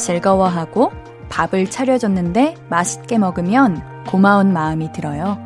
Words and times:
즐거워하고 0.00 0.92
밥을 1.28 1.70
차려줬는데 1.70 2.56
맛있게 2.68 3.18
먹으면 3.18 3.82
고마운 4.06 4.52
마음이 4.52 4.92
들어요. 4.92 5.38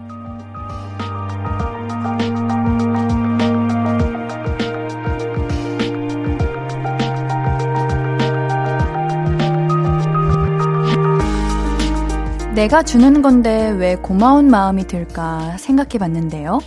내가 12.55 12.85
주는 12.85 13.21
건데 13.21 13.71
왜 13.71 13.97
고마운 13.97 14.49
마음이 14.49 14.87
들까 14.87 15.57
생각해 15.59 15.99
봤는데요. 15.99 16.61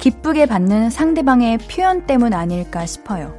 기쁘게 0.00 0.46
받는 0.46 0.90
상대방의 0.90 1.58
표현 1.58 2.04
때문 2.04 2.34
아닐까 2.34 2.84
싶어요. 2.84 3.34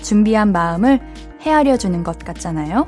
준비한 0.00 0.52
마음을 0.52 1.00
헤아려 1.42 1.76
주는 1.76 2.04
것 2.04 2.18
같잖아요. 2.20 2.86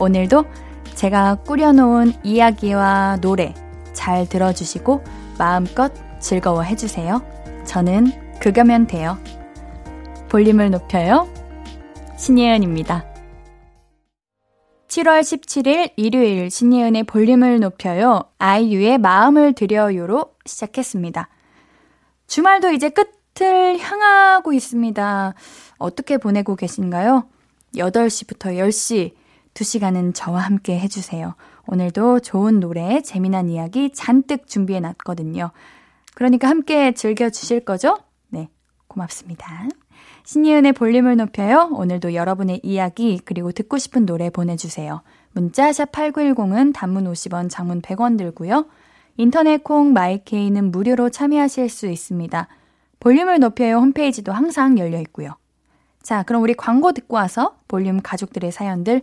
오늘도 0.00 0.46
제가 0.94 1.36
꾸려놓은 1.46 2.14
이야기와 2.24 3.18
노래 3.20 3.54
잘 3.92 4.26
들어주시고 4.26 5.04
마음껏 5.38 5.92
즐거워해 6.20 6.74
주세요. 6.74 7.22
저는 7.66 8.38
그거면 8.40 8.86
돼요. 8.86 9.18
볼륨을 10.30 10.70
높여요. 10.70 11.28
신예은입니다. 12.16 13.04
7월 14.88 15.20
17일 15.20 15.92
일요일 15.96 16.50
신예은의 16.50 17.04
볼륨을 17.04 17.60
높여요. 17.60 18.24
아이유의 18.38 18.98
마음을 18.98 19.52
드려요로 19.52 20.32
시작했습니다. 20.46 21.28
주말도 22.26 22.72
이제 22.72 22.88
끝을 22.88 23.78
향하고 23.78 24.52
있습니다. 24.52 25.34
어떻게 25.78 26.16
보내고 26.18 26.56
계신가요? 26.56 27.24
8시부터 27.76 28.56
10시 28.56 29.19
2시간은 29.54 30.14
저와 30.14 30.40
함께 30.40 30.78
해주세요. 30.78 31.34
오늘도 31.66 32.20
좋은 32.20 32.60
노래, 32.60 33.00
재미난 33.02 33.48
이야기 33.48 33.90
잔뜩 33.92 34.46
준비해 34.46 34.80
놨거든요. 34.80 35.50
그러니까 36.14 36.48
함께 36.48 36.92
즐겨주실 36.92 37.64
거죠? 37.64 37.96
네, 38.28 38.48
고맙습니다. 38.88 39.68
신이은의 40.24 40.72
볼륨을 40.72 41.16
높여요. 41.16 41.68
오늘도 41.72 42.14
여러분의 42.14 42.60
이야기, 42.62 43.20
그리고 43.24 43.52
듣고 43.52 43.78
싶은 43.78 44.06
노래 44.06 44.30
보내주세요. 44.30 45.02
문자 45.32 45.72
샵 45.72 45.92
8910은 45.92 46.72
단문 46.74 47.10
50원, 47.10 47.48
장문 47.50 47.82
100원 47.82 48.18
들고요. 48.18 48.66
인터넷 49.16 49.62
콩 49.62 49.92
마이케이는 49.92 50.70
무료로 50.70 51.10
참여하실 51.10 51.68
수 51.68 51.88
있습니다. 51.88 52.48
볼륨을 53.00 53.38
높여요 53.38 53.76
홈페이지도 53.76 54.32
항상 54.32 54.78
열려 54.78 55.00
있고요. 55.00 55.36
자, 56.02 56.22
그럼 56.22 56.42
우리 56.42 56.54
광고 56.54 56.92
듣고 56.92 57.16
와서 57.16 57.56
볼륨 57.68 58.00
가족들의 58.00 58.50
사연들 58.52 59.02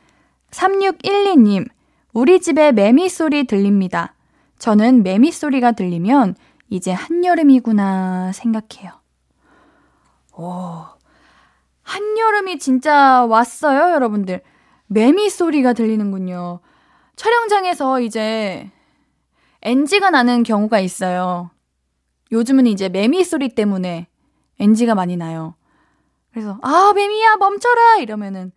3612님, 0.51 1.67
우리 2.13 2.39
집에 2.39 2.71
매미 2.71 3.09
소리 3.09 3.45
들립니다. 3.45 4.15
저는 4.59 5.03
매미 5.03 5.31
소리가 5.31 5.71
들리면 5.71 6.35
이제 6.69 6.91
한여름이구나 6.91 8.31
생각해요. 8.33 8.91
오, 10.33 10.83
한여름이 11.83 12.59
진짜 12.59 13.25
왔어요, 13.25 13.93
여러분들. 13.93 14.41
매미 14.87 15.29
소리가 15.29 15.73
들리는군요. 15.73 16.59
촬영장에서 17.15 18.01
이제 18.01 18.69
NG가 19.61 20.09
나는 20.09 20.43
경우가 20.43 20.79
있어요. 20.79 21.51
요즘은 22.31 22.67
이제 22.67 22.89
매미 22.89 23.23
소리 23.23 23.49
때문에 23.49 24.07
NG가 24.59 24.95
많이 24.95 25.17
나요. 25.17 25.55
그래서, 26.31 26.57
아, 26.61 26.93
매미야, 26.95 27.35
멈춰라! 27.37 27.97
이러면은, 27.97 28.51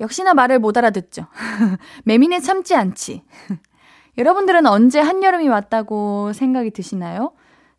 역시나 0.00 0.34
말을 0.34 0.58
못 0.58 0.76
알아듣죠. 0.76 1.26
매미는 2.04 2.40
참지 2.40 2.74
않지. 2.74 3.22
여러분들은 4.18 4.66
언제 4.66 5.00
한여름이 5.00 5.48
왔다고 5.48 6.32
생각이 6.32 6.70
드시나요? 6.70 7.32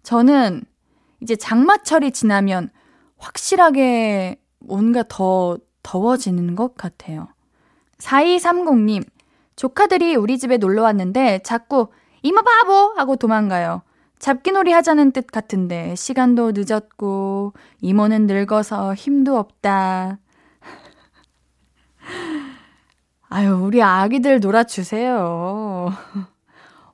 저는 0.04 0.64
이제 1.20 1.36
장마철이 1.36 2.12
지나면 2.12 2.70
확실하게 3.18 4.40
뭔가 4.60 5.04
더 5.08 5.58
더워지는 5.84 6.56
것 6.56 6.76
같아요. 6.76 7.28
4230님, 7.98 9.04
조카들이 9.56 10.16
우리 10.16 10.38
집에 10.38 10.58
놀러 10.58 10.84
왔는데 10.84 11.42
자꾸 11.44 11.90
이모 12.24 12.42
바보! 12.42 12.94
하고 12.98 13.16
도망가요. 13.16 13.82
잡기놀이 14.20 14.72
하자는 14.72 15.12
뜻 15.12 15.28
같은데 15.28 15.96
시간도 15.96 16.52
늦었고 16.54 17.54
이모는 17.82 18.28
늙어서 18.28 18.94
힘도 18.94 19.38
없다. 19.38 20.20
아유, 23.34 23.54
우리 23.64 23.82
아기들 23.82 24.42
놀아주세요. 24.42 25.94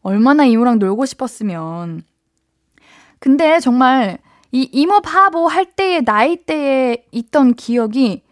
얼마나 0.04 0.46
이모랑 0.46 0.78
놀고 0.78 1.08
싶었으면. 1.08 2.04
근데 3.18 3.60
정말 3.60 4.20
이 4.52 4.70
이모 4.72 5.02
바보 5.02 5.48
할 5.48 5.66
때의 5.66 6.04
나이대에 6.04 7.08
있던 7.12 7.56
기억이 7.56 8.24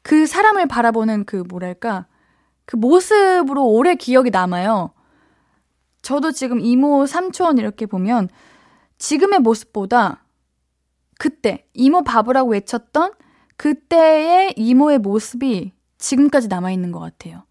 그 0.00 0.26
사람을 0.26 0.68
바라보는 0.68 1.26
그 1.26 1.44
뭐랄까 1.50 2.06
그 2.64 2.76
모습으로 2.76 3.66
오래 3.66 3.94
기억이 3.94 4.30
남아요. 4.30 4.92
저도 6.00 6.32
지금 6.32 6.60
이모 6.60 7.04
삼촌 7.04 7.58
이렇게 7.58 7.84
보면 7.84 8.30
지금의 8.96 9.40
모습보다 9.40 10.24
그때 11.18 11.66
이모 11.74 12.04
바보라고 12.04 12.52
외쳤던 12.52 13.12
그때의 13.58 14.54
이모의 14.56 15.00
모습이 15.00 15.74
지금까지 15.98 16.48
남아 16.48 16.70
있는 16.70 16.90
것 16.90 17.00
같아요. 17.00 17.44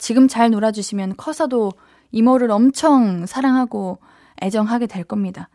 지금 0.00 0.28
잘 0.28 0.50
놀아주시면 0.50 1.16
커서도 1.18 1.72
이모를 2.10 2.50
엄청 2.50 3.26
사랑하고 3.26 3.98
애정하게 4.42 4.86
될 4.86 5.04
겁니다. 5.04 5.50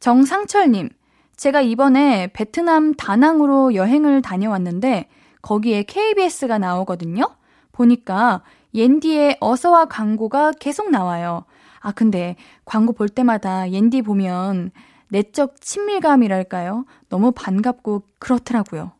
정상철님, 0.00 0.88
제가 1.36 1.60
이번에 1.60 2.28
베트남 2.32 2.94
다낭으로 2.94 3.74
여행을 3.74 4.22
다녀왔는데 4.22 5.08
거기에 5.42 5.82
KBS가 5.82 6.58
나오거든요. 6.58 7.36
보니까 7.72 8.42
옌디의 8.74 9.36
어서와 9.40 9.84
광고가 9.84 10.52
계속 10.52 10.90
나와요. 10.90 11.44
아, 11.80 11.92
근데 11.92 12.36
광고 12.64 12.94
볼 12.94 13.10
때마다 13.10 13.70
옌디 13.70 14.02
보면 14.02 14.70
내적 15.08 15.60
친밀감이랄까요? 15.60 16.86
너무 17.10 17.30
반갑고 17.30 18.04
그렇더라고요. 18.18 18.92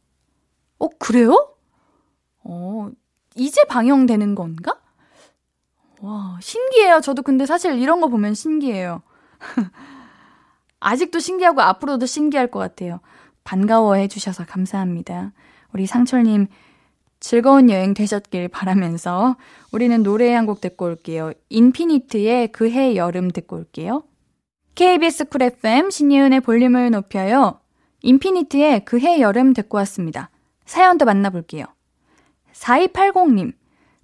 어, 0.79 0.88
그래요? 0.99 1.56
어, 2.44 2.90
이제 3.36 3.62
방영되는 3.64 4.34
건가? 4.34 4.76
와, 6.00 6.38
신기해요. 6.40 7.00
저도 7.00 7.22
근데 7.22 7.46
사실 7.46 7.78
이런 7.78 8.00
거 8.00 8.08
보면 8.08 8.34
신기해요. 8.34 9.02
아직도 10.80 11.18
신기하고 11.18 11.62
앞으로도 11.62 12.06
신기할 12.06 12.50
것 12.50 12.58
같아요. 12.58 13.00
반가워해 13.44 14.08
주셔서 14.08 14.44
감사합니다. 14.44 15.32
우리 15.72 15.86
상철님 15.86 16.46
즐거운 17.20 17.70
여행 17.70 17.94
되셨길 17.94 18.48
바라면서 18.48 19.36
우리는 19.72 20.02
노래 20.02 20.32
한 20.34 20.46
곡 20.46 20.60
듣고 20.60 20.84
올게요. 20.86 21.32
인피니트의 21.48 22.52
그해 22.52 22.94
여름 22.96 23.30
듣고 23.30 23.56
올게요. 23.56 24.04
KBS 24.74 25.26
쿨 25.26 25.42
FM 25.42 25.90
신예은의 25.90 26.40
볼륨을 26.42 26.90
높여요. 26.90 27.60
인피니트의 28.02 28.84
그해 28.84 29.20
여름 29.20 29.54
듣고 29.54 29.78
왔습니다. 29.78 30.30
사연도 30.66 31.04
만나볼게요. 31.06 31.64
4280님, 32.61 33.53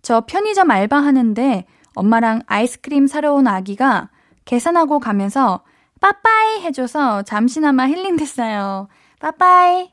저 0.02 0.22
편의점 0.22 0.70
알바하는데 0.70 1.66
엄마랑 1.94 2.42
아이스크림 2.46 3.06
사러 3.06 3.34
온 3.34 3.46
아기가 3.46 4.10
계산하고 4.44 4.98
가면서 4.98 5.62
빠빠이 6.00 6.60
해줘서 6.62 7.22
잠시나마 7.22 7.86
힐링됐어요. 7.86 8.88
빠빠이. 9.20 9.92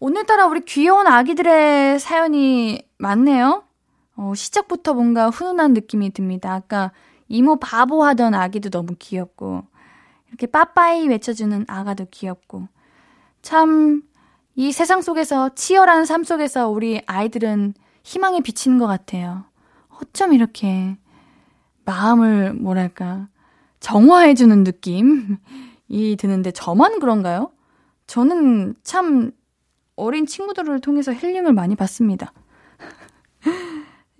오늘따라 0.00 0.46
우리 0.46 0.60
귀여운 0.60 1.06
아기들의 1.06 1.98
사연이 2.00 2.82
많네요. 2.98 3.64
어, 4.16 4.32
시작부터 4.34 4.94
뭔가 4.94 5.28
훈훈한 5.28 5.72
느낌이 5.74 6.12
듭니다. 6.12 6.52
아까 6.52 6.92
이모 7.28 7.56
바보 7.56 8.04
하던 8.04 8.34
아기도 8.34 8.70
너무 8.70 8.94
귀엽고, 8.98 9.64
이렇게 10.28 10.46
빠빠이 10.46 11.08
외쳐주는 11.08 11.64
아가도 11.68 12.06
귀엽고, 12.10 12.68
참, 13.42 14.02
이 14.60 14.72
세상 14.72 15.02
속에서, 15.02 15.50
치열한 15.54 16.04
삶 16.04 16.24
속에서 16.24 16.68
우리 16.68 17.00
아이들은 17.06 17.74
희망에 18.02 18.40
비치는 18.40 18.78
것 18.78 18.88
같아요. 18.88 19.44
어쩜 20.00 20.32
이렇게 20.32 20.96
마음을, 21.84 22.54
뭐랄까, 22.54 23.28
정화해주는 23.78 24.64
느낌이 24.64 26.16
드는데 26.18 26.50
저만 26.50 26.98
그런가요? 26.98 27.52
저는 28.08 28.74
참 28.82 29.30
어린 29.94 30.26
친구들을 30.26 30.80
통해서 30.80 31.12
힐링을 31.14 31.52
많이 31.52 31.76
받습니다. 31.76 32.32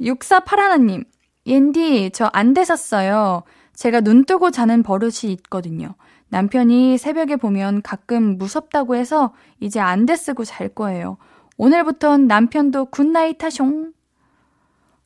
6481님, 0.00 1.04
옌디, 1.46 2.12
저 2.14 2.26
안대 2.26 2.64
샀어요. 2.64 3.42
제가 3.74 4.02
눈 4.02 4.24
뜨고 4.24 4.52
자는 4.52 4.84
버릇이 4.84 5.32
있거든요. 5.32 5.96
남편이 6.30 6.98
새벽에 6.98 7.36
보면 7.36 7.82
가끔 7.82 8.38
무섭다고 8.38 8.96
해서 8.96 9.32
이제 9.60 9.80
안대 9.80 10.16
쓰고 10.16 10.44
잘 10.44 10.68
거예요. 10.68 11.16
오늘부턴 11.56 12.26
남편도 12.26 12.86
good 12.86 13.09
night 13.09 13.38
하숑. 13.38 13.92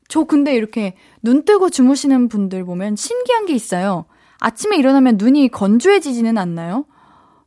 저 0.09 0.25
근데 0.25 0.55
이렇게 0.55 0.95
눈 1.23 1.45
뜨고 1.45 1.71
주무시는 1.71 2.29
분들 2.29 2.65
보면 2.65 2.97
신기한 2.97 3.47
게 3.47 3.55
있어요. 3.55 4.05
아침에 4.41 4.77
일어나면 4.77 5.17
눈이 5.17 5.49
건조해지지는 5.49 6.37
않나요? 6.37 6.85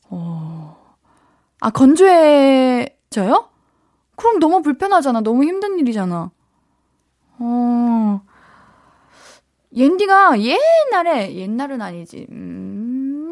어, 0.09 0.77
아, 1.59 1.69
건조해져요? 1.69 3.49
그럼 4.15 4.39
너무 4.39 4.61
불편하잖아. 4.61 5.21
너무 5.21 5.43
힘든 5.43 5.77
일이잖아. 5.77 6.31
어, 7.37 8.21
옌디가 9.75 10.37
옛날에, 10.39 11.35
옛날은 11.35 11.81
아니지, 11.81 12.27
음, 12.31 12.74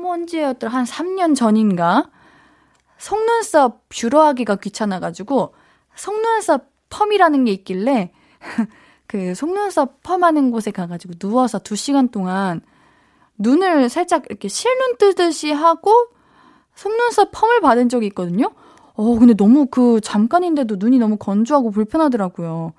언제였더라? 0.09 0.71
한 0.71 0.85
3년 0.85 1.35
전인가? 1.35 2.09
속눈썹 2.97 3.89
뷰러하기가 3.89 4.57
귀찮아가지고, 4.57 5.53
속눈썹 5.95 6.69
펌이라는 6.89 7.45
게 7.45 7.51
있길래, 7.51 8.11
그 9.07 9.35
속눈썹 9.35 10.01
펌하는 10.03 10.51
곳에 10.51 10.71
가가지고 10.71 11.15
누워서 11.19 11.59
2시간 11.59 12.11
동안 12.11 12.61
눈을 13.37 13.89
살짝 13.89 14.23
이렇게 14.29 14.47
실눈 14.47 14.97
뜨듯이 14.97 15.51
하고 15.51 15.91
속눈썹 16.75 17.29
펌을 17.31 17.61
받은 17.61 17.89
적이 17.89 18.07
있거든요. 18.07 18.51
어, 18.95 19.17
근데 19.17 19.33
너무 19.33 19.67
그 19.67 19.99
잠깐인데도 20.01 20.75
눈이 20.77 20.99
너무 20.99 21.17
건조하고 21.17 21.71
불편하더라고요. 21.71 22.73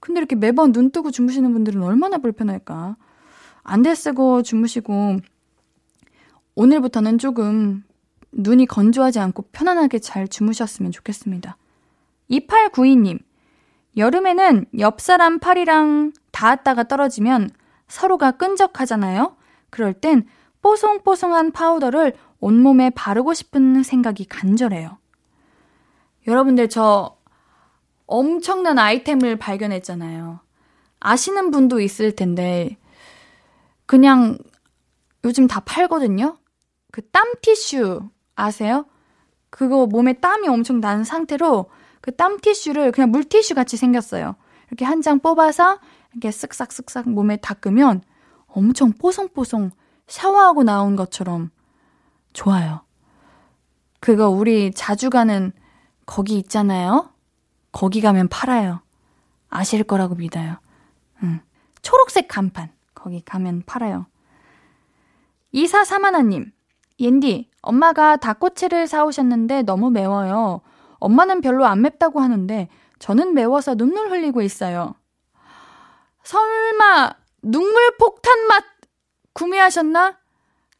근데 0.00 0.20
이렇게 0.20 0.36
매번 0.36 0.72
눈 0.72 0.90
뜨고 0.90 1.10
주무시는 1.10 1.52
분들은 1.52 1.82
얼마나 1.82 2.18
불편할까. 2.18 2.96
안대 3.62 3.94
쓰고 3.94 4.42
주무시고, 4.42 5.18
오늘부터는 6.56 7.18
조금 7.18 7.84
눈이 8.32 8.66
건조하지 8.66 9.18
않고 9.20 9.44
편안하게 9.52 9.98
잘 9.98 10.28
주무셨으면 10.28 10.92
좋겠습니다. 10.92 11.56
2892님, 12.30 13.18
여름에는 13.96 14.66
옆 14.78 15.00
사람 15.00 15.38
팔이랑 15.38 16.12
닿았다가 16.32 16.84
떨어지면 16.84 17.50
서로가 17.88 18.32
끈적하잖아요? 18.32 19.36
그럴 19.70 19.92
땐 19.92 20.26
뽀송뽀송한 20.62 21.52
파우더를 21.52 22.14
온몸에 22.40 22.90
바르고 22.90 23.34
싶은 23.34 23.82
생각이 23.82 24.24
간절해요. 24.24 24.98
여러분들 26.26 26.68
저 26.68 27.16
엄청난 28.06 28.78
아이템을 28.78 29.36
발견했잖아요. 29.36 30.40
아시는 31.00 31.50
분도 31.50 31.80
있을 31.80 32.16
텐데, 32.16 32.78
그냥 33.86 34.38
요즘 35.24 35.46
다 35.46 35.60
팔거든요? 35.60 36.38
그 36.94 37.02
땀 37.10 37.32
티슈 37.42 38.08
아세요? 38.36 38.86
그거 39.50 39.86
몸에 39.86 40.12
땀이 40.12 40.46
엄청 40.46 40.80
난 40.80 41.02
상태로 41.02 41.68
그 42.00 42.14
땀 42.14 42.38
티슈를 42.38 42.92
그냥 42.92 43.10
물티슈 43.10 43.54
같이 43.56 43.76
생겼어요. 43.76 44.36
이렇게 44.68 44.84
한 44.84 45.02
장 45.02 45.18
뽑아서 45.18 45.80
이렇게 46.12 46.28
쓱싹 46.30 46.68
쓱싹 46.68 47.08
몸에 47.08 47.36
닦으면 47.38 48.02
엄청 48.46 48.92
뽀송뽀송 48.92 49.72
샤워하고 50.06 50.62
나온 50.62 50.94
것처럼 50.94 51.50
좋아요. 52.32 52.82
그거 53.98 54.28
우리 54.28 54.70
자주 54.72 55.10
가는 55.10 55.52
거기 56.06 56.38
있잖아요? 56.38 57.10
거기 57.72 58.00
가면 58.02 58.28
팔아요. 58.28 58.82
아실 59.48 59.82
거라고 59.82 60.14
믿어요. 60.14 60.58
응. 61.24 61.40
초록색 61.82 62.28
간판. 62.28 62.70
거기 62.94 63.20
가면 63.20 63.62
팔아요. 63.66 64.06
이사사마나님, 65.52 66.52
옌디, 67.00 67.50
엄마가 67.62 68.16
닭꼬치를 68.16 68.86
사오셨는데 68.86 69.62
너무 69.62 69.90
매워요. 69.90 70.60
엄마는 70.98 71.40
별로 71.40 71.66
안 71.66 71.82
맵다고 71.82 72.20
하는데 72.20 72.68
저는 72.98 73.34
매워서 73.34 73.74
눈물 73.74 74.10
흘리고 74.10 74.42
있어요. 74.42 74.94
설마 76.22 77.14
눈물 77.42 77.96
폭탄 77.98 78.46
맛 78.46 78.64
구매하셨나? 79.34 80.16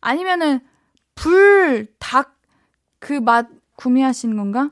아니면은 0.01 0.61
불, 1.15 1.89
닭, 1.99 2.37
그 3.01 3.21
맛 3.21 3.49
구매하신 3.77 4.37
건가? 4.37 4.71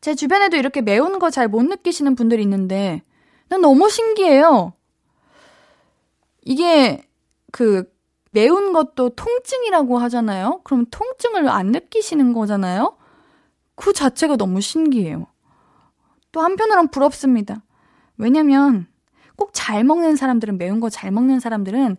제 0.00 0.14
주변에도 0.14 0.56
이렇게 0.56 0.80
매운 0.80 1.18
거 1.18 1.30
잘 1.30 1.48
못 1.48 1.62
느끼시는 1.64 2.14
분들이 2.14 2.42
있는데, 2.42 3.02
난 3.48 3.60
너무 3.60 3.88
신기해요. 3.90 4.72
이게, 6.42 7.02
그, 7.52 7.84
매운 8.34 8.72
것도 8.72 9.10
통증이라고 9.10 9.98
하잖아요? 9.98 10.60
그럼 10.64 10.86
통증을 10.90 11.48
안 11.48 11.68
느끼시는 11.68 12.32
거잖아요? 12.32 12.96
그 13.76 13.92
자체가 13.92 14.36
너무 14.36 14.60
신기해요. 14.60 15.26
또 16.32 16.40
한편으론 16.40 16.88
부럽습니다. 16.88 17.62
왜냐면, 18.16 18.86
꼭 19.36 19.50
잘 19.52 19.84
먹는 19.84 20.16
사람들은, 20.16 20.58
매운 20.58 20.80
거 20.80 20.88
잘 20.90 21.12
먹는 21.12 21.38
사람들은 21.40 21.96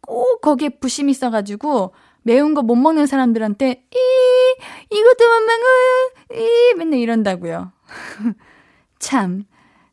꼭 0.00 0.40
거기에 0.40 0.70
부심이 0.80 1.10
있어가지고, 1.12 1.92
매운 2.22 2.54
거 2.54 2.62
못 2.62 2.74
먹는 2.74 3.06
사람들한테 3.06 3.86
이 3.94 3.98
이것도 4.90 5.24
못 5.28 5.46
먹어 5.46 6.42
이 6.42 6.74
맨날 6.76 6.98
이런다고요. 6.98 7.70
참 8.98 9.44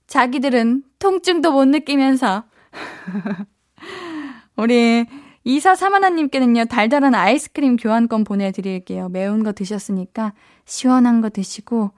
자기들은 0.07 0.83
통증도 0.97 1.51
못 1.51 1.65
느끼면서 1.65 2.45
우리 4.57 5.05
이사 5.45 5.75
사만아님께는요 5.75 6.65
달달한 6.65 7.15
아이스크림 7.15 7.75
교환권 7.75 8.23
보내드릴게요. 8.23 9.09
매운 9.09 9.43
거 9.43 9.51
드셨으니까 9.51 10.33
시원한 10.65 11.21
거 11.21 11.29
드시고 11.29 11.91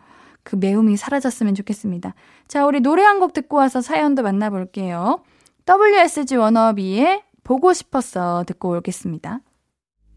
그 0.44 0.56
매움이 0.56 0.98
사라졌으면 0.98 1.56
좋겠습니다. 1.56 2.14
자 2.48 2.66
우리 2.66 2.80
노래 2.80 3.04
한 3.04 3.20
곡 3.20 3.34
듣고 3.34 3.58
와서 3.58 3.82
사연도 3.82 4.24
만나볼게요. 4.24 5.24
WSG 5.68 6.36
워너비의 6.36 7.24
보고 7.44 7.74
싶었어 7.74 8.44
듣고 8.46 8.76
오겠습니다. 8.78 9.40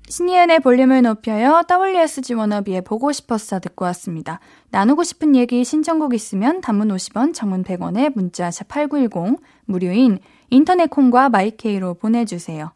신이은의 0.08 0.60
볼륨을 0.60 1.02
높여요. 1.02 1.62
WSG 1.70 2.32
워너비의 2.34 2.82
보고 2.82 3.12
싶었어 3.12 3.60
듣고 3.60 3.84
왔습니다. 3.86 4.40
나누고 4.70 5.04
싶은 5.04 5.36
얘기 5.36 5.64
신청곡 5.64 6.14
있으면 6.14 6.62
단문 6.62 6.88
50원, 6.88 7.34
장문 7.34 7.62
100원에 7.62 8.10
문자 8.14 8.50
샵 8.50 8.68
8910 8.68 9.38
무료인 9.66 10.18
인터넷 10.48 10.88
콩과 10.88 11.28
마이케이로 11.28 11.94
보내주세요. 11.94 12.72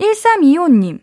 1325님, 0.00 1.00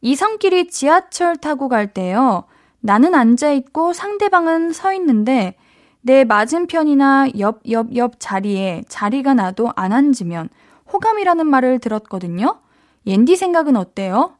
이성끼리 0.00 0.68
지하철 0.68 1.36
타고 1.36 1.68
갈 1.68 1.92
때요. 1.92 2.44
나는 2.80 3.14
앉아있고 3.14 3.92
상대방은 3.92 4.72
서 4.72 4.92
있는데 4.94 5.54
내 6.00 6.24
맞은편이나 6.24 7.28
옆, 7.38 7.60
옆, 7.70 7.94
옆 7.96 8.14
자리에 8.18 8.84
자리가 8.88 9.34
나도 9.34 9.72
안 9.76 9.92
앉으면 9.92 10.48
호감이라는 10.92 11.46
말을 11.46 11.80
들었거든요. 11.80 12.60
옌디 13.06 13.36
생각은 13.36 13.76
어때요? 13.76 14.34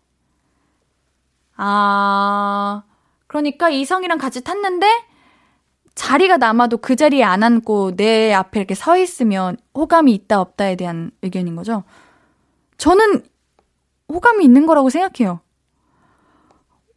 아, 1.57 2.85
그러니까 3.27 3.69
이성이랑 3.69 4.19
같이 4.19 4.43
탔는데 4.43 4.87
자리가 5.95 6.37
남아도 6.37 6.79
그 6.79 6.95
자리에 6.95 7.25
안 7.25 7.43
앉고 7.43 7.97
내 7.97 8.33
앞에 8.33 8.61
이렇게 8.61 8.75
서 8.77 8.97
있으면 8.97 9.57
호감이 9.75 10.15
있다 10.15 10.41
없다에 10.41 10.77
대한 10.77 11.11
의견인 11.23 11.57
거죠. 11.57 11.83
저는 12.79 13.25
호감이 14.13 14.45
있는 14.45 14.67
거라고 14.67 14.91
생각해요. 14.91 15.41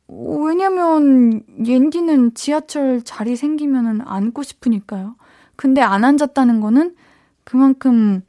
왜냐면 0.07 1.41
옌디는 1.65 2.33
지하철 2.33 3.01
자리 3.03 3.35
생기면은 3.35 4.01
앉고 4.01 4.43
싶으니까요. 4.43 5.15
근데 5.55 5.81
안 5.81 6.03
앉았다는 6.03 6.59
거는 6.59 6.95
그만큼 7.43 8.21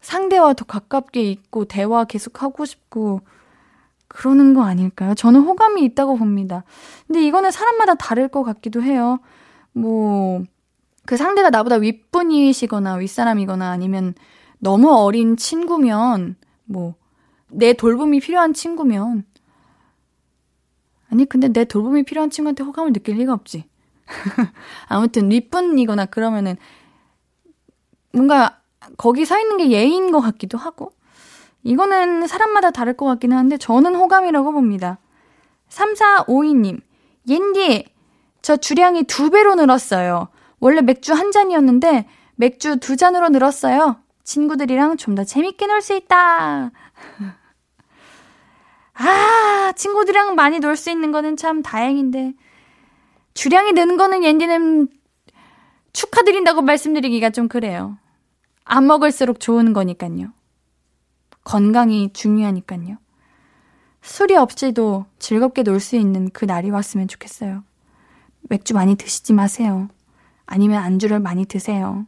상대와 0.00 0.52
더 0.52 0.64
가깝게 0.64 1.22
있고 1.22 1.64
대화 1.64 2.04
계속 2.04 2.42
하고 2.42 2.64
싶고 2.64 3.20
그러는 4.06 4.54
거 4.54 4.62
아닐까요? 4.62 5.14
저는 5.14 5.40
호감이 5.40 5.82
있다고 5.82 6.16
봅니다. 6.16 6.62
근데 7.06 7.24
이거는 7.26 7.50
사람마다 7.50 7.94
다를 7.94 8.28
것 8.28 8.44
같기도 8.44 8.82
해요. 8.82 9.18
뭐, 9.72 10.44
그 11.04 11.16
상대가 11.16 11.50
나보다 11.50 11.76
윗분이시거나 11.76 12.94
윗사람이거나 12.94 13.70
아니면 13.70 14.14
너무 14.58 14.92
어린 14.94 15.36
친구면, 15.36 16.36
뭐, 16.64 16.94
내 17.54 17.72
돌봄이 17.72 18.20
필요한 18.20 18.52
친구면, 18.52 19.24
아니, 21.10 21.24
근데 21.26 21.48
내 21.48 21.64
돌봄이 21.64 22.02
필요한 22.04 22.30
친구한테 22.30 22.64
호감을 22.64 22.92
느낄 22.92 23.16
리가 23.16 23.32
없지. 23.32 23.64
아무튼 24.88 25.30
윗분이거나 25.30 26.06
그러면은 26.06 26.56
뭔가 28.12 28.60
거기 28.96 29.24
서 29.24 29.38
있는 29.38 29.56
게 29.58 29.70
예의인 29.70 30.10
것 30.10 30.20
같기도 30.20 30.58
하고. 30.58 30.92
이거는 31.62 32.26
사람마다 32.26 32.70
다를 32.70 32.94
것 32.96 33.06
같기는 33.06 33.36
한데 33.36 33.56
저는 33.56 33.94
호감이라고 33.94 34.52
봅니다. 34.52 34.98
3452님, 35.70 36.80
옌디, 37.28 37.86
저 38.42 38.56
주량이 38.56 39.04
두 39.04 39.30
배로 39.30 39.54
늘었어요. 39.54 40.28
원래 40.60 40.82
맥주 40.82 41.14
한 41.14 41.32
잔이었는데 41.32 42.06
맥주 42.36 42.76
두 42.78 42.96
잔으로 42.96 43.30
늘었어요. 43.30 43.96
친구들이랑 44.24 44.96
좀 44.98 45.14
더 45.14 45.24
재밌게 45.24 45.66
놀 45.66 45.80
수 45.80 45.94
있다. 45.94 46.70
아, 48.94 49.72
친구들이랑 49.76 50.34
많이 50.34 50.58
놀 50.60 50.76
수 50.76 50.90
있는 50.90 51.12
거는 51.12 51.36
참 51.36 51.62
다행인데. 51.62 52.34
주량이 53.34 53.72
느는 53.72 53.96
거는 53.96 54.24
옌디는 54.24 54.88
축하드린다고 55.92 56.62
말씀드리기가 56.62 57.30
좀 57.30 57.48
그래요. 57.48 57.98
안 58.64 58.86
먹을수록 58.86 59.40
좋은 59.40 59.72
거니까요. 59.72 60.32
건강이 61.44 62.12
중요하니까요. 62.12 62.96
술이 64.02 64.36
없이도 64.36 65.06
즐겁게 65.18 65.62
놀 65.62 65.80
수 65.80 65.96
있는 65.96 66.30
그 66.30 66.44
날이 66.44 66.70
왔으면 66.70 67.08
좋겠어요. 67.08 67.64
맥주 68.42 68.74
많이 68.74 68.96
드시지 68.96 69.32
마세요. 69.32 69.88
아니면 70.46 70.82
안주를 70.82 71.20
많이 71.20 71.46
드세요. 71.46 72.06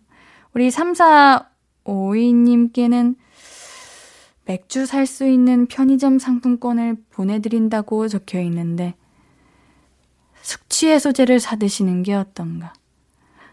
우리 0.54 0.68
3452님께는 0.68 3.16
맥주 4.46 4.86
살 4.86 5.06
수 5.06 5.26
있는 5.26 5.66
편의점 5.66 6.18
상품권을 6.18 6.96
보내드린다고 7.10 8.08
적혀 8.08 8.40
있는데, 8.42 8.94
숙취해소제를 10.42 11.40
사드시는 11.40 12.04
게 12.04 12.14
어떤가 12.14 12.72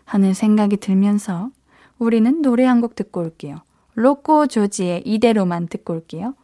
하는 0.05 0.33
생각이 0.33 0.77
들면서 0.77 1.49
우리는 1.97 2.41
노래 2.41 2.65
한 2.65 2.81
곡 2.81 2.95
듣고 2.95 3.21
올게요. 3.21 3.61
로꼬 3.95 4.47
조지의 4.47 5.03
이대로만 5.05 5.67
듣고 5.67 5.93
올게요. 5.93 6.35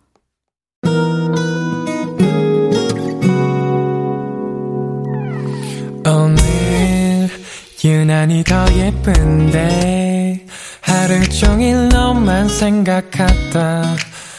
오늘 6.05 7.29
유난히 7.83 8.43
더 8.43 8.65
예쁜데 8.73 10.45
하루 10.81 11.29
종일 11.29 11.89
너만 11.89 12.47
생각하다 12.47 14.08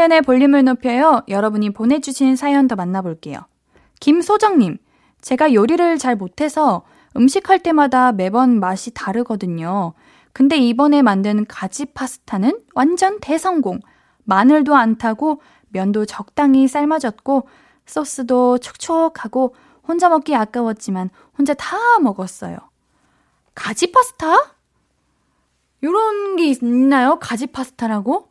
신예은의 0.00 0.22
볼륨을 0.22 0.64
높여요. 0.64 1.22
여러분이 1.28 1.70
보내주신 1.70 2.36
사연 2.36 2.68
더 2.68 2.76
만나볼게요. 2.76 3.40
김소정님, 4.00 4.78
제가 5.20 5.52
요리를 5.52 5.98
잘 5.98 6.16
못해서 6.16 6.82
음식할 7.16 7.58
때마다 7.58 8.12
매번 8.12 8.60
맛이 8.60 8.92
다르거든요. 8.94 9.92
근데 10.32 10.56
이번에 10.56 11.02
만든 11.02 11.44
가지 11.46 11.84
파스타는 11.84 12.60
완전 12.74 13.20
대성공. 13.20 13.80
마늘도 14.24 14.74
안 14.74 14.96
타고 14.96 15.42
면도 15.68 16.06
적당히 16.06 16.66
삶아졌고 16.66 17.46
소스도 17.84 18.58
촉촉하고 18.58 19.54
혼자 19.86 20.08
먹기 20.08 20.34
아까웠지만 20.34 21.10
혼자 21.36 21.52
다 21.52 21.76
먹었어요. 22.00 22.56
가지 23.54 23.92
파스타? 23.92 24.54
요런 25.82 26.36
게 26.36 26.46
있나요? 26.46 27.18
가지 27.18 27.46
파스타라고? 27.46 28.28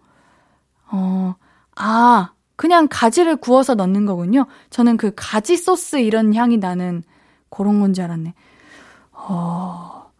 어, 0.91 1.35
아, 1.79 2.33
그냥 2.57 2.87
가지를 2.89 3.37
구워서 3.37 3.73
넣는 3.75 4.05
거군요. 4.05 4.45
저는 4.69 4.97
그 4.97 5.13
가지 5.15 5.55
소스 5.57 5.97
이런 5.97 6.35
향이 6.35 6.57
나는 6.57 7.03
그런 7.49 7.79
건 7.79 7.93
줄 7.93 8.03
알았네. 8.03 8.33
어, 9.13 10.11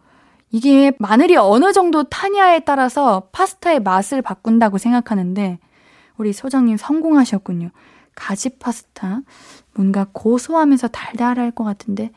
이게 0.50 0.92
마늘이 0.98 1.36
어느 1.36 1.72
정도 1.72 2.02
타냐에 2.04 2.60
따라서 2.60 3.28
파스타의 3.32 3.80
맛을 3.80 4.22
바꾼다고 4.22 4.78
생각하는데, 4.78 5.58
우리 6.16 6.32
소장님 6.32 6.76
성공하셨군요. 6.78 7.70
가지 8.14 8.50
파스타. 8.58 9.20
뭔가 9.74 10.06
고소하면서 10.12 10.88
달달할 10.88 11.50
것 11.50 11.64
같은데, 11.64 12.10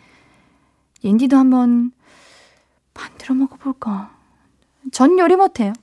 옌디도 1.04 1.38
한번 1.38 1.92
만들어 2.94 3.36
먹어볼까. 3.36 4.12
전 4.92 5.20
요리 5.20 5.36
못해요. 5.36 5.74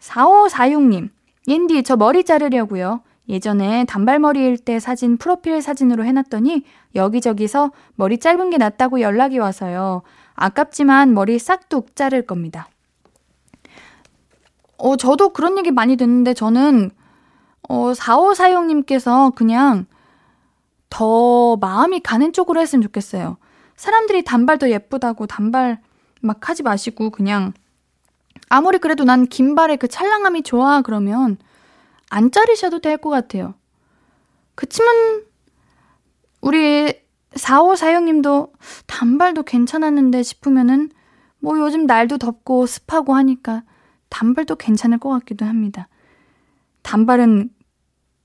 4546님, 0.00 1.10
옌디, 1.48 1.82
저 1.82 1.96
머리 1.96 2.24
자르려고요. 2.24 3.02
예전에 3.28 3.84
단발머리일 3.84 4.58
때 4.58 4.80
사진 4.80 5.16
프로필 5.16 5.62
사진으로 5.62 6.04
해놨더니 6.04 6.64
여기저기서 6.94 7.70
머리 7.94 8.18
짧은 8.18 8.50
게 8.50 8.58
낫다고 8.58 9.00
연락이 9.00 9.38
와서요. 9.38 10.02
아깝지만 10.34 11.14
머리 11.14 11.38
싹둑 11.38 11.94
자를 11.94 12.26
겁니다. 12.26 12.68
어, 14.76 14.96
저도 14.96 15.30
그런 15.30 15.56
얘기 15.58 15.70
많이 15.70 15.96
듣는데 15.96 16.34
저는 16.34 16.90
어, 17.68 17.92
4546님께서 17.92 19.34
그냥 19.34 19.86
더 20.90 21.56
마음이 21.56 22.00
가는 22.00 22.32
쪽으로 22.32 22.60
했으면 22.60 22.82
좋겠어요. 22.82 23.36
사람들이 23.76 24.24
단발도 24.24 24.70
예쁘다고 24.70 25.26
단발 25.26 25.80
막 26.20 26.48
하지 26.48 26.62
마시고 26.62 27.10
그냥 27.10 27.52
아무리 28.52 28.76
그래도 28.76 29.04
난 29.04 29.26
긴발의 29.26 29.78
그 29.78 29.88
찰랑함이 29.88 30.42
좋아 30.42 30.82
그러면 30.82 31.38
안 32.10 32.30
자르셔도 32.30 32.80
될 32.80 32.98
것 32.98 33.08
같아요. 33.08 33.54
그치만 34.54 35.24
우리 36.42 36.92
4546님도 37.30 38.52
단발도 38.86 39.44
괜찮았는데 39.44 40.22
싶으면은 40.22 40.90
뭐 41.38 41.58
요즘 41.60 41.86
날도 41.86 42.18
덥고 42.18 42.66
습하고 42.66 43.14
하니까 43.14 43.62
단발도 44.10 44.56
괜찮을 44.56 44.98
것 44.98 45.08
같기도 45.08 45.46
합니다. 45.46 45.88
단발은 46.82 47.48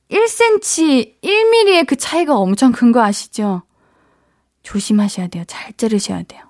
1cm, 0.10 1.22
1mm의 1.22 1.88
그 1.88 1.96
차이가 1.96 2.36
엄청 2.38 2.74
큰 2.74 2.92
거 2.92 3.02
아시죠? 3.02 3.62
조심하셔야 4.64 5.28
돼요. 5.28 5.46
잘 5.48 5.72
자르셔야 5.72 6.24
돼요. 6.24 6.44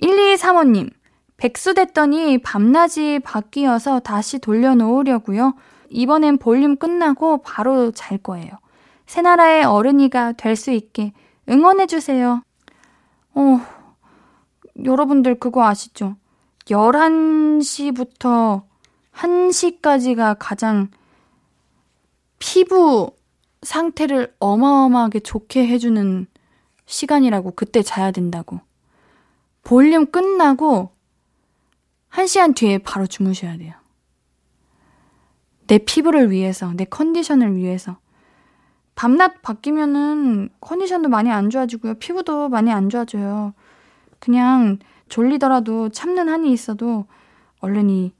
1235님, 0.00 0.92
백수 1.40 1.72
됐더니 1.72 2.36
밤낮이 2.38 3.18
바뀌어서 3.20 4.00
다시 4.00 4.38
돌려놓으려고요. 4.38 5.54
이번엔 5.88 6.36
볼륨 6.36 6.76
끝나고 6.76 7.38
바로 7.38 7.92
잘 7.92 8.18
거예요. 8.18 8.50
새나라의 9.06 9.64
어른이가 9.64 10.32
될 10.32 10.54
수 10.54 10.70
있게 10.70 11.14
응원해주세요. 11.48 12.42
어, 13.34 13.60
여러분들 14.84 15.38
그거 15.40 15.64
아시죠? 15.64 16.16
11시부터 16.66 18.64
1시까지가 19.14 20.36
가장 20.38 20.88
피부 22.38 23.12
상태를 23.62 24.34
어마어마하게 24.40 25.20
좋게 25.20 25.66
해주는 25.68 26.26
시간이라고 26.84 27.52
그때 27.56 27.80
자야 27.82 28.10
된다고. 28.10 28.60
볼륨 29.62 30.04
끝나고 30.04 30.90
1시간 32.12 32.54
뒤에 32.54 32.78
바로 32.78 33.06
주무셔야 33.06 33.56
돼요. 33.56 33.74
내 35.66 35.78
피부를 35.78 36.30
위해서, 36.30 36.72
내 36.74 36.84
컨디션을 36.84 37.56
위해서. 37.56 37.98
밤낮 38.96 39.40
바뀌면은 39.40 40.50
컨디션도 40.60 41.08
많이 41.08 41.30
안 41.30 41.48
좋아지고요. 41.48 41.94
피부도 41.94 42.48
많이 42.48 42.72
안 42.72 42.90
좋아져요. 42.90 43.54
그냥 44.18 44.78
졸리더라도 45.08 45.88
참는 45.88 46.28
한이 46.28 46.52
있어도 46.52 47.06
얼른 47.60 47.88
이 47.88 48.12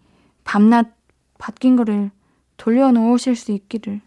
밤낮 0.44 0.94
바뀐 1.38 1.76
거를 1.76 2.10
돌려놓으실 2.56 3.36
수 3.36 3.52
있기를. 3.52 4.00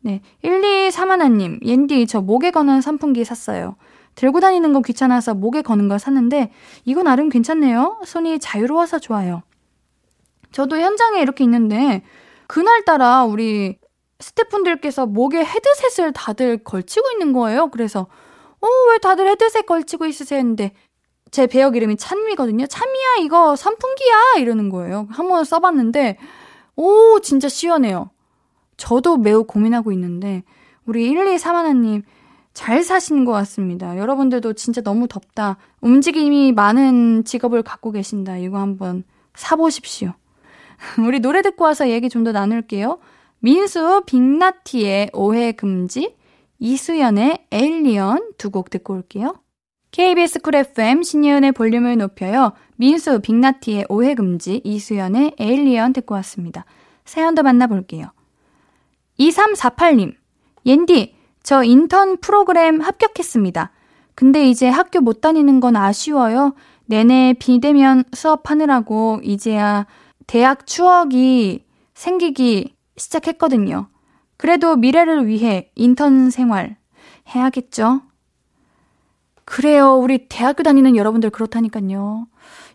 네. 0.00 0.20
1231님, 0.44 1.64
옌디, 1.64 2.06
저 2.06 2.20
목에 2.20 2.50
거는 2.50 2.80
선풍기 2.80 3.24
샀어요. 3.24 3.76
들고 4.14 4.40
다니는 4.40 4.72
거 4.72 4.80
귀찮아서 4.80 5.34
목에 5.34 5.62
거는 5.62 5.88
걸 5.88 5.98
샀는데, 5.98 6.52
이거 6.84 7.02
나름 7.02 7.28
괜찮네요. 7.28 8.00
손이 8.04 8.38
자유로워서 8.38 8.98
좋아요. 8.98 9.42
저도 10.52 10.78
현장에 10.78 11.20
이렇게 11.20 11.44
있는데, 11.44 12.02
그날따라 12.46 13.24
우리 13.24 13.78
스태프분들께서 14.20 15.06
목에 15.06 15.44
헤드셋을 15.44 16.12
다들 16.12 16.58
걸치고 16.58 17.10
있는 17.12 17.32
거예요. 17.32 17.70
그래서, 17.70 18.06
어, 18.60 18.66
왜 18.90 18.98
다들 18.98 19.26
헤드셋 19.28 19.66
걸치고 19.66 20.06
있으세요? 20.06 20.38
했는데, 20.38 20.72
제 21.30 21.46
배역 21.46 21.76
이름이 21.76 21.96
찬미거든요. 21.96 22.66
찬미야, 22.66 23.16
이거 23.20 23.56
선풍기야! 23.56 24.34
이러는 24.38 24.68
거예요. 24.68 25.08
한번 25.10 25.44
써봤는데, 25.44 26.18
오, 26.76 27.18
진짜 27.20 27.48
시원해요. 27.48 28.10
저도 28.76 29.16
매우 29.16 29.44
고민하고 29.44 29.92
있는데, 29.92 30.42
우리 30.84 31.10
1231님, 31.10 32.02
잘 32.54 32.82
사시는 32.82 33.24
것 33.24 33.32
같습니다. 33.32 33.96
여러분들도 33.96 34.52
진짜 34.54 34.80
너무 34.82 35.08
덥다. 35.08 35.56
움직임이 35.80 36.52
많은 36.52 37.24
직업을 37.24 37.62
갖고 37.62 37.90
계신다. 37.92 38.36
이거 38.36 38.58
한번 38.58 39.04
사보십시오. 39.34 40.12
우리 41.06 41.20
노래 41.20 41.42
듣고 41.42 41.64
와서 41.64 41.88
얘기 41.88 42.08
좀 42.08 42.24
더 42.24 42.32
나눌게요. 42.32 42.98
민수 43.40 44.02
빅나티의 44.06 45.10
오해 45.14 45.52
금지, 45.52 46.14
이수현의 46.58 47.46
Alien 47.50 48.32
두 48.38 48.50
곡 48.50 48.70
듣고 48.70 48.94
올게요. 48.94 49.34
KBS 49.90 50.40
Cool 50.40 50.54
FM 50.54 51.02
신예은의 51.02 51.52
볼륨을 51.52 51.96
높여요. 51.98 52.52
민수 52.76 53.20
빅나티의 53.20 53.86
오해 53.88 54.14
금지, 54.14 54.60
이수현의 54.64 55.34
Alien 55.38 55.92
듣고 55.92 56.14
왔습니다. 56.16 56.64
사연도 57.04 57.42
만나볼게요. 57.42 58.12
2348님, 59.18 60.14
옌디, 60.66 61.14
저 61.42 61.62
인턴 61.64 62.16
프로그램 62.18 62.80
합격했습니다. 62.80 63.70
근데 64.14 64.48
이제 64.48 64.68
학교 64.68 65.00
못 65.00 65.20
다니는 65.20 65.60
건 65.60 65.76
아쉬워요. 65.76 66.54
내내 66.86 67.34
비대면 67.38 68.04
수업하느라고 68.12 69.20
이제야 69.22 69.86
대학 70.26 70.66
추억이 70.66 71.64
생기기 71.94 72.74
시작했거든요. 72.96 73.88
그래도 74.36 74.76
미래를 74.76 75.26
위해 75.26 75.70
인턴 75.74 76.30
생활 76.30 76.76
해야겠죠? 77.34 78.02
그래요. 79.44 79.96
우리 79.96 80.28
대학교 80.28 80.62
다니는 80.62 80.96
여러분들 80.96 81.30
그렇다니까요. 81.30 82.26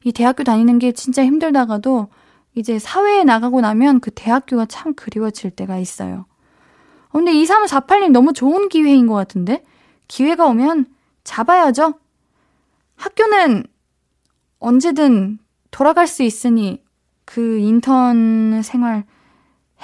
이 0.04 0.12
대학교 0.12 0.44
다니는 0.44 0.80
게 0.80 0.92
진짜 0.92 1.24
힘들다가도 1.24 2.08
이제 2.56 2.80
사회에 2.80 3.24
나가고 3.24 3.62
나면 3.62 4.00
그 4.00 4.12
대학교가 4.12 4.66
참 4.66 4.94
그리워질 4.94 5.52
때가 5.52 5.78
있어요. 5.78 6.26
어, 7.18 7.20
근데 7.20 7.34
2348님 7.34 8.12
너무 8.12 8.32
좋은 8.32 8.70
기회인 8.70 9.08
것 9.08 9.16
같은데? 9.16 9.64
기회가 10.08 10.46
오면 10.46 10.86
잡아야죠. 11.24 11.96
학교는 12.96 13.64
언제든 14.60 15.40
돌아갈 15.72 16.06
수 16.06 16.22
있으니 16.22 16.84
그 17.26 17.58
인턴 17.58 18.62
생활 18.62 19.04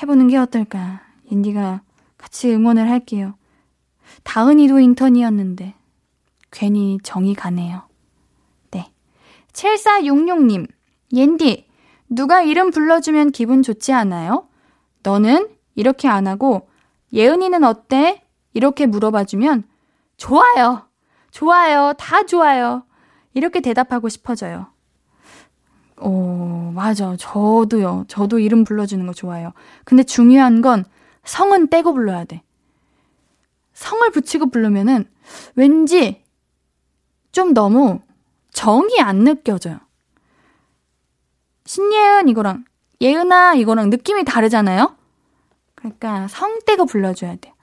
해보는 0.02 0.28
게 0.28 0.38
어떨까. 0.38 1.02
인디가 1.26 1.82
같이 2.18 2.54
응원을 2.54 2.90
할게요. 2.90 3.34
다은이도 4.22 4.80
인턴이었는데 4.80 5.74
괜히 6.52 7.00
정이 7.02 7.34
가네요. 7.34 7.82
네. 8.72 8.92
7466님, 9.54 10.68
옌디, 11.12 11.66
누가 12.10 12.44
이름 12.44 12.70
불러주면 12.70 13.32
기분 13.32 13.64
좋지 13.64 13.92
않아요? 13.92 14.48
너는 15.02 15.50
이렇게 15.76 16.08
안 16.08 16.28
하고 16.28 16.68
예은이는 17.14 17.64
어때? 17.64 18.24
이렇게 18.54 18.86
물어봐주면 18.86 19.64
좋아요. 20.18 20.88
좋아요. 21.32 21.94
다 21.98 22.24
좋아요. 22.24 22.84
이렇게 23.34 23.62
대답하고 23.62 24.10
싶어져요. 24.10 24.68
어, 25.98 26.72
맞아. 26.76 27.16
저도요. 27.18 28.06
저도 28.08 28.40
이름 28.40 28.64
불러주는 28.64 29.06
거 29.06 29.14
좋아요. 29.14 29.54
근데 29.86 30.04
중요한 30.04 30.62
건 30.62 30.86
성은 31.24 31.70
떼고 31.70 31.94
불러야 31.94 32.26
돼. 32.26 32.42
성을 33.74 34.08
붙이고 34.12 34.48
부르면은 34.50 35.10
왠지 35.56 36.24
좀 37.32 37.54
너무 37.54 38.02
정이 38.52 39.00
안 39.02 39.24
느껴져요. 39.24 39.80
신예은 41.66 42.30
이거랑 42.30 42.66
예은아 43.02 43.56
이거랑 43.56 43.90
느낌이 43.90 44.26
다르잖아요? 44.26 44.96
그러니까 45.84 46.28
성 46.30 46.60
떼고 46.66 46.86
불러줘야 46.86 47.36
돼. 47.36 47.54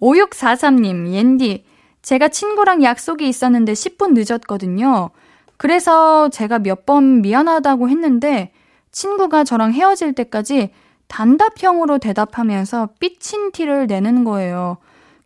5643님, 0.00 1.12
옌디. 1.12 1.64
제가 2.02 2.28
친구랑 2.28 2.82
약속이 2.82 3.28
있었는데 3.28 3.72
10분 3.74 4.14
늦었거든요. 4.14 5.10
그래서 5.58 6.30
제가 6.30 6.60
몇 6.60 6.86
번 6.86 7.20
미안하다고 7.20 7.88
했는데 7.90 8.52
친구가 8.92 9.44
저랑 9.44 9.72
헤어질 9.72 10.14
때까지 10.14 10.70
단답형으로 11.08 11.98
대답하면서 11.98 12.90
삐친 12.98 13.52
티를 13.52 13.86
내는 13.86 14.24
거예요. 14.24 14.78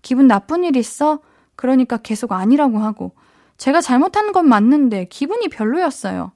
기분 0.03 0.27
나쁜 0.27 0.65
일 0.65 0.77
있어? 0.77 1.21
그러니까 1.57 1.99
계속 1.99 2.33
아니라고 2.33 2.79
하고. 2.79 3.13
제가 3.59 3.81
잘못한 3.81 4.33
건 4.33 4.49
맞는데 4.49 5.05
기분이 5.09 5.49
별로였어요. 5.49 6.33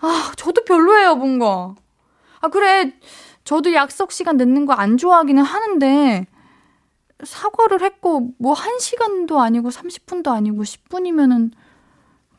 아, 0.00 0.32
저도 0.36 0.64
별로예요, 0.64 1.16
뭔가. 1.16 1.74
아, 2.40 2.48
그래. 2.48 2.92
저도 3.44 3.72
약속 3.74 4.12
시간 4.12 4.36
늦는 4.36 4.66
거 4.66 4.74
안 4.74 4.96
좋아하기는 4.96 5.42
하는데, 5.42 6.26
사과를 7.24 7.82
했고, 7.82 8.32
뭐, 8.38 8.54
1시간도 8.54 9.38
아니고, 9.38 9.70
30분도 9.70 10.28
아니고, 10.28 10.62
10분이면은, 10.62 11.50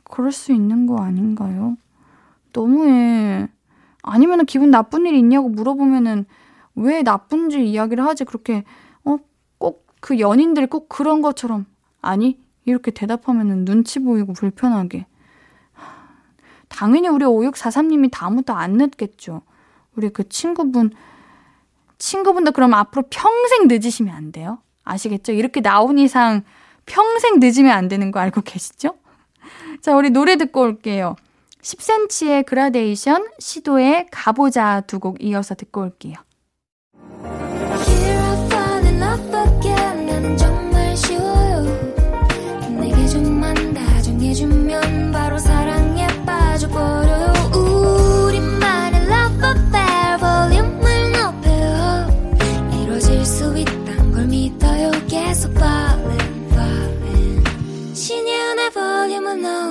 그럴 0.03 0.31
수 0.31 0.53
있는 0.53 0.85
거 0.87 0.97
아닌가요? 1.01 1.77
너무해. 2.53 3.47
아니면은 4.03 4.45
기분 4.45 4.71
나쁜 4.71 5.05
일 5.05 5.15
있냐고 5.15 5.49
물어보면은, 5.49 6.25
왜 6.75 7.01
나쁜지 7.03 7.65
이야기를 7.67 8.05
하지, 8.05 8.25
그렇게, 8.25 8.63
어, 9.05 9.17
꼭 9.57 9.83
그 10.01 10.19
연인들 10.19 10.67
꼭 10.67 10.89
그런 10.89 11.21
것처럼. 11.21 11.65
아니, 12.01 12.37
이렇게 12.65 12.91
대답하면은 12.91 13.63
눈치 13.63 13.99
보이고 13.99 14.33
불편하게. 14.33 15.05
당연히 16.67 17.07
우리 17.07 17.23
5643님이 17.25 18.09
다음부터 18.11 18.53
안 18.53 18.73
늦겠죠. 18.73 19.43
우리 19.95 20.09
그 20.09 20.27
친구분, 20.27 20.91
친구분도 21.97 22.51
그럼 22.51 22.73
앞으로 22.73 23.03
평생 23.09 23.67
늦으시면 23.67 24.13
안 24.13 24.31
돼요? 24.31 24.59
아시겠죠? 24.83 25.31
이렇게 25.31 25.61
나온 25.61 25.97
이상 25.99 26.43
평생 26.85 27.39
늦으면 27.39 27.71
안 27.71 27.87
되는 27.87 28.11
거 28.11 28.19
알고 28.19 28.41
계시죠? 28.41 28.95
자, 29.81 29.95
우리 29.95 30.09
노래 30.09 30.35
듣고 30.35 30.61
올게요. 30.61 31.15
10cm의 31.61 32.45
그라데이션, 32.45 33.27
시도의 33.39 34.07
가보자 34.11 34.81
두 34.81 34.99
곡 34.99 35.21
이어서 35.23 35.55
듣고 35.55 35.81
올게요. 35.81 36.15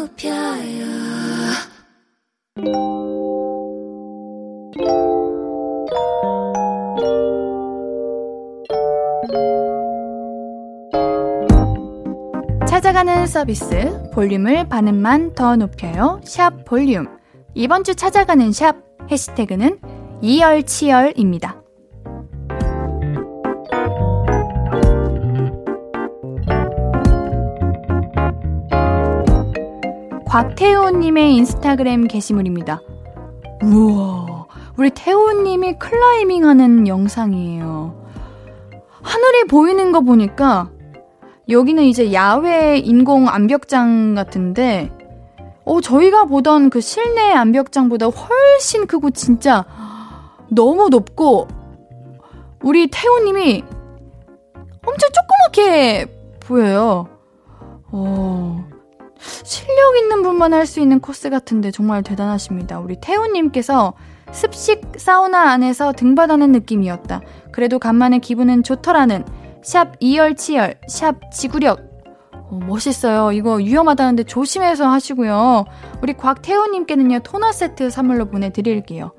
높여요. 0.03 0.87
찾아가는 12.67 13.27
서비스 13.29 14.11
볼륨을 14.12 14.69
반음만 14.69 15.35
더 15.35 15.55
높여요. 15.55 16.21
샵 16.25 16.65
볼륨. 16.65 17.07
이번 17.55 17.85
주 17.85 17.95
찾아가는 17.95 18.51
샵 18.51 18.75
해시태그는 19.09 19.79
이열치열입니다. 20.21 21.62
곽태우님의 30.33 31.37
인스타그램 31.37 32.09
게시물입니다. 32.09 32.81
우와, 33.62 34.47
우리 34.79 34.88
태우님이 34.88 35.75
클라이밍 35.75 36.47
하는 36.47 36.88
영상이에요. 36.88 37.95
하늘이 39.03 39.45
보이는 39.45 39.92
거 39.92 40.01
보니까 40.01 40.71
여기는 41.51 41.83
이제 41.83 42.14
야외 42.14 42.79
인공 42.79 43.29
암벽장 43.29 44.14
같은데, 44.14 44.90
어, 45.66 45.83
저희가 45.83 46.25
보던 46.25 46.71
그 46.71 46.81
실내 46.81 47.35
암벽장보다 47.35 48.07
훨씬 48.07 48.87
크고 48.87 49.11
진짜 49.11 49.66
너무 50.49 50.88
높고, 50.88 51.47
우리 52.62 52.87
태우님이 52.87 53.64
엄청 54.55 55.11
조그맣게 55.12 56.07
보여요. 56.40 57.07
어, 57.90 58.72
실력 59.45 59.97
있는 59.99 60.23
분만 60.23 60.53
할 60.53 60.67
수 60.67 60.81
있는 60.81 61.01
코스 61.01 61.31
같은데 61.31 61.71
정말 61.71 62.03
대단하십니다. 62.03 62.81
우리 62.81 62.97
태우님께서 63.01 63.95
습식 64.33 64.81
사우나 64.97 65.51
안에서 65.51 65.93
등받아낸 65.93 66.53
느낌이었다. 66.53 67.21
그래도 67.53 67.79
간만에 67.79 68.19
기분은 68.19 68.63
좋더라는 68.63 69.25
샵 69.63 69.95
이열치열, 70.01 70.81
샵 70.89 71.31
지구력. 71.31 71.81
어, 72.33 72.59
멋있어요. 72.67 73.33
이거 73.33 73.55
위험하다는데 73.55 74.25
조심해서 74.25 74.89
하시고요. 74.89 75.65
우리 76.03 76.15
곽태우님께는요, 76.15 77.21
토너 77.21 77.53
세트 77.53 77.91
선물로 77.91 78.27
보내드릴게요. 78.27 79.13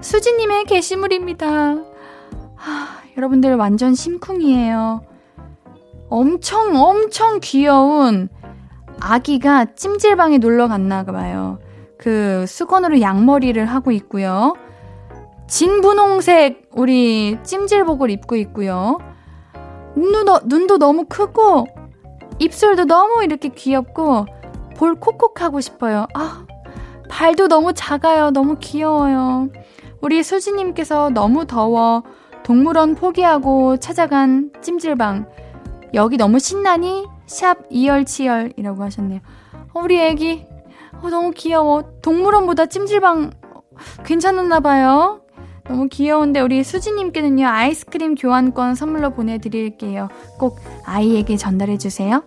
수지님의 0.00 0.64
게시물입니다. 0.64 1.46
하, 2.56 3.02
여러분들 3.16 3.56
완전 3.56 3.94
심쿵이에요. 3.94 5.02
엄청 6.10 6.76
엄청 6.76 7.40
귀여운 7.40 8.28
아기가 9.04 9.66
찜질방에 9.74 10.38
놀러 10.38 10.66
갔나 10.66 11.04
봐요. 11.04 11.58
그 11.98 12.46
수건으로 12.48 13.02
양머리를 13.02 13.62
하고 13.66 13.90
있고요. 13.92 14.54
진분홍색 15.46 16.70
우리 16.72 17.36
찜질복을 17.42 18.08
입고 18.10 18.36
있고요. 18.36 18.98
눈도, 19.94 20.40
눈도 20.46 20.78
너무 20.78 21.04
크고 21.06 21.66
입술도 22.38 22.86
너무 22.86 23.22
이렇게 23.22 23.50
귀엽고 23.50 24.26
볼 24.76 24.94
콕콕 24.94 25.40
하고 25.42 25.60
싶어요. 25.60 26.06
아, 26.14 26.46
발도 27.10 27.48
너무 27.48 27.74
작아요. 27.74 28.30
너무 28.30 28.56
귀여워요. 28.58 29.50
우리 30.00 30.22
수지님께서 30.22 31.10
너무 31.10 31.46
더워 31.46 32.02
동물원 32.42 32.94
포기하고 32.94 33.76
찾아간 33.76 34.50
찜질방. 34.62 35.28
여기 35.92 36.16
너무 36.16 36.38
신나니? 36.38 37.13
샵 37.26 37.58
이열치열이라고 37.70 38.82
하셨네요. 38.82 39.20
어, 39.72 39.80
우리 39.80 40.00
애기 40.00 40.46
어, 41.02 41.08
너무 41.08 41.32
귀여워. 41.32 41.84
동물원보다 42.02 42.66
찜질방 42.66 43.32
괜찮았나 44.04 44.60
봐요. 44.60 45.20
너무 45.66 45.88
귀여운데 45.88 46.40
우리 46.40 46.62
수지님께는요 46.62 47.46
아이스크림 47.46 48.14
교환권 48.14 48.74
선물로 48.74 49.10
보내드릴게요. 49.10 50.08
꼭 50.38 50.60
아이에게 50.84 51.36
전달해 51.36 51.78
주세요. 51.78 52.22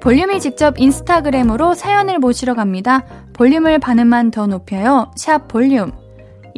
볼륨이 0.00 0.40
직접 0.40 0.78
인스타그램으로 0.78 1.74
사연을 1.74 2.18
모시러 2.18 2.54
갑니다. 2.54 3.04
볼륨을 3.34 3.78
반음만 3.78 4.30
더 4.30 4.46
높여요. 4.46 5.10
샵 5.16 5.48
볼륨. 5.48 5.92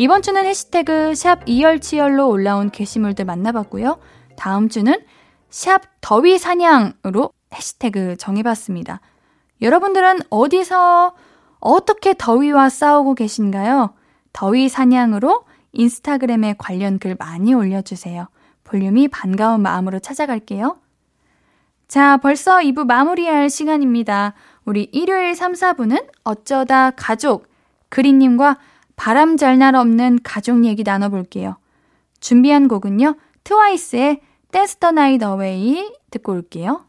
이번 0.00 0.22
주는 0.22 0.46
해시태그 0.46 1.14
샵 1.14 1.42
이열치열로 1.44 2.26
올라온 2.26 2.70
게시물들 2.70 3.26
만나봤고요. 3.26 3.98
다음 4.34 4.70
주는 4.70 4.94
샵 5.50 5.82
더위 6.00 6.38
사냥으로 6.38 7.32
해시태그 7.54 8.16
정해봤습니다. 8.16 9.02
여러분들은 9.60 10.20
어디서 10.30 11.14
어떻게 11.58 12.14
더위와 12.16 12.70
싸우고 12.70 13.14
계신가요? 13.14 13.92
더위 14.32 14.70
사냥으로 14.70 15.44
인스타그램에 15.72 16.54
관련 16.56 16.98
글 16.98 17.14
많이 17.18 17.52
올려주세요. 17.52 18.26
볼륨이 18.64 19.08
반가운 19.08 19.60
마음으로 19.60 19.98
찾아갈게요. 19.98 20.78
자, 21.88 22.16
벌써 22.16 22.56
2부 22.60 22.86
마무리할 22.86 23.50
시간입니다. 23.50 24.32
우리 24.64 24.84
일요일 24.92 25.34
3, 25.34 25.52
4부는 25.52 26.06
어쩌다 26.24 26.90
가족, 26.92 27.48
그린님과 27.90 28.56
바람 29.00 29.38
잘 29.38 29.56
날 29.56 29.74
없는 29.76 30.18
가족 30.22 30.66
얘기 30.66 30.82
나눠볼게요. 30.82 31.56
준비한 32.20 32.68
곡은요, 32.68 33.14
트와이스의 33.44 34.20
Dance 34.52 34.78
the 34.78 34.90
Night 34.92 35.24
Away 35.24 35.90
듣고 36.10 36.32
올게요. 36.32 36.84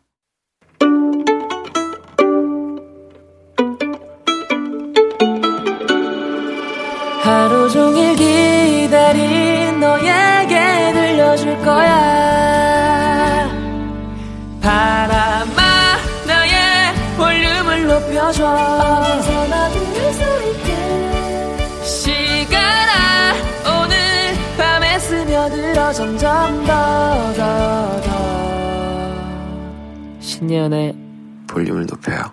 하루 7.24 7.70
종일 7.70 8.14
기다린 8.18 9.80
너에게 9.80 10.92
들려줄 10.92 11.58
거야 11.60 13.48
바람아 14.62 15.62
나의 16.28 16.94
볼륨을 17.16 17.88
높여줘 17.88 18.82
스며들어 25.42 25.92
점점 25.94 26.66
더 26.66 27.34
더 27.34 28.02
더 28.02 28.12
신예은의 30.20 30.96
볼륨을 31.48 31.88
높여요 31.88 32.32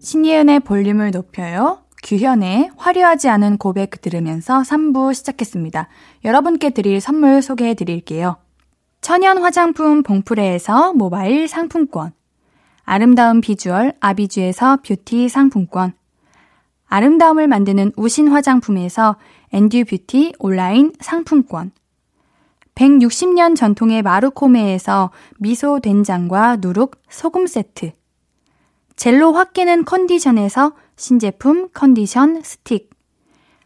신예은의 0.00 0.60
볼륨을 0.60 1.10
높여요. 1.10 1.82
규현의 2.02 2.70
화려하지 2.78 3.28
않은 3.28 3.58
고백 3.58 4.00
들으면서 4.00 4.62
3부 4.62 5.12
시작했습니다. 5.12 5.88
여러분께 6.24 6.70
드릴 6.70 7.02
선물 7.02 7.42
소개해 7.42 7.74
드릴게요. 7.74 8.38
천연 9.02 9.36
화장품 9.36 10.02
봉프레에서 10.02 10.94
모바일 10.94 11.46
상품권. 11.46 12.12
아름다운 12.84 13.42
비주얼 13.42 13.92
아비주에서 14.00 14.78
뷰티 14.82 15.28
상품권. 15.28 15.92
아름다움을 16.90 17.46
만드는 17.46 17.92
우신 17.96 18.28
화장품에서 18.28 19.16
엔듀 19.52 19.84
뷰티 19.84 20.34
온라인 20.40 20.92
상품권. 21.00 21.70
160년 22.74 23.56
전통의 23.56 24.02
마루코메에서 24.02 25.10
미소 25.38 25.78
된장과 25.78 26.56
누룩 26.56 27.00
소금 27.08 27.46
세트. 27.46 27.92
젤로 28.96 29.32
확 29.32 29.52
깨는 29.52 29.84
컨디션에서 29.84 30.72
신제품 30.96 31.68
컨디션 31.72 32.42
스틱. 32.42 32.90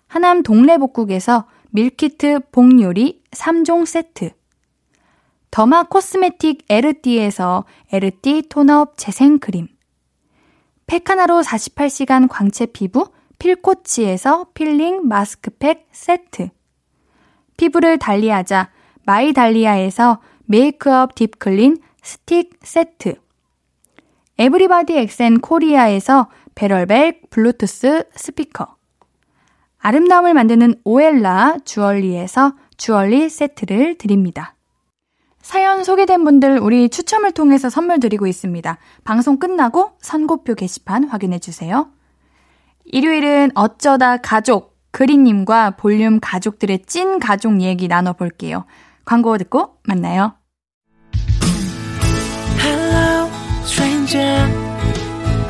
하남 0.06 0.42
동래복국에서 0.42 1.46
밀키트 1.70 2.50
복요리 2.52 3.22
3종 3.30 3.86
세트. 3.86 4.30
derma 5.50 5.84
cosmetic 5.84 6.66
에르띠에서 6.68 7.64
에르띠 7.90 8.48
tone 8.50 8.82
up 8.82 8.98
재생크림. 8.98 9.68
팩 10.86 11.08
하나로 11.08 11.40
48시간 11.40 12.28
광채 12.28 12.66
피부 12.66 13.13
필코치에서 13.38 14.48
필링 14.54 15.06
마스크팩 15.06 15.88
세트. 15.92 16.50
피부를 17.56 17.98
달리하자 17.98 18.70
마이달리아에서 19.04 20.20
메이크업 20.46 21.14
deep 21.14 21.43
clean 21.43 21.78
스틱 22.02 22.58
세트. 22.62 23.14
에브리바디 24.38 24.96
엑센 24.98 25.40
코리아에서 25.40 26.28
베럴벨 26.54 27.20
블루투스 27.30 28.04
스피커. 28.14 28.76
아름다움을 29.78 30.34
만드는 30.34 30.80
오엘라 30.84 31.58
주얼리에서 31.64 32.54
주얼리 32.76 33.28
세트를 33.28 33.96
드립니다. 33.98 34.54
사연 35.42 35.84
소개된 35.84 36.24
분들 36.24 36.58
우리 36.58 36.88
추첨을 36.88 37.32
통해서 37.32 37.68
선물 37.68 38.00
드리고 38.00 38.26
있습니다. 38.26 38.78
방송 39.04 39.38
끝나고 39.38 39.92
선곡표 40.00 40.54
게시판 40.54 41.04
확인해 41.04 41.38
주세요. 41.38 41.90
일요일은 42.84 43.50
어쩌다 43.54 44.16
가족 44.18 44.76
그리님과 44.92 45.72
볼륨 45.72 46.20
가족들의 46.20 46.84
찐 46.86 47.18
가족 47.18 47.60
얘기 47.60 47.88
나눠볼게요. 47.88 48.64
광고 49.04 49.36
듣고 49.38 49.78
만나요. 49.84 50.34
Hello, 52.60 53.28
stranger. 53.64 54.50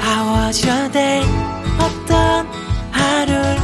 How 0.01 0.47
was 0.47 0.67
your 0.67 0.91
day? 0.93 1.23
어떤 1.79 2.47
하루를 2.91 3.57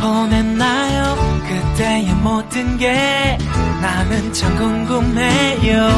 보냈나요? 0.00 1.16
그때의 1.48 2.14
모든 2.22 2.78
게 2.78 3.38
나는 3.82 4.32
참 4.32 4.56
궁금해요. 4.56 5.88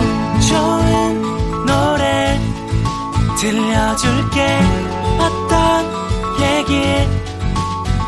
좋은 0.49 1.23
노래 1.67 2.41
들려줄게. 3.39 4.59
어떤 5.19 6.03
얘기 6.43 6.83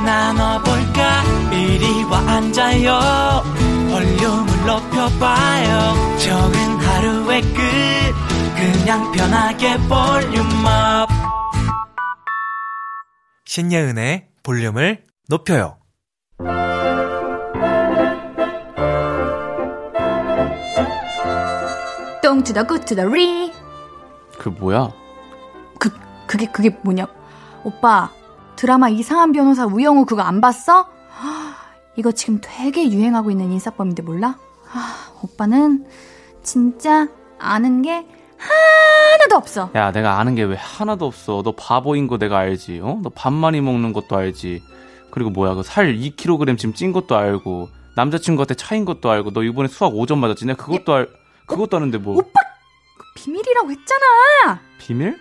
나눠볼까? 0.05 1.23
이리 1.53 2.05
와 2.05 2.19
앉아요. 2.19 3.43
볼륨을 3.91 4.67
높여봐요. 4.67 6.19
적은 6.19 6.77
하루의 6.79 7.43
끝. 7.43 7.63
그냥 8.57 9.13
편하게 9.13 9.77
볼륨업. 9.89 11.09
신예은의 13.47 14.29
볼륨을 14.43 15.05
높여요. 15.29 15.79
똥투더 22.23 22.65
굿투더 22.65 23.05
리. 23.07 23.53
그 24.39 24.49
뭐야? 24.49 24.91
그 25.79 25.91
그게 26.27 26.47
그게 26.47 26.71
뭐냐? 26.83 27.07
오빠 27.65 28.11
드라마 28.57 28.89
이상한 28.89 29.33
변호사 29.33 29.67
우영우 29.67 30.05
그거 30.07 30.23
안 30.23 30.41
봤어? 30.41 30.89
이거 31.97 32.13
지금 32.13 32.39
되게 32.43 32.91
유행하고 32.91 33.31
있는 33.31 33.53
인사법인데 33.53 34.03
몰라? 34.03 34.39
오빠는 35.23 35.87
진짜 36.43 37.09
아는 37.39 37.83
게 37.83 38.07
하나도 38.37 39.37
없어. 39.37 39.71
야, 39.75 39.93
내가 39.93 40.19
아는 40.19 40.35
게 40.35 40.43
왜 40.45 40.57
하나도 40.57 41.07
없어. 41.07 41.43
너 41.43 41.53
바보인 41.53 42.07
거 42.09 42.19
내가 42.19 42.39
알지. 42.39 42.81
어? 42.83 42.99
너 43.03 43.11
밥 43.15 43.33
많이 43.33 43.61
먹는 43.61 43.93
것도 43.93 44.17
알지. 44.17 44.63
그리고 45.11 45.31
뭐야, 45.31 45.55
그 45.55 45.63
살 45.63 45.95
2kg 45.95 46.59
지금 46.59 46.75
찐 46.75 46.93
것도 46.93 47.17
알고. 47.17 47.69
남자친구한테 47.97 48.55
차인 48.55 48.85
것도 48.85 49.11
알고. 49.11 49.31
너 49.33 49.43
이번에 49.45 49.69
수학 49.69 49.93
5점 49.93 50.19
맞았지. 50.19 50.47
내가 50.47 50.63
그것도 50.65 50.93
알, 50.95 51.09
그것도 51.47 51.77
아는데 51.77 51.99
뭐. 51.99 52.17
오빠 52.17 52.41
그 52.99 53.05
비밀이라고 53.15 53.71
했잖아. 53.71 54.61
비밀? 54.79 55.17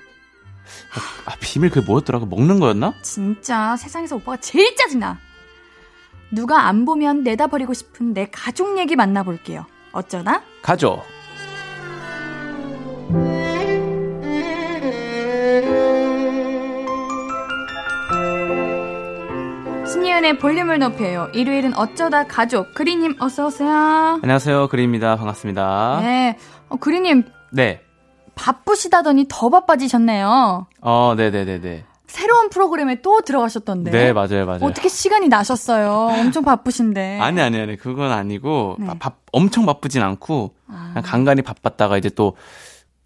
아, 1.26 1.36
비밀 1.40 1.70
그게 1.70 1.86
뭐였더라? 1.86 2.20
그 2.20 2.26
먹는 2.26 2.60
거였나? 2.60 2.94
진짜 3.02 3.76
세상에서 3.78 4.16
오빠가 4.18 4.38
제일 4.38 4.76
짜증나. 4.76 5.20
누가 6.32 6.68
안 6.68 6.86
보면 6.86 7.24
내다 7.24 7.48
버리고 7.48 7.74
싶은 7.74 8.14
내 8.14 8.28
가족 8.32 8.78
얘기 8.78 8.96
만나볼게요. 8.96 9.66
어쩌나? 9.92 10.42
가죠. 10.62 11.04
신예은의 19.86 20.40
볼륨을 20.40 20.80
높여요. 20.80 21.30
일요일은 21.34 21.76
어쩌다 21.76 22.26
가족. 22.26 22.74
그리님 22.74 23.16
어서 23.20 23.48
오세요. 23.48 24.20
안녕하세요. 24.24 24.70
그리입니다. 24.70 25.16
반갑습니다. 25.18 26.00
네. 26.02 26.38
어, 26.70 26.78
그리님 26.78 27.26
네. 27.52 27.82
바쁘시다더니 28.36 29.26
더 29.30 29.50
바빠지셨네요. 29.50 30.68
어, 30.82 31.14
네네네네. 31.18 31.86
새로운 32.08 32.50
프로그램에 32.50 33.02
또 33.02 33.22
들어가셨던데. 33.22 33.90
네, 33.90 34.14
맞아요, 34.14 34.46
맞아요. 34.46 34.60
어떻게 34.66 34.88
시간이 34.88 35.30
나셨어요? 35.30 35.92
엄청 36.20 36.44
바쁘신데. 36.44 37.20
아니, 37.20 37.42
아니, 37.42 37.60
아니. 37.60 37.76
그건 37.76 38.12
아니고, 38.12 38.76
네. 38.80 38.86
바- 38.86 38.94
밥, 39.00 39.18
엄청 39.32 39.66
바쁘진 39.66 40.04
않고, 40.04 40.54
아. 40.68 41.02
간간히 41.04 41.42
바빴다가 41.42 41.98
이제 41.98 42.10
또, 42.10 42.36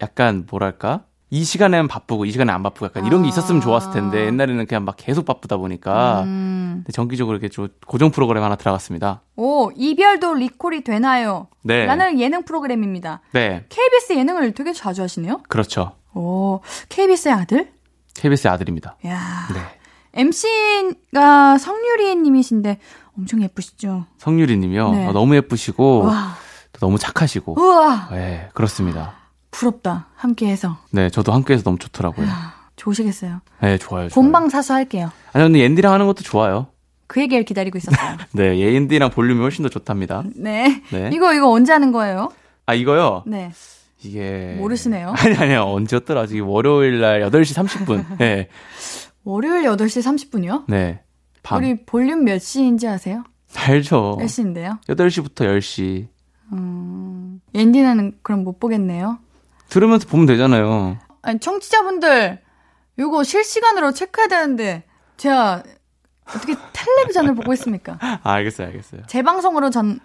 약간, 0.02 0.46
뭐랄까? 0.50 1.04
이 1.30 1.44
시간에는 1.44 1.88
바쁘고, 1.88 2.24
이 2.24 2.30
시간에 2.30 2.52
안 2.52 2.62
바쁘고, 2.62 2.86
약간 2.86 3.04
이런 3.06 3.22
게 3.22 3.28
있었으면 3.28 3.60
좋았을 3.60 3.92
텐데, 3.92 4.26
옛날에는 4.26 4.66
그냥 4.66 4.84
막 4.84 4.96
계속 4.96 5.26
바쁘다 5.26 5.58
보니까, 5.58 6.22
음. 6.22 6.84
정기적으로 6.92 7.36
이렇게 7.36 7.48
좀 7.48 7.68
고정 7.86 8.10
프로그램 8.10 8.42
하나 8.42 8.56
들어갔습니다. 8.56 9.22
오, 9.36 9.70
이별도 9.76 10.34
리콜이 10.34 10.84
되나요? 10.84 11.48
네. 11.62 11.84
라는 11.84 12.18
예능 12.18 12.44
프로그램입니다. 12.44 13.20
네. 13.32 13.64
KBS 13.68 14.14
예능을 14.14 14.52
되게 14.52 14.72
자주 14.72 15.02
하시네요? 15.02 15.42
그렇죠. 15.48 15.92
오, 16.14 16.60
KBS의 16.88 17.34
아들? 17.34 17.72
KBS의 18.14 18.52
아들입니다. 18.52 18.96
야 19.06 19.48
네. 19.54 19.60
MC가 20.14 21.58
성유리 21.58 22.16
님이신데 22.16 22.78
엄청 23.16 23.42
예쁘시죠? 23.42 24.06
성유리 24.18 24.56
님이요. 24.56 24.90
네. 24.92 25.06
어, 25.06 25.12
너무 25.12 25.36
예쁘시고, 25.36 26.04
와, 26.04 26.34
또 26.72 26.78
너무 26.80 26.98
착하시고. 26.98 27.60
우와, 27.60 28.08
네, 28.12 28.48
그렇습니다. 28.54 29.14
부럽다. 29.50 30.08
함께 30.14 30.48
해서. 30.48 30.78
네, 30.90 31.10
저도 31.10 31.32
함께해서 31.32 31.64
너무 31.64 31.78
좋더라고요. 31.78 32.26
좋으시겠어요. 32.76 33.40
네, 33.60 33.78
좋아요. 33.78 34.08
좋아요. 34.08 34.08
본방 34.14 34.48
사수 34.48 34.72
할게요. 34.72 35.10
아니, 35.32 35.44
근데 35.44 35.60
옌디랑 35.60 35.92
하는 35.92 36.06
것도 36.06 36.22
좋아요. 36.22 36.68
그 37.06 37.20
얘기를 37.20 37.44
기다리고 37.44 37.78
있었어요. 37.78 38.16
네, 38.32 38.58
옌디랑 38.58 39.10
볼륨이 39.10 39.40
훨씬 39.40 39.62
더 39.62 39.68
좋답니다. 39.68 40.22
네. 40.36 40.82
네. 40.90 41.10
이거, 41.12 41.34
이거 41.34 41.50
언제 41.50 41.72
하는 41.72 41.90
거예요? 41.92 42.30
아, 42.66 42.74
이거요? 42.74 43.24
네. 43.26 43.50
이게. 44.02 44.54
모르시네요? 44.58 45.14
아니, 45.16 45.34
아니요. 45.36 45.62
언제였더라? 45.62 46.26
지금 46.26 46.48
월요일 46.48 47.00
날 47.00 47.20
8시 47.22 47.56
30분. 47.56 48.04
네. 48.18 48.48
월요일 49.24 49.64
8시 49.64 50.30
30분이요? 50.30 50.64
네. 50.68 51.00
밤. 51.42 51.58
우리 51.58 51.84
볼륨 51.84 52.24
몇 52.24 52.38
시인지 52.40 52.86
아세요? 52.86 53.24
알죠. 53.56 54.16
몇 54.20 54.26
시인데요? 54.28 54.78
8시부터 54.88 55.46
10시. 55.58 56.06
음, 56.52 57.40
옌디는 57.54 58.18
그럼 58.22 58.44
못 58.44 58.60
보겠네요. 58.60 59.18
들으면서 59.68 60.08
보면 60.08 60.26
되잖아요. 60.26 60.98
아니, 61.22 61.38
청취자분들, 61.38 62.40
요거 62.98 63.24
실시간으로 63.24 63.92
체크해야 63.92 64.28
되는데, 64.28 64.84
제가 65.16 65.62
어떻게 66.26 66.54
텔레비전을 66.72 67.34
보고 67.34 67.52
있습니까? 67.54 67.98
아, 68.00 68.18
알겠어요, 68.22 68.68
알겠어요. 68.68 69.02
재방송으로 69.06 69.70
전 69.70 70.00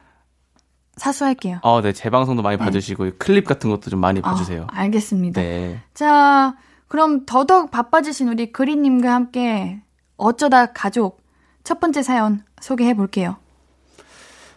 사수할게요. 0.95 1.59
어, 1.63 1.81
네. 1.81 1.91
재방송도 1.91 2.41
많이 2.41 2.57
봐주시고, 2.57 3.11
클립 3.17 3.45
같은 3.45 3.69
것도 3.69 3.89
좀 3.89 3.99
많이 3.99 4.21
봐주세요. 4.21 4.67
아, 4.69 4.81
알겠습니다. 4.81 5.41
네. 5.41 5.81
자, 5.93 6.55
그럼 6.87 7.25
더더욱 7.25 7.71
바빠지신 7.71 8.27
우리 8.29 8.51
그리님과 8.51 9.11
함께 9.13 9.81
어쩌다 10.15 10.67
가족 10.67 11.21
첫 11.63 11.79
번째 11.79 12.03
사연 12.03 12.43
소개해 12.61 12.93
볼게요. 12.93 13.37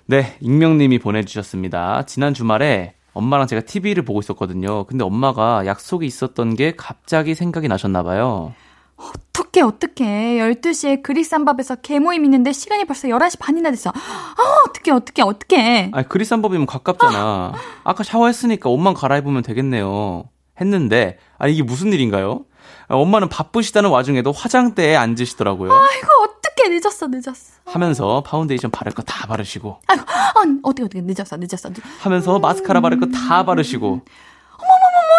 네, 0.05 0.37
익명님이 0.41 0.99
보내주셨습니다. 0.99 2.05
지난 2.07 2.35
주말에 2.35 2.95
엄마랑 3.17 3.47
제가 3.47 3.63
TV를 3.63 4.05
보고 4.05 4.21
있었거든요. 4.21 4.85
근데 4.85 5.03
엄마가 5.03 5.65
약속이 5.65 6.07
있었던 6.07 6.55
게 6.55 6.75
갑자기 6.77 7.35
생각이 7.35 7.67
나셨나 7.67 8.03
봐요. 8.03 8.53
어떡해, 8.97 9.63
어떡해. 9.63 10.39
12시에 10.39 11.03
그리쌈밥에서 11.03 11.77
계모임 11.77 12.25
있는데 12.25 12.53
시간이 12.53 12.85
벌써 12.85 13.09
11시 13.09 13.39
반이나 13.39 13.71
됐어. 13.71 13.91
아, 13.91 14.35
어떡해, 14.69 14.95
어떡해, 14.95 15.23
어떡해. 15.23 15.91
아니, 15.93 16.09
그리쌈밥이면 16.09 16.67
가깝잖아. 16.67 17.53
아까 17.85 18.03
샤워했으니까 18.03 18.69
옷만 18.69 18.93
갈아입으면 18.95 19.43
되겠네요. 19.43 20.25
했는데, 20.61 21.19
아, 21.39 21.49
이게 21.49 21.63
무슨 21.63 21.93
일인가요? 21.93 22.45
아, 22.89 22.97
엄마는 22.97 23.29
바쁘시다는 23.29 23.91
와중에도 23.91 24.33
화장대에 24.33 24.97
앉으시더라고요. 24.97 25.73
아이고, 25.73 26.36
늦었어, 26.69 27.07
늦었어. 27.09 27.55
하면서 27.65 28.23
파운데이션 28.23 28.71
바를 28.71 28.93
거 28.93 29.03
다 29.03 29.27
바르시고, 29.27 29.81
아이고, 29.87 30.05
아, 30.07 30.43
어떻게, 30.63 30.85
어떻게, 30.85 31.01
늦었어, 31.03 31.37
늦었어. 31.37 31.71
늦- 31.71 31.83
하면서 32.01 32.39
마스카라 32.39 32.81
바를 32.81 32.99
거 33.01 33.07
다 33.07 33.45
바르시고, 33.45 33.87
어머머머, 33.87 34.05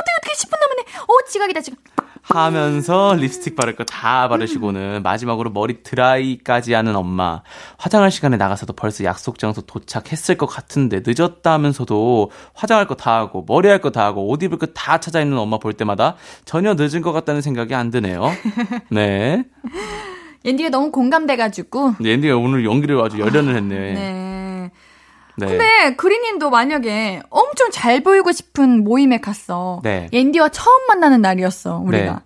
어떻게, 0.02 0.12
어떻게 0.18 0.34
10분 0.34 0.60
남았네. 0.60 0.82
어, 1.04 1.28
지각이다, 1.30 1.62
지각. 1.62 1.80
하면서 2.30 3.14
립스틱 3.14 3.56
바를 3.56 3.76
거 3.78 3.86
다 3.86 4.28
바르시고는 4.28 5.02
마지막으로 5.02 5.50
머리 5.52 5.82
드라이까지 5.82 6.74
하는 6.74 6.94
엄마. 6.98 7.42
화장할 7.78 8.12
시간에 8.12 8.36
나가서도 8.36 8.74
벌써 8.74 9.06
약속 9.06 9.40
장소 9.40 9.62
도착했을 9.62 10.36
것 10.36 10.46
같은데 10.48 11.02
늦었다 11.06 11.54
하면서도 11.54 12.32
화장할 12.54 12.86
거 12.88 12.96
다 12.96 13.16
하고 13.16 13.46
머리 13.48 13.70
할 13.70 13.80
거 13.80 13.92
다 13.92 14.04
하고 14.06 14.28
옷 14.28 14.44
입을 14.44 14.58
거 14.58 14.66
다 14.74 15.00
찾아 15.00 15.22
입는 15.22 15.38
엄마 15.38 15.58
볼 15.58 15.72
때마다 15.74 16.18
전혀 16.44 16.74
늦은 16.74 17.02
것 17.02 17.14
같다는 17.14 17.42
생각이 17.42 17.74
안 17.74 17.92
드네요. 17.92 18.30
네. 18.92 19.46
옌디가 20.48 20.70
너무 20.70 20.92
공감돼가지고. 20.92 21.94
근데 21.96 22.14
앤디가 22.14 22.38
오늘 22.38 22.66
연기를 22.66 23.00
아주 23.02 23.20
열연을 23.20 23.56
했네. 23.56 23.76
네. 23.94 24.72
네. 25.40 25.46
근데 25.46 25.96
그린님도 25.96 26.50
만약에 26.50 27.22
엄청 27.30 27.70
잘 27.72 28.02
보이고 28.02 28.32
싶은 28.32 28.84
모임에 28.84 29.20
갔어. 29.20 29.82
네. 29.84 30.10
옌디와 30.12 30.50
처음 30.50 30.88
만나는 30.88 31.22
날이었어, 31.22 31.78
우리가. 31.80 32.14
네. 32.14 32.20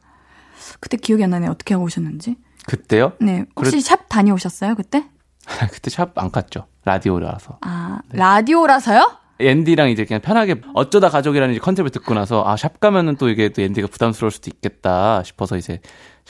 그때 0.79 0.95
기억이 0.97 1.23
안 1.23 1.31
나네. 1.31 1.47
어떻게 1.47 1.73
하고 1.73 1.85
오셨는지. 1.85 2.37
그때요? 2.67 3.13
네. 3.19 3.45
혹시 3.55 3.81
샵 3.81 4.07
다녀오셨어요, 4.07 4.75
그때? 4.75 5.03
그때 5.71 5.89
샵 5.89 6.17
안 6.17 6.31
갔죠. 6.31 6.67
라디오라서. 6.85 7.57
아, 7.61 7.99
라디오라서요? 8.11 9.17
앤디랑 9.39 9.89
이제 9.89 10.05
그냥 10.05 10.21
편하게 10.21 10.61
어쩌다 10.75 11.09
가족이라는 11.09 11.57
컨셉을 11.59 11.89
듣고 11.89 12.13
나서 12.13 12.43
아 12.45 12.55
샵 12.55 12.79
가면은 12.79 13.15
또 13.17 13.27
이게 13.27 13.49
또 13.49 13.61
앤디가 13.63 13.87
부담스러울 13.87 14.29
수도 14.31 14.51
있겠다 14.53 15.23
싶어서 15.23 15.57
이제 15.57 15.81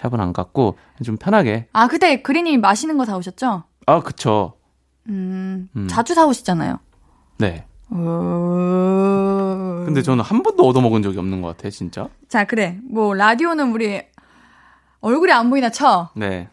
샵은 0.02 0.20
안 0.20 0.34
갔고 0.34 0.78
좀 1.04 1.18
편하게 1.18 1.68
아, 1.74 1.88
그때 1.88 2.22
그린님이 2.22 2.58
맛있는 2.58 2.98
거 2.98 3.06
사오셨죠? 3.06 3.64
아 3.86 4.00
그쵸 4.02 4.54
음, 5.08 5.70
음. 5.76 5.88
자주 5.88 6.14
사오시잖아요. 6.14 6.80
네 7.38 7.66
오... 7.92 9.84
근데 9.86 10.02
저는 10.02 10.24
한 10.24 10.44
번도 10.44 10.66
얻어먹은 10.66 11.02
적이 11.02 11.20
없는 11.20 11.42
것 11.42 11.56
같아 11.58 11.70
진짜 11.70 12.08
자, 12.30 12.46
그래. 12.46 12.80
뭐, 12.90 13.14
라디오는 13.14 13.74
우리 13.74 14.02
얼굴이 15.02 15.32
안 15.32 15.50
보이나 15.50 15.70
쳐. 15.70 16.10
네 16.16 16.48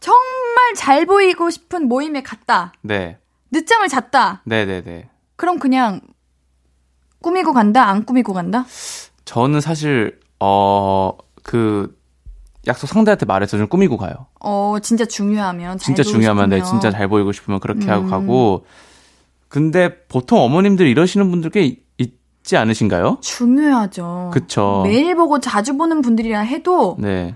정말 0.00 0.74
잘 0.74 1.04
보이고 1.04 1.50
싶은 1.50 1.86
모임에 1.86 2.22
갔다. 2.22 2.72
네. 2.80 3.18
늦잠을 3.52 3.88
잤다. 3.88 4.42
네네네. 4.44 5.10
그럼 5.36 5.58
그냥 5.58 6.00
꾸미고 7.20 7.52
간다? 7.52 7.88
안 7.88 8.06
꾸미고 8.06 8.32
간다? 8.32 8.64
저는 9.26 9.60
사실, 9.60 10.18
어, 10.38 11.16
그, 11.42 11.99
약속 12.66 12.86
상대한테 12.88 13.24
말해서 13.26 13.56
좀 13.56 13.68
꾸미고 13.68 13.96
가요. 13.96 14.26
어, 14.40 14.76
진짜 14.82 15.04
중요하면. 15.06 15.78
잘 15.78 15.78
진짜 15.78 16.02
중요하면, 16.02 16.50
네. 16.50 16.62
진짜 16.62 16.90
잘 16.90 17.08
보이고 17.08 17.32
싶으면 17.32 17.58
그렇게 17.60 17.88
하고 17.88 18.04
음. 18.04 18.10
가고. 18.10 18.64
근데 19.48 20.04
보통 20.06 20.38
어머님들 20.40 20.86
이러시는 20.86 21.30
분들 21.30 21.50
꽤 21.50 21.64
이- 21.64 21.80
있지 21.98 22.56
않으신가요? 22.56 23.18
중요하죠. 23.20 24.30
그쵸. 24.32 24.82
매일 24.84 25.14
보고 25.16 25.40
자주 25.40 25.76
보는 25.76 26.02
분들이라 26.02 26.40
해도 26.40 26.96
네. 26.98 27.34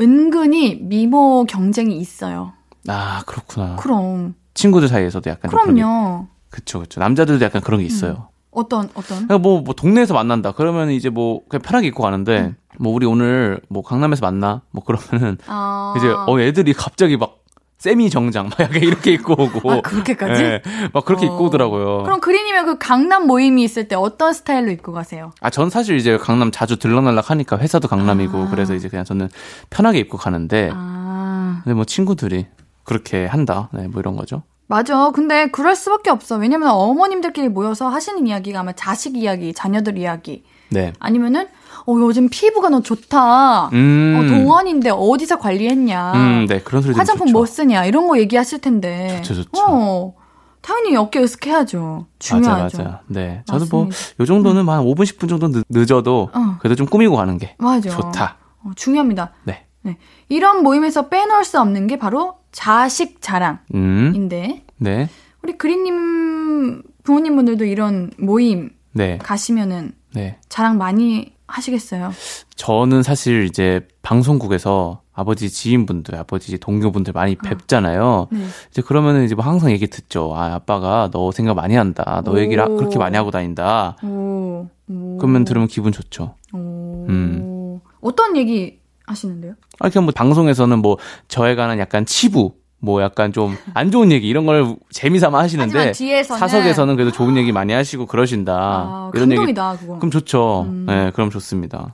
은근히 0.00 0.76
미모 0.82 1.44
경쟁이 1.48 1.96
있어요. 1.98 2.52
아, 2.88 3.22
그렇구나. 3.26 3.76
그럼. 3.76 4.34
친구들 4.54 4.88
사이에서도 4.88 5.28
약간 5.30 5.50
그럼요. 5.50 6.26
그쵸, 6.50 6.80
그쵸. 6.80 7.00
남자들도 7.00 7.44
약간 7.44 7.62
그런 7.62 7.80
게 7.80 7.86
있어요. 7.86 8.28
어떤, 8.50 8.84
어떤? 8.94 9.26
그러니까 9.26 9.38
뭐, 9.38 9.60
뭐, 9.60 9.74
동네에서 9.74 10.14
만난다. 10.14 10.52
그러면 10.52 10.90
이제 10.90 11.10
뭐, 11.10 11.42
그냥 11.48 11.60
편하게 11.62 11.88
입고 11.88 12.02
가는데, 12.02 12.38
음. 12.40 12.56
뭐, 12.78 12.92
우리 12.92 13.06
오늘 13.06 13.60
뭐, 13.68 13.82
강남에서 13.82 14.24
만나? 14.24 14.62
뭐, 14.70 14.82
그러면은, 14.84 15.38
아. 15.46 15.94
이제, 15.96 16.08
어, 16.08 16.40
애들이 16.40 16.72
갑자기 16.72 17.16
막, 17.16 17.38
세미 17.78 18.08
정장 18.08 18.48
막 18.48 18.58
약간 18.60 18.82
이렇게 18.82 19.12
입고 19.12 19.34
오고. 19.34 19.70
아, 19.70 19.80
그렇게까지? 19.82 20.42
네, 20.42 20.62
막 20.94 21.04
그렇게 21.04 21.26
어. 21.26 21.28
입고 21.28 21.44
오더라고요. 21.44 22.04
그럼 22.04 22.20
그린님의 22.20 22.64
그 22.64 22.78
강남 22.78 23.26
모임이 23.26 23.62
있을 23.62 23.86
때 23.86 23.94
어떤 23.94 24.32
스타일로 24.32 24.70
입고 24.70 24.92
가세요? 24.92 25.32
아, 25.42 25.50
전 25.50 25.68
사실 25.68 25.96
이제 25.96 26.16
강남 26.16 26.50
자주 26.50 26.78
들락날락 26.78 27.30
하니까 27.30 27.58
회사도 27.58 27.86
강남이고 27.86 28.44
아. 28.44 28.48
그래서 28.50 28.74
이제 28.74 28.88
그냥 28.88 29.04
저는 29.04 29.28
편하게 29.68 29.98
입고 29.98 30.16
가는데 30.16 30.70
아, 30.72 31.60
근데 31.64 31.74
뭐 31.74 31.84
친구들이 31.84 32.46
그렇게 32.82 33.26
한다. 33.26 33.68
네, 33.74 33.88
뭐 33.88 34.00
이런 34.00 34.16
거죠. 34.16 34.42
맞아. 34.68 35.10
근데 35.10 35.48
그럴 35.48 35.76
수밖에 35.76 36.10
없어. 36.10 36.36
왜냐면 36.36 36.70
어머님들끼리 36.70 37.48
모여서 37.48 37.88
하시는 37.88 38.26
이야기가 38.26 38.60
아마 38.60 38.72
자식 38.72 39.16
이야기, 39.16 39.52
자녀들 39.52 39.98
이야기, 39.98 40.44
네. 40.70 40.92
아니면은 40.98 41.46
어 41.86 41.92
요즘 42.00 42.28
피부가 42.28 42.68
너무 42.68 42.82
좋다. 42.82 43.68
음. 43.68 44.16
어, 44.18 44.28
동안인데 44.28 44.90
어디서 44.90 45.38
관리했냐. 45.38 46.12
음, 46.14 46.46
네. 46.48 46.60
그런 46.60 46.82
소리 46.82 46.94
화장품. 46.94 47.30
뭐 47.32 47.46
쓰냐 47.46 47.84
이런 47.86 48.08
거 48.08 48.18
얘기하실 48.18 48.60
텐데. 48.60 49.22
좋죠, 49.22 49.42
좋죠. 49.42 49.64
어, 49.64 50.14
당연히 50.62 50.96
어깨 50.96 51.20
으쓱해야죠. 51.20 52.06
중요하죠. 52.18 52.78
맞아, 52.78 52.82
맞아. 52.82 53.00
네. 53.06 53.42
저도 53.46 53.66
뭐, 53.70 53.84
맞습니다. 53.84 54.14
요 54.20 54.26
정도는 54.26 54.68
한 54.68 54.84
5분, 54.84 55.02
10분 55.04 55.28
정도 55.28 55.48
늦, 55.48 55.64
늦어도 55.68 56.30
어. 56.32 56.56
그래도 56.58 56.74
좀 56.74 56.86
꾸미고 56.86 57.14
가는 57.14 57.38
게 57.38 57.54
맞아. 57.58 57.88
좋다. 57.90 58.36
어, 58.64 58.70
중요합니다. 58.74 59.32
네. 59.44 59.66
네. 59.82 59.96
이런 60.28 60.64
모임에서 60.64 61.08
빼놓을 61.08 61.44
수 61.44 61.60
없는 61.60 61.86
게 61.86 61.98
바로 61.98 62.38
자식 62.50 63.22
자랑인데 63.22 63.64
음, 63.74 64.60
네. 64.78 65.08
우리 65.42 65.56
그린님 65.56 66.82
부모님분들도 67.04 67.64
이런 67.64 68.10
모임 68.18 68.70
네. 68.92 69.18
가시면은 69.18 69.92
네. 70.14 70.38
자랑 70.48 70.78
많이 70.78 71.35
하시겠어요. 71.46 72.12
저는 72.56 73.02
사실 73.02 73.44
이제 73.44 73.86
방송국에서 74.02 75.02
아버지 75.12 75.48
지인분들, 75.50 76.14
아버지 76.16 76.58
동료분들 76.58 77.12
많이 77.12 77.36
뵙잖아요. 77.36 78.28
네. 78.30 78.44
이제 78.70 78.82
그러면은 78.82 79.24
이제 79.24 79.34
뭐 79.34 79.44
항상 79.44 79.70
얘기 79.70 79.86
듣죠. 79.86 80.32
아, 80.36 80.54
아빠가 80.54 81.08
너 81.12 81.32
생각 81.32 81.54
많이 81.54 81.74
한다. 81.74 82.22
너 82.24 82.38
얘기를 82.38 82.62
아- 82.62 82.66
오. 82.66 82.76
그렇게 82.76 82.98
많이 82.98 83.16
하고 83.16 83.30
다닌다. 83.30 83.96
오. 84.02 84.68
오. 84.88 85.16
그러면 85.18 85.44
들으면 85.44 85.68
기분 85.68 85.92
좋죠. 85.92 86.34
오. 86.52 87.06
음. 87.08 87.80
어떤 88.02 88.36
얘기 88.36 88.78
하시는데요? 89.06 89.54
아, 89.80 89.88
그냥 89.88 90.04
뭐 90.04 90.12
방송에서는 90.14 90.78
뭐 90.80 90.98
저에 91.28 91.54
관한 91.54 91.78
약간 91.78 92.04
치부, 92.04 92.52
뭐 92.86 93.02
약간 93.02 93.32
좀 93.32 93.56
안 93.74 93.90
좋은 93.90 94.12
얘기 94.12 94.28
이런 94.28 94.46
걸 94.46 94.76
재미삼아 94.90 95.38
하시는데 95.38 95.92
뒤에서는 95.92 96.38
사석에서는 96.38 96.94
그래도 96.96 97.10
좋은 97.12 97.36
얘기 97.36 97.50
많이 97.52 97.72
하시고 97.72 98.06
그러신다. 98.06 98.52
아, 98.54 99.10
이런 99.12 99.30
얘기 99.32 99.36
감동이다 99.36 99.76
그거. 99.78 99.98
그럼 99.98 100.10
좋죠. 100.10 100.62
음. 100.68 100.86
네, 100.88 101.10
그럼 101.12 101.30
좋습니다. 101.30 101.92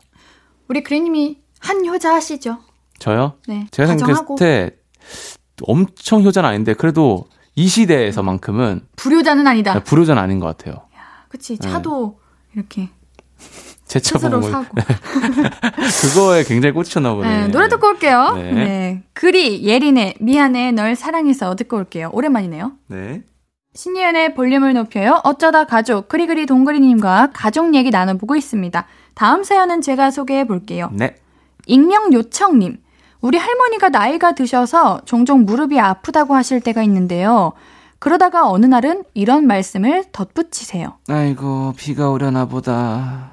우리 0.68 0.83
그린님이 0.83 1.38
한 1.61 1.85
효자 1.87 2.14
하시죠. 2.14 2.59
저요? 2.98 3.35
네. 3.48 3.66
제가 3.70 3.88
생각했을 3.88 4.24
때 4.38 4.70
엄청 5.62 6.22
효자는 6.22 6.48
아닌데 6.48 6.74
그래도 6.74 7.24
이 7.55 7.66
시대에서만큼은 7.66 8.83
불효자는 8.96 9.46
아니다. 9.46 9.83
불효자는 9.83 10.22
아닌 10.22 10.38
것 10.40 10.46
같아요. 10.46 10.83
그치 11.28 11.57
차도 11.59 12.18
이렇게 12.55 12.90
제차 13.92 14.18
스스로 14.18 14.40
사고. 14.40 14.64
그거에 16.00 16.44
굉장히 16.44 16.72
꽂혔나 16.72 17.14
보네. 17.14 17.28
네, 17.28 17.48
노래 17.48 17.68
듣고 17.68 17.88
올게요. 17.88 18.33
네. 18.37 18.52
네. 18.52 19.02
그리 19.12 19.64
예린의 19.64 20.14
미안해 20.18 20.72
널 20.72 20.96
사랑해서 20.96 21.55
듣고 21.57 21.76
올게요. 21.76 22.09
오랜만이네요. 22.14 22.72
네. 22.87 23.22
신예은의 23.74 24.35
볼륨을 24.35 24.72
높여요. 24.72 25.20
어쩌다 25.24 25.64
가족 25.66 26.09
그리그리 26.09 26.46
동그리님과 26.46 27.33
가족 27.35 27.74
얘기 27.74 27.90
나눠보고 27.90 28.35
있습니다. 28.35 28.87
다음 29.12 29.44
사연은 29.44 29.83
제가 29.83 30.11
소개해 30.11 30.46
볼게요. 30.46 30.88
네. 30.94 31.16
익명 31.66 32.14
요청님. 32.14 32.78
우리 33.20 33.37
할머니가 33.37 33.90
나이가 33.90 34.35
드셔서 34.35 35.02
종종 35.05 35.44
무릎이 35.44 35.78
아프다고 35.78 36.35
하실 36.35 36.62
때가 36.62 36.83
있는데요. 36.85 37.52
그러다가 37.98 38.48
어느 38.48 38.64
날은 38.64 39.05
이런 39.12 39.46
말씀을 39.46 40.05
덧붙이세요. 40.12 40.94
아이고 41.09 41.74
비가 41.76 42.09
오려나 42.09 42.46
보다. 42.46 43.31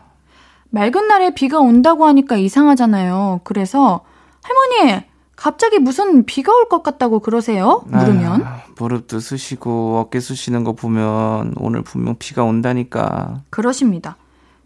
맑은 0.69 1.07
날에 1.07 1.33
비가 1.33 1.59
온다고 1.59 2.05
하니까 2.05 2.37
이상하잖아요. 2.37 3.41
그래서 3.43 4.01
할머니, 4.43 5.01
갑자기 5.35 5.79
무슨 5.79 6.25
비가 6.25 6.53
올 6.53 6.65
것 6.69 6.83
같다고 6.83 7.19
그러세요? 7.19 7.83
물으면 7.87 8.43
아휴, 8.43 8.59
무릎도 8.77 9.19
쑤시고 9.19 9.99
어깨 9.99 10.19
쑤시는 10.19 10.63
거 10.63 10.73
보면 10.73 11.53
오늘 11.57 11.81
분명 11.81 12.15
비가 12.19 12.43
온다니까. 12.43 13.41
그러십니다. 13.49 14.17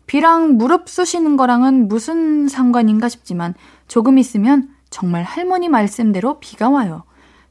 비랑 0.08 0.58
무릎 0.58 0.90
쑤시는 0.90 1.38
거랑은 1.38 1.88
무슨 1.88 2.48
상관인가 2.50 3.08
싶지만 3.08 3.54
조금 3.88 4.18
있으면 4.18 4.70
정말 4.90 5.24
할머니 5.24 5.70
말씀대로 5.70 6.40
비가 6.40 6.70
와요. 6.70 7.04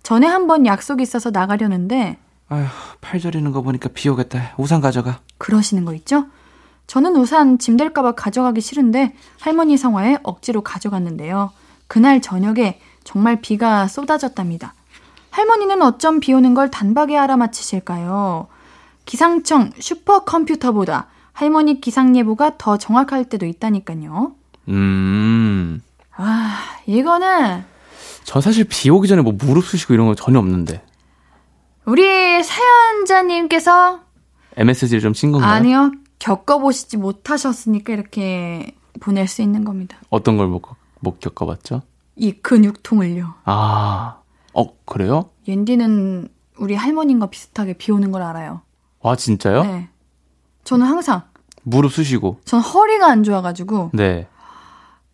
전에 0.02 0.26
한 0.26 0.46
번 0.46 0.66
약속이 0.66 1.02
있어서 1.02 1.30
나가려는데 1.30 2.18
아휴 2.48 2.66
팔 3.00 3.20
저리는 3.20 3.50
거 3.52 3.62
보니까 3.62 3.88
비 3.94 4.08
오겠다. 4.10 4.52
우산 4.58 4.80
가져가. 4.80 5.20
그러시는 5.38 5.84
거 5.84 5.94
있죠? 5.94 6.26
저는 6.92 7.16
우산 7.16 7.58
짐 7.58 7.78
될까봐 7.78 8.12
가져가기 8.12 8.60
싫은데 8.60 9.14
할머니 9.40 9.78
성화에 9.78 10.18
억지로 10.22 10.60
가져갔는데요. 10.60 11.50
그날 11.86 12.20
저녁에 12.20 12.78
정말 13.02 13.40
비가 13.40 13.88
쏟아졌답니다. 13.88 14.74
할머니는 15.30 15.80
어쩜 15.80 16.20
비 16.20 16.34
오는 16.34 16.52
걸 16.52 16.70
단박에 16.70 17.16
알아맞히실까요? 17.16 18.46
기상청 19.06 19.70
슈퍼컴퓨터보다 19.78 21.06
할머니 21.32 21.80
기상 21.80 22.14
예보가 22.14 22.58
더 22.58 22.76
정확할 22.76 23.24
때도 23.24 23.46
있다니까요. 23.46 24.34
음. 24.68 25.80
아, 26.14 26.58
이거는 26.84 27.64
저 28.24 28.42
사실 28.42 28.64
비 28.68 28.90
오기 28.90 29.08
전에 29.08 29.22
뭐 29.22 29.32
무릎 29.32 29.64
쑤시고 29.64 29.94
이런 29.94 30.08
거 30.08 30.14
전혀 30.14 30.38
없는데. 30.38 30.84
우리 31.86 32.42
사연자님께서 32.42 34.00
MSG를 34.58 35.00
좀 35.00 35.14
친 35.14 35.32
건가요? 35.32 35.50
아니요 35.50 35.92
겪어보시지 36.26 36.98
못하셨으니까 36.98 37.92
이렇게 37.92 38.74
보낼 39.00 39.26
수 39.26 39.42
있는 39.42 39.64
겁니다. 39.64 39.98
어떤 40.08 40.36
걸 40.36 40.46
못, 40.46 40.62
못 41.00 41.18
겪어봤죠? 41.18 41.82
이 42.14 42.30
근육통을요. 42.32 43.34
아, 43.44 44.20
어, 44.54 44.64
그래요? 44.84 45.30
옌디는 45.48 46.28
우리 46.58 46.74
할머님과 46.76 47.26
비슷하게 47.26 47.72
비 47.74 47.90
오는 47.90 48.12
걸 48.12 48.22
알아요. 48.22 48.60
와, 49.00 49.16
진짜요? 49.16 49.64
네. 49.64 49.88
저는 50.62 50.86
항상 50.86 51.22
무릎 51.64 51.92
쑤시고. 51.92 52.38
전 52.44 52.60
허리가 52.60 53.08
안 53.10 53.24
좋아가지고 53.24 53.90
네. 53.94 54.28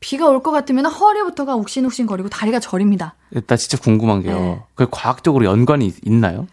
비가 0.01 0.29
올 0.29 0.43
것 0.43 0.51
같으면 0.51 0.85
허리부터가 0.87 1.57
욱신욱신 1.57 2.07
거리고 2.07 2.29
다리가 2.29 2.61
저립니다. 2.61 3.15
나 3.47 3.57
진짜 3.57 3.79
궁금한 3.79 4.23
게요. 4.23 4.39
네. 4.39 4.63
그 4.75 4.87
과학적으로 4.91 5.47
연관이 5.47 5.87
있- 5.87 6.07
있나요? 6.07 6.47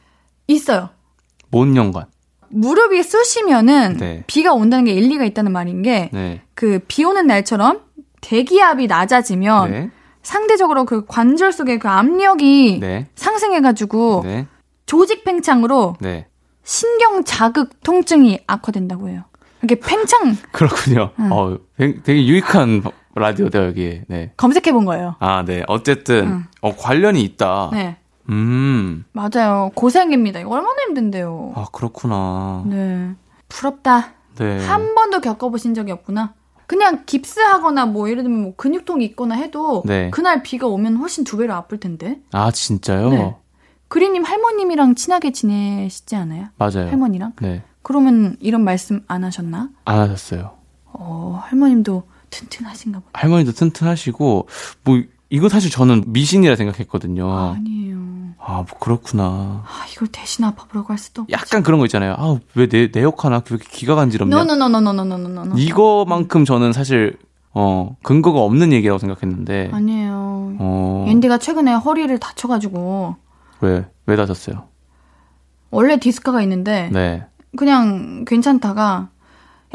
있어요. 0.47 0.89
뭔 1.51 1.75
연관? 1.75 2.05
무릎이 2.55 3.03
쑤시면은 3.03 3.97
네. 3.97 4.23
비가 4.27 4.53
온다는 4.53 4.85
게 4.85 4.93
일리가 4.93 5.25
있다는 5.25 5.51
말인 5.51 5.81
게 5.81 6.09
네. 6.13 6.41
그비 6.53 7.03
오는 7.03 7.27
날처럼 7.27 7.81
대기압이 8.21 8.87
낮아지면 8.87 9.71
네. 9.71 9.89
상대적으로 10.23 10.85
그 10.85 11.05
관절 11.05 11.51
속에 11.51 11.77
그 11.77 11.87
압력이 11.87 12.79
네. 12.79 13.07
상승해가지고 13.15 14.21
네. 14.23 14.47
조직 14.85 15.23
팽창으로 15.23 15.97
네. 15.99 16.27
신경 16.63 17.23
자극 17.23 17.83
통증이 17.83 18.39
악화된다고 18.47 19.09
해요. 19.09 19.23
이렇게 19.61 19.79
팽창 19.79 20.35
그렇군요. 20.51 21.11
음. 21.19 21.31
어, 21.31 21.57
되게, 21.77 22.25
유익한 22.25 22.83
라디오다, 23.15 23.65
여기. 23.65 24.01
네. 24.07 24.31
검색해 24.37 24.71
본 24.71 24.85
거예요. 24.85 25.15
아, 25.19 25.43
네. 25.45 25.63
어쨌든, 25.67 26.27
음. 26.27 26.43
어, 26.61 26.75
관련이 26.75 27.21
있다. 27.21 27.69
네. 27.71 27.97
음. 28.29 29.05
맞아요. 29.11 29.71
고생입니다. 29.75 30.39
이거 30.39 30.49
얼마나 30.49 30.81
힘든데요. 30.87 31.53
아, 31.55 31.65
그렇구나. 31.71 32.63
네. 32.65 33.11
부럽다. 33.49 34.13
네. 34.37 34.65
한 34.65 34.95
번도 34.95 35.21
겪어보신 35.21 35.73
적이 35.73 35.91
없구나. 35.91 36.33
그냥 36.67 37.03
깁스하거나 37.05 37.85
뭐 37.85 38.09
예를 38.09 38.23
들면 38.23 38.41
뭐 38.41 38.55
근육통이 38.55 39.05
있거나 39.05 39.35
해도 39.35 39.83
네. 39.85 40.09
그날 40.09 40.41
비가 40.41 40.67
오면 40.67 40.97
훨씬 40.97 41.23
두 41.23 41.37
배로 41.37 41.53
아플 41.53 41.79
텐데. 41.79 42.19
아, 42.31 42.49
진짜요? 42.51 43.09
네. 43.09 43.35
그리님 43.87 44.23
할머님이랑 44.23 44.95
친하게 44.95 45.31
지내시지 45.31 46.15
않아요? 46.15 46.47
맞아요. 46.57 46.89
할머니랑? 46.89 47.33
네. 47.39 47.63
그러면 47.83 48.35
이런 48.39 48.63
말씀 48.63 49.03
안 49.07 49.23
하셨나? 49.23 49.69
안 49.85 49.99
하셨어요. 49.99 50.53
어, 50.85 51.39
할머님도 51.43 52.03
튼튼하신가 52.31 52.99
보다. 52.99 53.11
할머니도 53.13 53.51
튼튼하시고, 53.51 54.47
뭐, 54.83 55.01
이거 55.29 55.49
사실 55.49 55.71
저는 55.71 56.03
미신이라 56.07 56.55
생각했거든요. 56.55 57.31
아니에요. 57.55 57.95
아, 58.39 58.63
뭐, 58.67 58.79
그렇구나. 58.79 59.63
아, 59.65 59.85
이걸 59.91 60.07
대신 60.09 60.45
아파보라고 60.45 60.89
할 60.89 60.97
수도 60.99 61.23
없지. 61.23 61.33
약간 61.33 61.63
그런 61.63 61.79
거 61.79 61.85
있잖아요. 61.85 62.13
아, 62.17 62.37
왜 62.53 62.67
내, 62.67 62.91
내 62.91 63.01
욕하나? 63.01 63.37
왜 63.37 63.43
이렇게 63.49 63.67
귀가 63.71 63.95
간지럽냐? 63.95 64.35
노노노노노노노노노. 64.35 65.57
이거만큼 65.57 66.45
저는 66.45 66.71
사실, 66.73 67.17
어, 67.53 67.95
근거가 68.03 68.39
없는 68.41 68.71
얘기라고 68.71 68.99
생각했는데, 68.99 69.71
아니에요. 69.73 70.55
어, 70.59 71.05
옌디가 71.07 71.39
최근에 71.39 71.73
허리를 71.73 72.17
다쳐 72.19 72.47
가지고 72.47 73.15
왜, 73.61 73.85
왜 74.05 74.15
다쳤어요? 74.15 74.67
원래 75.71 75.99
디스크가 75.99 76.41
있는데 76.43 76.89
네. 76.93 77.25
그냥 77.57 78.23
괜찮다가 78.25 79.09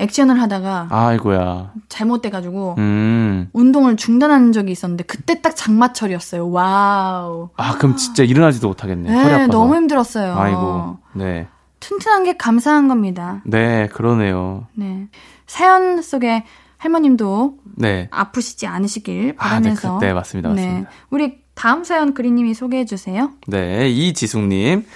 액션을 0.01 0.41
하다가 0.41 0.89
아이고야. 0.91 1.73
잘못돼가지고 1.89 2.75
음. 2.79 3.49
운동을 3.53 3.97
중단한 3.97 4.53
적이 4.53 4.73
있었는데 4.73 5.05
그때 5.05 5.41
딱 5.43 5.55
장마철이었어요. 5.55 6.51
wow. 6.51 7.51
아, 7.57 7.77
그럼 7.79 7.97
진짜 7.97 8.23
일어나지도 8.25 8.69
못하겠네. 8.69 9.13
허리 9.13 9.25
네, 9.29 9.33
아파서. 9.35 9.53
너무 9.53 9.77
힘들었어요. 9.77 10.35
아이고. 10.35 10.99
네. 11.15 11.47
튼튼한 11.81 12.25
게 12.25 12.37
감사한 12.37 12.89
겁니다. 12.89 13.41
네, 13.45 13.89
그러네요. 13.89 14.67
네. 14.75 15.09
사연 15.47 16.03
속에 16.03 16.45
할머님도 16.79 17.55
네. 17.77 18.09
아프시지 18.11 18.67
않으시길 18.67 19.21
아, 19.21 19.23
네, 19.23 19.35
바라면서. 19.37 19.99
그- 19.99 20.05
네, 20.05 20.13
맞습니다. 20.13 20.53
네. 20.55 20.67
맞습니다. 20.67 20.91
우리 21.11 21.39
다음 21.55 21.85
사연 21.85 22.15
그리님이 22.15 22.55
소개해 22.55 22.87
주세요. 22.87 23.33
네, 23.47 23.89
이지숙님. 23.91 24.87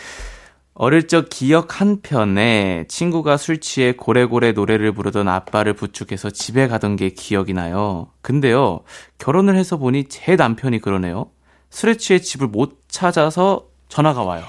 어릴 0.75 1.07
적 1.07 1.29
기억 1.31 1.81
한 1.81 2.01
편에 2.03 2.87
친구가 2.89 3.37
술 3.37 3.61
취해 3.61 3.93
고래고래 3.93 4.53
노래를 4.53 4.93
부르던 4.93 5.29
아빠를 5.29 5.75
부축해서 5.75 6.31
집에 6.31 6.67
가던 6.67 6.97
게 6.97 7.11
기억이 7.11 7.55
나요. 7.55 8.09
근데요, 8.23 8.81
결혼을 9.19 9.55
해서 9.55 9.77
보니 9.77 10.09
제 10.09 10.35
남편이 10.35 10.81
그러네요. 10.81 11.31
술에 11.71 11.97
취해 11.97 12.19
집을 12.19 12.49
못 12.49 12.81
찾아서 12.89 13.67
전화가 13.89 14.25
와요. 14.25 14.43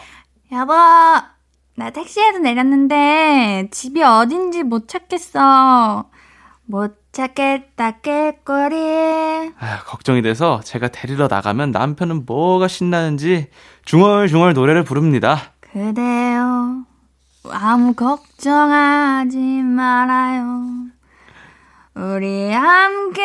여보, 0.52 0.74
나 1.76 1.90
택시에서 1.92 2.40
내렸는데 2.40 3.68
집이 3.70 4.02
어딘지 4.02 4.64
못 4.64 4.88
찾겠어. 4.88 6.10
못 6.68 6.98
찾겠다 7.12 8.00
깨꼬리. 8.02 8.76
아, 9.60 9.84
걱정이 9.86 10.22
돼서 10.24 10.60
제가 10.64 10.88
데리러 10.88 11.28
나가면 11.28 11.72
남편은 11.72 12.26
뭐가 12.26 12.68
신나는지 12.68 13.48
중얼중얼 13.86 14.54
노래를 14.54 14.84
부릅니다. 14.84 15.54
그대요. 15.76 16.86
아무 17.52 17.94
걱정하지 17.96 19.38
말아요. 19.38 20.70
우리 21.96 22.54
함께 22.54 23.22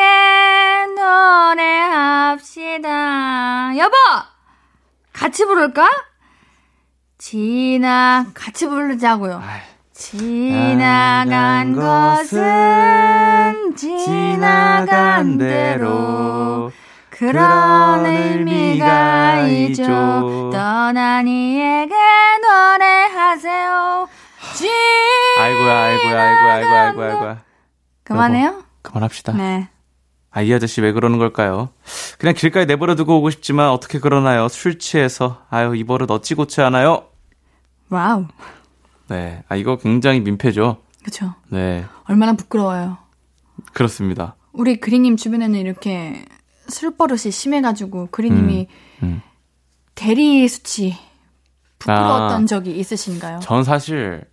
노래합시다. 2.34 3.78
여보! 3.78 3.94
같이 5.12 5.46
부를까? 5.46 5.88
지나, 7.18 8.26
같이 8.34 8.66
부르자고요. 8.66 9.40
지나간 9.92 11.76
것은 11.76 13.76
지나간 13.76 15.38
대로 15.38 16.72
그런 17.20 18.06
의미가 18.06 19.46
있죠. 19.48 19.84
떠난 20.50 21.28
이에게 21.28 21.94
노래하세요. 22.40 24.08
지 24.54 24.70
아이고야, 25.38 25.82
아이고야, 25.82 26.22
아이고야, 26.22 26.52
아이고야, 26.54 26.82
아이고야, 26.88 27.12
아이고야. 27.12 27.42
그만해요? 28.04 28.62
그만합시다. 28.80 29.34
네. 29.34 29.68
아, 30.30 30.40
이 30.40 30.50
아저씨 30.54 30.80
왜 30.80 30.92
그러는 30.92 31.18
걸까요? 31.18 31.68
그냥 32.18 32.34
길가에 32.34 32.64
내버려 32.64 32.94
두고 32.94 33.18
오고 33.18 33.28
싶지만 33.28 33.68
어떻게 33.68 33.98
그러나요? 33.98 34.48
술 34.48 34.78
취해서. 34.78 35.42
아유, 35.50 35.76
이 35.76 35.84
버릇 35.84 36.10
어찌 36.10 36.34
고치 36.34 36.62
하나요? 36.62 37.04
wow. 37.90 38.28
네. 39.08 39.42
아, 39.50 39.56
이거 39.56 39.76
굉장히 39.76 40.20
민폐죠. 40.20 40.78
그쵸. 41.04 41.34
네. 41.50 41.84
얼마나 42.04 42.32
부끄러워요. 42.32 42.96
그렇습니다. 43.74 44.36
우리 44.52 44.80
그리님 44.80 45.18
주변에는 45.18 45.60
이렇게 45.60 46.24
술버릇이 46.70 47.30
심해가지고 47.30 48.08
그리님이 48.10 48.68
음. 49.02 49.20
대리 49.94 50.46
수치 50.48 50.96
부끄러웠던 51.78 52.42
아. 52.42 52.46
적이 52.46 52.78
있으신가요? 52.78 53.40
전 53.40 53.64
사실, 53.64 54.24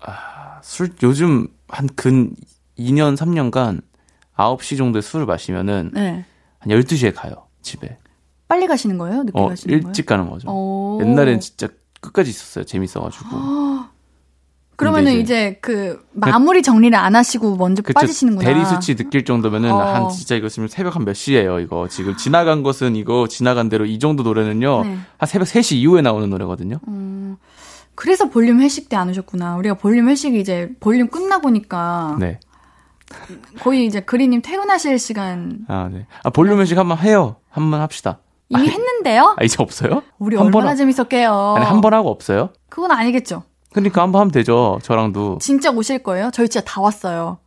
아, 0.00 0.60
술, 0.62 0.90
요즘 1.02 1.48
한 1.68 1.88
근 1.96 2.34
2년, 2.78 3.16
3년간 3.16 3.82
9시 4.36 4.76
정도에 4.76 5.00
술을 5.02 5.26
마시면은 5.26 5.90
네. 5.94 6.24
한 6.58 6.68
12시에 6.72 7.12
가요, 7.14 7.46
집에. 7.62 7.98
빨리 8.48 8.66
가시는 8.66 8.98
거예요? 8.98 9.22
늦게 9.22 9.38
어, 9.38 9.48
가시는 9.48 9.80
거예요? 9.80 9.88
일찍 9.88 10.06
가는 10.06 10.28
거죠. 10.28 10.48
오. 10.50 10.98
옛날엔 11.02 11.40
진짜 11.40 11.68
끝까지 12.00 12.30
있었어요. 12.30 12.64
재밌어가지고. 12.64 13.24
그러면은 14.82 15.12
근데 15.12 15.20
이제, 15.22 15.58
그 15.60 16.04
마무리 16.12 16.62
정리를 16.62 16.96
안 16.98 17.14
하시고 17.16 17.56
먼저 17.56 17.82
그쵸. 17.82 17.94
빠지시는구나. 17.94 18.46
대리 18.48 18.64
수치 18.64 18.94
느낄 18.96 19.24
정도면은 19.24 19.72
어. 19.72 19.78
한 19.94 20.08
진짜 20.10 20.34
이거 20.34 20.48
지금 20.48 20.68
새벽 20.68 20.96
한 20.96 21.04
몇 21.04 21.14
시예요, 21.14 21.58
이거. 21.60 21.88
지금 21.88 22.16
지나간 22.16 22.62
것은 22.62 22.96
이거 22.96 23.26
지나간 23.28 23.68
대로 23.68 23.84
이 23.86 23.98
정도 23.98 24.22
노래는요. 24.22 24.84
네. 24.84 24.98
한 25.18 25.26
새벽 25.26 25.46
3시 25.48 25.76
이후에 25.76 26.02
나오는 26.02 26.28
노래거든요. 26.30 26.78
음, 26.88 27.36
그래서 27.94 28.28
볼륨 28.28 28.60
회식 28.60 28.88
때 28.88 28.96
안 28.96 29.08
오셨구나. 29.10 29.56
우리가 29.56 29.74
볼륨 29.74 30.08
회식이 30.08 30.38
이제 30.40 30.70
볼륨 30.80 31.08
끝나보니까 31.08 32.16
네. 32.20 32.38
거의 33.60 33.86
이제 33.86 34.00
그리님 34.00 34.42
퇴근하실 34.42 34.98
시간 34.98 35.58
아, 35.68 35.88
네. 35.92 36.06
아, 36.22 36.30
볼륨 36.30 36.60
회식 36.60 36.78
한번 36.78 36.98
해요. 36.98 37.36
한번 37.50 37.80
합시다. 37.80 38.18
이미 38.48 38.68
했는데요? 38.68 39.34
아, 39.38 39.44
이제 39.44 39.56
없어요? 39.58 40.02
우리 40.18 40.36
한번 40.36 40.54
얼마나 40.54 40.72
하- 40.72 40.76
재밌었게요. 40.76 41.54
아니, 41.56 41.64
한 41.66 41.80
번 41.80 41.94
하고 41.94 42.10
없어요? 42.10 42.50
그건 42.68 42.90
아니겠죠. 42.90 43.44
그러니까 43.72 44.02
한번 44.02 44.20
하면 44.20 44.32
되죠. 44.32 44.78
저랑도. 44.82 45.38
진짜 45.40 45.70
오실 45.70 46.02
거예요? 46.02 46.30
저희 46.32 46.48
진짜 46.48 46.64
다 46.64 46.80
왔어요. 46.80 47.38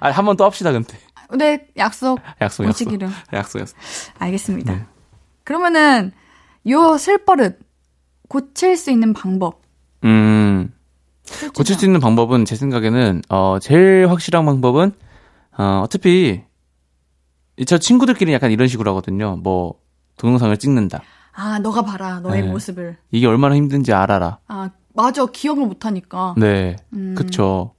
아, 0.00 0.10
한번 0.10 0.36
또 0.36 0.44
합시다, 0.44 0.72
근데. 0.72 0.98
네, 1.36 1.66
약속. 1.76 2.20
약속, 2.40 2.64
약속. 2.64 2.68
오시기로. 2.68 3.08
약속, 3.32 3.60
약속. 3.60 3.76
알겠습니다. 4.18 4.72
네. 4.74 4.86
그러면은 5.44 6.12
요 6.68 6.96
슬버릇 6.96 7.58
고칠 8.28 8.76
수 8.76 8.90
있는 8.90 9.12
방법. 9.12 9.62
음. 10.04 10.72
고칠 11.54 11.76
수 11.76 11.84
있는 11.84 12.00
방법은 12.00 12.44
제 12.44 12.56
생각에는 12.56 13.22
어 13.28 13.58
제일 13.60 14.08
확실한 14.08 14.46
방법은 14.46 14.92
어 15.58 15.82
어차피 15.84 16.42
저 17.66 17.76
친구들끼리 17.78 18.32
약간 18.32 18.50
이런 18.50 18.68
식으로 18.68 18.90
하거든요. 18.92 19.36
뭐 19.36 19.74
동영상을 20.16 20.56
찍는다. 20.56 21.02
아, 21.34 21.58
너가 21.60 21.82
봐라. 21.82 22.20
너의 22.20 22.42
네. 22.42 22.48
모습을. 22.48 22.96
이게 23.10 23.26
얼마나 23.26 23.54
힘든지 23.56 23.92
알아라. 23.92 24.38
아, 24.48 24.70
맞아. 25.02 25.26
기억을 25.26 25.64
못 25.66 25.86
하니까. 25.86 26.34
네. 26.36 26.76
음. 26.92 27.14
그쵸. 27.16 27.74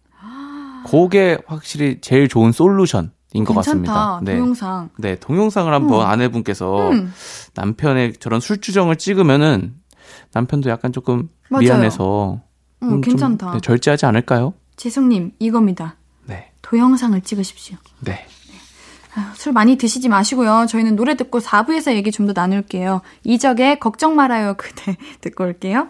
그게 0.89 1.37
확실히 1.45 1.99
제일 2.01 2.27
좋은 2.29 2.51
솔루션인 2.51 3.11
것. 3.45 3.53
같습니다. 3.55 4.21
네. 4.23 4.33
동영상. 4.37 4.89
네, 4.97 5.15
동영상을 5.15 5.71
한번 5.71 6.01
음. 6.01 6.07
아내분께서 6.07 6.89
음. 6.91 7.13
남편의 7.53 8.13
저런 8.19 8.39
술주정을 8.39 8.95
찍으면은 8.95 9.75
남편도 10.33 10.69
약간 10.69 10.91
조금 10.93 11.27
맞아요. 11.49 11.61
미안해서 11.63 12.39
음, 12.81 12.87
음, 12.87 12.89
좀, 12.89 13.01
괜찮다. 13.01 13.51
네, 13.51 13.59
절제하지 13.59 14.05
않을까요? 14.05 14.53
재성님, 14.77 15.33
이겁니다. 15.39 15.97
네. 16.25 16.51
동영상을 16.61 17.19
찍으십시오. 17.21 17.77
네. 17.99 18.25
아휴, 19.15 19.35
술 19.35 19.51
많이 19.53 19.75
드시지 19.75 20.07
마시고요. 20.07 20.65
저희는 20.69 20.95
노래 20.95 21.15
듣고 21.17 21.39
4부에서 21.39 21.93
얘기 21.93 22.11
좀 22.11 22.25
더 22.27 22.33
나눌게요. 22.33 23.01
이적의 23.25 23.79
걱정 23.79 24.15
말아요 24.15 24.53
그대 24.55 24.95
듣고 25.21 25.43
올게요. 25.43 25.89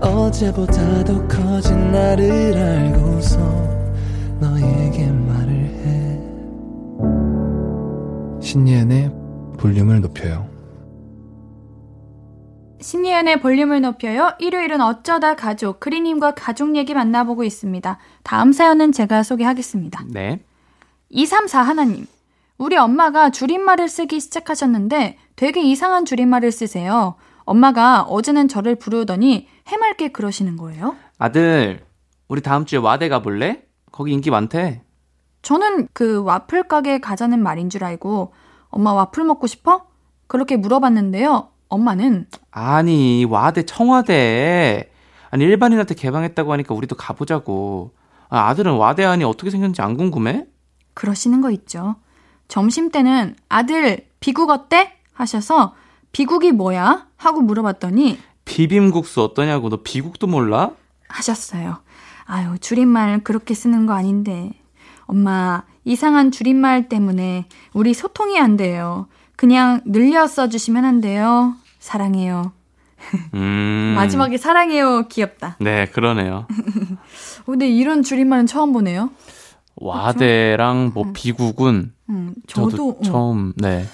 어제보다 0.00 1.04
더 1.04 1.26
커진 1.28 1.90
나를 1.90 2.56
알고서 2.56 3.38
너에게 4.40 5.06
말을 5.10 5.52
해 5.54 6.20
신예은의 8.40 9.12
볼륨을 9.58 10.00
높여요. 10.00 10.48
신예은의 12.80 13.40
볼륨을 13.40 13.80
높여요. 13.80 14.34
일요일은 14.38 14.80
어쩌다 14.80 15.34
가족, 15.34 15.80
그리님과 15.80 16.34
가족 16.34 16.76
얘기 16.76 16.94
만나보고 16.94 17.42
있습니다. 17.42 17.98
다음 18.22 18.52
사연은 18.52 18.92
제가 18.92 19.22
소개하겠습니다. 19.22 20.04
네. 20.12 20.40
234 21.08 21.62
하나님. 21.62 22.06
우리 22.58 22.76
엄마가 22.76 23.30
줄임말을 23.30 23.88
쓰기 23.88 24.20
시작하셨는데 24.20 25.18
되게 25.36 25.62
이상한 25.62 26.04
줄임말을 26.04 26.52
쓰세요. 26.52 27.16
엄마가 27.46 28.02
어제는 28.02 28.48
저를 28.48 28.74
부르더니 28.74 29.48
해맑게 29.68 30.08
그러시는 30.08 30.56
거예요. 30.56 30.96
아들, 31.18 31.84
우리 32.28 32.42
다음 32.42 32.66
주에 32.66 32.78
와대 32.78 33.08
가볼래? 33.08 33.62
거기 33.92 34.12
인기 34.12 34.30
많대. 34.30 34.82
저는 35.42 35.88
그 35.92 36.22
와플 36.22 36.64
가게 36.64 36.98
가자는 36.98 37.42
말인 37.42 37.70
줄 37.70 37.84
알고 37.84 38.34
엄마 38.68 38.92
와플 38.92 39.24
먹고 39.24 39.46
싶어? 39.46 39.86
그렇게 40.26 40.56
물어봤는데요. 40.56 41.48
엄마는 41.68 42.26
아니, 42.50 43.24
와대 43.24 43.64
청와대. 43.64 44.90
아니, 45.30 45.44
일반인한테 45.44 45.94
개방했다고 45.94 46.52
하니까 46.52 46.74
우리도 46.74 46.96
가보자고. 46.96 47.94
아, 48.28 48.48
아들은 48.48 48.74
와대 48.76 49.04
안이 49.04 49.22
어떻게 49.22 49.50
생겼는지 49.50 49.82
안 49.82 49.96
궁금해? 49.96 50.46
그러시는 50.94 51.40
거 51.40 51.50
있죠. 51.52 51.96
점심 52.48 52.90
때는 52.90 53.36
아들 53.48 54.08
비국 54.18 54.50
어때? 54.50 54.92
하셔서 55.12 55.74
비국이 56.12 56.52
뭐야? 56.52 57.06
하고 57.16 57.40
물어봤더니 57.40 58.18
비빔국수 58.44 59.22
어떠냐고 59.22 59.68
너 59.68 59.78
비국도 59.82 60.26
몰라? 60.26 60.70
하셨어요. 61.08 61.78
아유, 62.24 62.58
줄임말 62.58 63.20
그렇게 63.22 63.54
쓰는 63.54 63.86
거 63.86 63.92
아닌데. 63.92 64.52
엄마, 65.06 65.62
이상한 65.84 66.30
줄임말 66.30 66.88
때문에 66.88 67.46
우리 67.72 67.94
소통이 67.94 68.38
안 68.40 68.56
돼요. 68.56 69.06
그냥 69.36 69.80
늘려 69.84 70.26
써주시면 70.26 70.84
안 70.84 71.00
돼요. 71.00 71.54
사랑해요. 71.78 72.52
음. 73.34 73.92
마지막에 73.96 74.38
사랑해요. 74.38 75.06
귀엽다. 75.08 75.56
네, 75.60 75.86
그러네요. 75.86 76.46
근데 77.46 77.68
이런 77.68 78.02
줄임말은 78.02 78.46
처음 78.46 78.72
보네요. 78.72 79.10
와대랑 79.76 80.92
뭐 80.94 81.12
비국은 81.12 81.92
음, 82.08 82.34
저도, 82.46 82.70
저도, 82.70 82.88
어, 82.88 83.02
처음 83.02 83.52
네. 83.56 83.84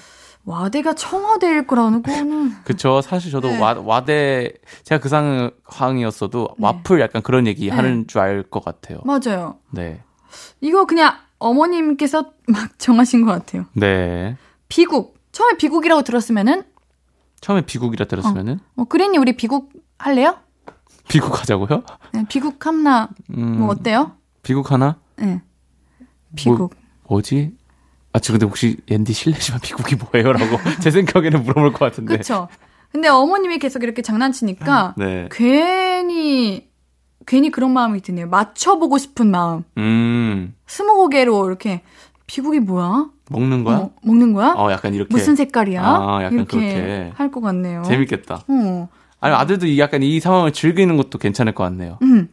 와대가 0.45 0.93
청와대일 0.93 1.65
거라는 1.67 2.03
거는 2.03 2.63
그쵸. 2.65 3.01
사실 3.01 3.31
저도 3.31 3.47
네. 3.49 3.59
와, 3.59 3.73
와대, 3.83 4.51
제가 4.83 4.99
그 4.99 5.07
상황이었어도 5.09 6.49
네. 6.57 6.65
와플 6.65 6.99
약간 6.99 7.21
그런 7.21 7.47
얘기 7.47 7.67
네. 7.69 7.71
하는 7.75 8.07
줄 8.07 8.19
알 8.21 8.43
것 8.43 8.63
같아요. 8.63 8.99
맞아요. 9.05 9.57
네. 9.71 10.01
이거 10.59 10.85
그냥 10.85 11.15
어머님께서 11.39 12.31
막 12.47 12.77
정하신 12.77 13.25
것 13.25 13.31
같아요. 13.31 13.65
네. 13.73 14.35
비국. 14.67 15.15
처음에 15.31 15.57
비국이라고 15.57 16.03
들었으면은 16.03 16.63
처음에 17.41 17.61
비국이라 17.61 18.05
들었으면은 18.05 18.59
어, 18.75 18.83
그린이 18.85 19.17
우리 19.17 19.35
비국 19.35 19.71
할래요? 19.97 20.37
비국 21.09 21.39
하자고요? 21.39 21.83
네, 22.13 22.25
비국 22.29 22.63
함나 22.65 23.09
음, 23.35 23.59
뭐 23.59 23.69
어때요? 23.69 24.11
비국 24.43 24.71
하나? 24.71 24.97
네. 25.15 25.41
비국. 26.35 26.73
뭐지? 27.09 27.55
아, 28.13 28.19
저 28.19 28.31
근데 28.33 28.45
혹시 28.45 28.77
앤디 28.89 29.11
실례지만 29.13 29.59
비국이 29.61 29.95
뭐예요? 29.95 30.33
라고 30.33 30.57
제 30.81 30.91
생각에는 30.91 31.43
물어볼 31.43 31.73
것 31.73 31.79
같은데. 31.79 32.17
그쵸. 32.17 32.47
근데 32.91 33.07
어머님이 33.07 33.57
계속 33.57 33.83
이렇게 33.83 34.01
장난치니까 34.03 34.93
네. 34.97 35.27
괜히 35.31 36.67
괜히 37.25 37.49
그런 37.49 37.71
마음이 37.71 38.01
드네요. 38.01 38.27
맞춰보고 38.27 38.97
싶은 38.99 39.31
마음. 39.31 39.63
음, 39.77 40.53
스무고개로 40.67 41.47
이렇게 41.47 41.81
비국이 42.27 42.59
뭐야? 42.59 43.07
먹는 43.29 43.63
거야? 43.63 43.77
어, 43.77 43.91
먹는 44.03 44.33
거야? 44.33 44.53
어, 44.57 44.71
약간 44.71 44.93
이렇게. 44.93 45.09
무슨 45.11 45.35
색깔이야? 45.35 45.81
아, 45.83 46.19
약간 46.23 46.33
이렇게 46.33 46.57
그렇게. 46.57 47.11
할 47.15 47.31
것 47.31 47.41
같네요. 47.41 47.81
재밌겠다. 47.83 48.43
어. 48.47 48.89
아니, 49.21 49.33
아들도 49.33 49.65
이 49.65 49.79
약간 49.79 50.03
이 50.03 50.19
상황을 50.19 50.51
즐기는 50.53 50.95
것도 50.97 51.17
괜찮을 51.17 51.53
것 51.55 51.63
같네요. 51.63 51.97
음. 52.03 52.27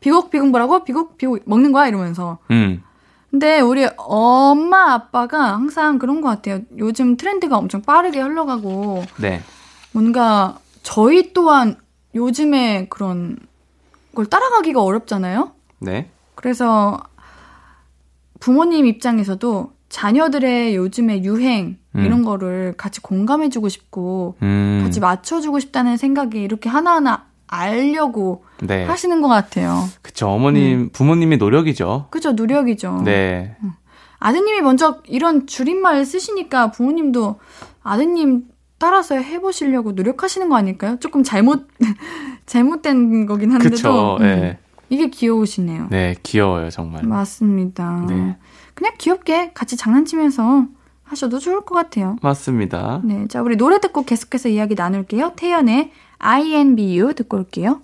비국 0.00 0.30
비국 0.30 0.48
뭐라고? 0.48 0.82
비국 0.82 1.16
비국 1.18 1.40
먹는 1.44 1.70
거야 1.70 1.86
이러면서. 1.86 2.38
음, 2.50 2.82
근데 3.30 3.60
우리 3.60 3.86
엄마 3.96 4.92
아빠가 4.92 5.54
항상 5.54 5.98
그런 5.98 6.20
것 6.20 6.28
같아요. 6.28 6.60
요즘 6.78 7.16
트렌드가 7.16 7.56
엄청 7.56 7.80
빠르게 7.82 8.20
흘러가고 8.20 9.04
네. 9.20 9.40
뭔가 9.92 10.58
저희 10.82 11.32
또한 11.32 11.76
요즘에 12.14 12.86
그런 12.88 13.36
걸 14.14 14.26
따라가기가 14.26 14.82
어렵잖아요. 14.82 15.52
네. 15.78 16.10
그래서 16.34 16.98
부모님 18.40 18.86
입장에서도 18.86 19.72
자녀들의 19.88 20.74
요즘의 20.76 21.24
유행 21.24 21.78
음. 21.96 22.04
이런 22.04 22.24
거를 22.24 22.74
같이 22.76 23.00
공감해주고 23.00 23.68
싶고 23.68 24.36
음, 24.42 24.80
같이 24.82 25.00
맞춰주고 25.00 25.60
싶다는 25.60 25.96
생각이 25.96 26.40
이렇게 26.40 26.68
하나하나 26.68 27.26
알려고 27.50 28.44
네. 28.62 28.84
하시는 28.84 29.20
것 29.20 29.28
같아요. 29.28 29.84
그쵸. 30.02 30.28
어머님, 30.28 30.90
부모님의 30.92 31.38
노력이죠. 31.38 32.06
그죠? 32.10 32.32
노력이죠. 32.32 33.02
네. 33.04 33.56
아드님이 34.20 34.60
먼저 34.60 34.98
이런 35.06 35.46
줄임말 35.46 36.04
쓰시니까 36.04 36.70
부모님도 36.70 37.40
아드님 37.82 38.44
따라서 38.78 39.16
해보시려고 39.16 39.92
노력하시는 39.92 40.48
거 40.48 40.56
아닐까요? 40.56 40.96
조금 41.00 41.22
잘못 41.22 41.66
잘못된 42.46 43.26
거긴 43.26 43.50
한데도 43.52 43.70
그쵸. 43.70 44.16
음, 44.20 44.22
네. 44.22 44.58
이게 44.88 45.08
귀여우시네요. 45.08 45.86
네, 45.90 46.14
귀여워요, 46.22 46.70
정말. 46.70 47.04
맞습니다. 47.04 48.04
네. 48.08 48.36
그냥 48.74 48.92
귀엽게 48.98 49.52
같이 49.54 49.76
장난치면서 49.76 50.66
하셔도 51.02 51.38
좋을 51.38 51.62
것 51.62 51.74
같아요. 51.74 52.16
맞습니다. 52.22 53.00
네, 53.04 53.26
자 53.28 53.42
우리 53.42 53.56
노래 53.56 53.80
듣고 53.80 54.04
계속해서 54.04 54.48
이야기 54.48 54.74
나눌게요. 54.74 55.32
태연의 55.36 55.90
INBU 56.20 57.14
듣고 57.14 57.38
올게요. 57.38 57.82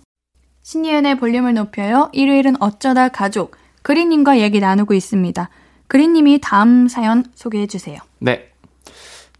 신예은의 0.62 1.18
볼륨을 1.18 1.54
높여요. 1.54 2.10
일요일은 2.12 2.60
어쩌다 2.60 3.08
가족 3.08 3.56
그린님과 3.82 4.40
얘기 4.40 4.60
나누고 4.60 4.94
있습니다. 4.94 5.48
그린님이 5.88 6.40
다음 6.42 6.88
사연 6.88 7.24
소개해 7.34 7.66
주세요. 7.66 7.98
네. 8.18 8.50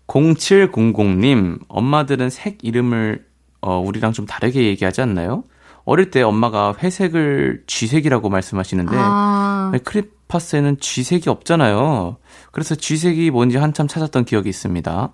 0700님, 0.06 1.58
엄마들은 1.68 2.30
색 2.30 2.58
이름을, 2.62 3.26
어, 3.60 3.78
우리랑 3.80 4.12
좀 4.12 4.24
다르게 4.24 4.64
얘기하지 4.64 5.00
않나요? 5.02 5.42
어릴 5.84 6.10
때 6.10 6.22
엄마가 6.22 6.76
회색을 6.80 7.64
쥐색이라고 7.66 8.28
말씀하시는데, 8.28 8.96
아, 8.96 9.70
아니, 9.72 9.82
크리파스에는 9.82 10.78
쥐색이 10.78 11.28
없잖아요. 11.28 12.18
그래서 12.52 12.74
쥐색이 12.76 13.30
뭔지 13.32 13.56
한참 13.56 13.88
찾았던 13.88 14.24
기억이 14.24 14.48
있습니다. 14.48 15.12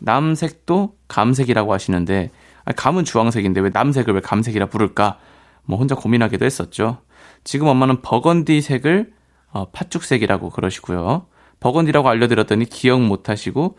남색도 0.00 0.94
감색이라고 1.08 1.72
하시는데, 1.72 2.30
아니, 2.68 2.76
감은 2.76 3.04
주황색인데 3.04 3.62
왜 3.62 3.70
남색을 3.72 4.12
왜 4.12 4.20
감색이라 4.20 4.66
부를까? 4.66 5.18
뭐 5.64 5.78
혼자 5.78 5.94
고민하기도 5.94 6.44
했었죠. 6.44 6.98
지금 7.42 7.66
엄마는 7.66 8.02
버건디 8.02 8.60
색을 8.60 9.10
어, 9.52 9.70
팥죽색이라고 9.70 10.50
그러시고요. 10.50 11.26
버건디라고 11.60 12.10
알려드렸더니 12.10 12.66
기억 12.66 13.00
못 13.00 13.30
하시고, 13.30 13.78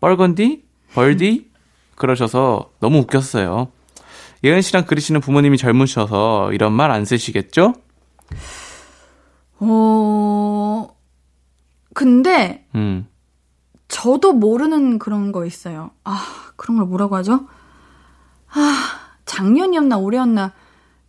뻘건디? 0.00 0.64
벌디? 0.92 1.50
그러셔서 1.96 2.72
너무 2.78 2.98
웃겼어요. 2.98 3.68
예은 4.44 4.60
씨랑 4.60 4.84
그리시는 4.84 5.22
부모님이 5.22 5.56
젊으셔서 5.56 6.52
이런 6.52 6.74
말 6.74 6.90
안 6.90 7.06
쓰시겠죠? 7.06 7.72
어, 9.60 10.88
근데 11.94 12.66
음. 12.74 13.08
저도 13.88 14.34
모르는 14.34 14.98
그런 14.98 15.32
거 15.32 15.46
있어요. 15.46 15.92
아, 16.04 16.22
그런 16.56 16.76
걸 16.76 16.86
뭐라고 16.86 17.16
하죠? 17.16 17.46
아, 18.54 19.00
작년이었나 19.24 19.98
올해였나 19.98 20.52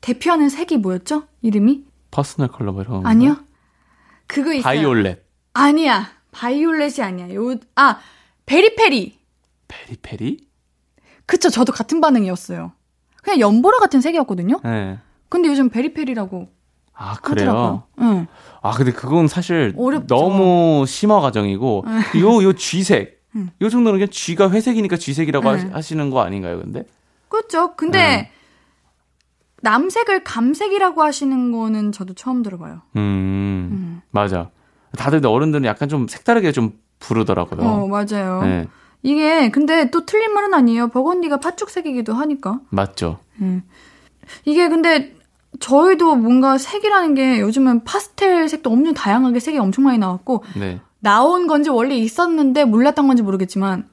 대표하는 0.02 0.50
색이 0.50 0.78
뭐였죠? 0.78 1.24
이름이? 1.42 1.86
personal 2.12 2.50
color 2.50 2.72
뭐 2.72 2.82
이런 2.82 3.04
거. 3.04 3.10
아니요. 3.10 3.38
그거 4.28 4.52
있어요. 4.54 4.64
바이올렛. 4.64 5.24
아니야. 5.54 6.08
바이올렛이 6.32 7.02
아니야. 7.02 7.34
요, 7.34 7.56
아, 7.76 8.00
베리페리. 8.46 9.18
페리페리? 9.68 10.48
그쵸, 11.26 11.50
저도 11.50 11.72
같은 11.72 12.02
반응이었어요. 12.02 12.72
그냥 13.24 13.40
연보라 13.40 13.80
같은 13.80 14.02
색이었거든요? 14.02 14.60
네. 14.64 15.00
근데 15.30 15.50
요즘 15.50 15.70
Very 15.70 15.96
Peri라고 15.96 16.48
아, 16.94 17.16
그래요? 17.16 17.50
하더라고요. 17.50 17.84
응. 18.02 18.28
아, 18.62 18.72
근데 18.72 18.92
그건 18.92 19.28
사실 19.28 19.74
어렵죠. 19.78 20.08
너무 20.16 20.86
심화 20.88 21.20
과정이고, 21.20 21.86
요, 22.20 22.44
요 22.44 22.54
쥐색. 22.54 23.24
음. 23.36 23.50
요 23.62 23.70
정도는 23.70 24.00
그냥 24.00 24.10
쥐가 24.12 24.50
회색이니까 24.52 24.96
쥐색이라고 24.98 25.50
음. 25.50 25.54
하시, 25.54 25.66
하시는 25.68 26.10
거 26.10 26.22
아닌가요, 26.22 26.60
근데? 26.60 26.86
그렇죠. 27.30 27.76
근데 27.76 28.32
남색을 29.62 30.24
감색이라고 30.24 31.02
하시는 31.04 31.52
거는 31.52 31.92
저도 31.92 32.14
처음 32.14 32.44
들어봐요. 32.44 32.82
음, 32.96 33.70
음. 33.72 34.02
맞아. 34.12 34.50
다들 34.98 35.26
어른들은 35.26 35.66
약간 35.66 35.90
좀 35.90 36.08
색다르게 36.08 36.52
좀 36.52 36.80
부르더라고요. 37.00 37.68
어, 37.68 37.88
맞아요. 37.88 38.44
네, 38.44 38.68
이게 39.04 39.50
근데 39.50 39.90
또 39.92 40.06
틀린 40.06 40.34
말은 40.34 40.54
아니에요. 40.54 40.88
버건디가 40.90 41.40
팥죽색이기도 41.40 42.14
하니까. 42.14 42.60
맞죠. 42.70 43.20
이게 44.46 44.70
근데 44.70 45.16
저희도 45.60 46.16
뭔가 46.16 46.58
색이라는 46.58 47.16
게 47.16 47.40
요즘은 47.40 47.84
파스텔 47.84 48.48
색도 48.50 48.70
엄청 48.70 48.94
다양하게 48.94 49.40
색이 49.40 49.58
엄청 49.58 49.84
많이 49.86 49.98
나왔고 49.98 50.44
네, 50.56 50.80
나온 51.00 51.48
건지 51.48 51.70
원래 51.70 51.96
있었는데 51.96 52.66
몰랐던 52.66 53.08
건지 53.08 53.24
모르겠지만 53.24 53.88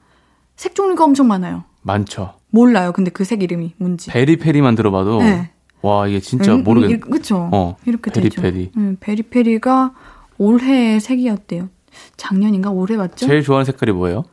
색 0.55 0.75
종류가 0.75 1.03
엄청 1.03 1.27
많아요. 1.27 1.63
많죠. 1.81 2.33
몰라요. 2.53 2.91
근데 2.91 3.09
그 3.09 3.23
색 3.25 3.41
이름이 3.41 3.73
뭔지. 3.77 4.11
베리페리만 4.11 4.75
들어봐도, 4.75 5.19
네. 5.23 5.49
와, 5.81 6.07
이게 6.07 6.19
진짜 6.19 6.53
음, 6.53 6.63
모르겠, 6.63 7.03
음, 7.05 7.09
그쵸. 7.09 7.49
어, 7.51 7.75
이렇게 7.85 8.11
베리페리. 8.11 8.65
되죠. 8.67 8.79
음, 8.79 8.97
베리페리가 8.99 9.91
올해의 10.37 10.99
색이었대요. 10.99 11.69
작년인가 12.15 12.69
올해 12.69 12.95
맞죠? 12.95 13.25
제일 13.25 13.41
좋아하는 13.41 13.65
색깔이 13.65 13.91
뭐예요? 13.91 14.23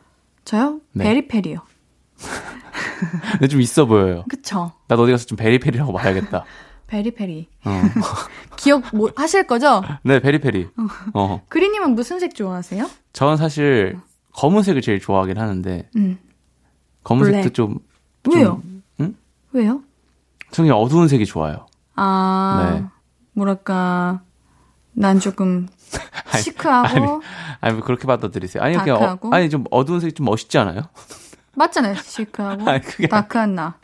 저요? 0.45 0.81
네. 0.93 1.05
베리페리요. 1.05 1.61
근데 3.33 3.49
좀 3.49 3.61
있어 3.63 3.87
보여요. 3.87 4.25
그쵸. 4.29 4.73
나도 4.89 5.03
어디 5.05 5.13
가서 5.13 5.25
좀 5.27 5.37
Very 5.37 5.55
Peri라고 5.55 5.91
말해야겠다. 5.93 6.45
Very 6.89 7.15
Peri. 7.15 7.49
어. 7.65 7.71
기억 8.57 8.83
뭐 8.95 9.11
하실 9.17 9.47
거죠? 9.47 9.83
네, 10.03 10.21
Very 10.21 10.42
Peri. 10.42 10.69
어. 11.15 11.41
그리님은 11.49 11.95
무슨 11.95 12.19
색 12.19 12.35
좋아하세요? 12.35 12.87
저는 13.13 13.37
사실 13.39 13.97
검은색을 14.35 14.83
제일 14.83 15.01
좋아하긴 15.01 15.39
하는데 15.39 15.89
음. 15.97 16.19
검은색도 17.05 17.41
블랙. 17.43 17.55
좀 17.55 17.79
왜요? 18.29 18.63
응? 19.01 19.15
왜요? 19.53 19.83
저는 20.51 20.73
어두운 20.73 21.09
색이 21.09 21.27
좋아요. 21.27 21.67
아, 21.97 22.71
네. 22.81 22.85
뭐랄까, 23.33 24.21
난 24.93 25.21
조금 25.21 25.69
아니, 26.33 26.43
시크하고 26.43 27.23
아니, 27.61 27.75
뭐 27.75 27.85
그렇게 27.85 28.07
받아들이세요. 28.07 28.63
아니, 28.63 28.77
그냥, 28.77 28.97
어, 28.97 29.01
다크하고? 29.01 29.35
아니, 29.35 29.49
좀 29.51 29.65
어두운 29.71 30.01
색이 30.01 30.15
좀 30.15 30.27
멋있지 30.27 30.59
않아요? 30.59 30.83
맞잖아요. 31.55 31.95
시크하고 31.97 32.63
아니, 32.69 32.83
다크한 33.09 33.55
나. 33.55 33.75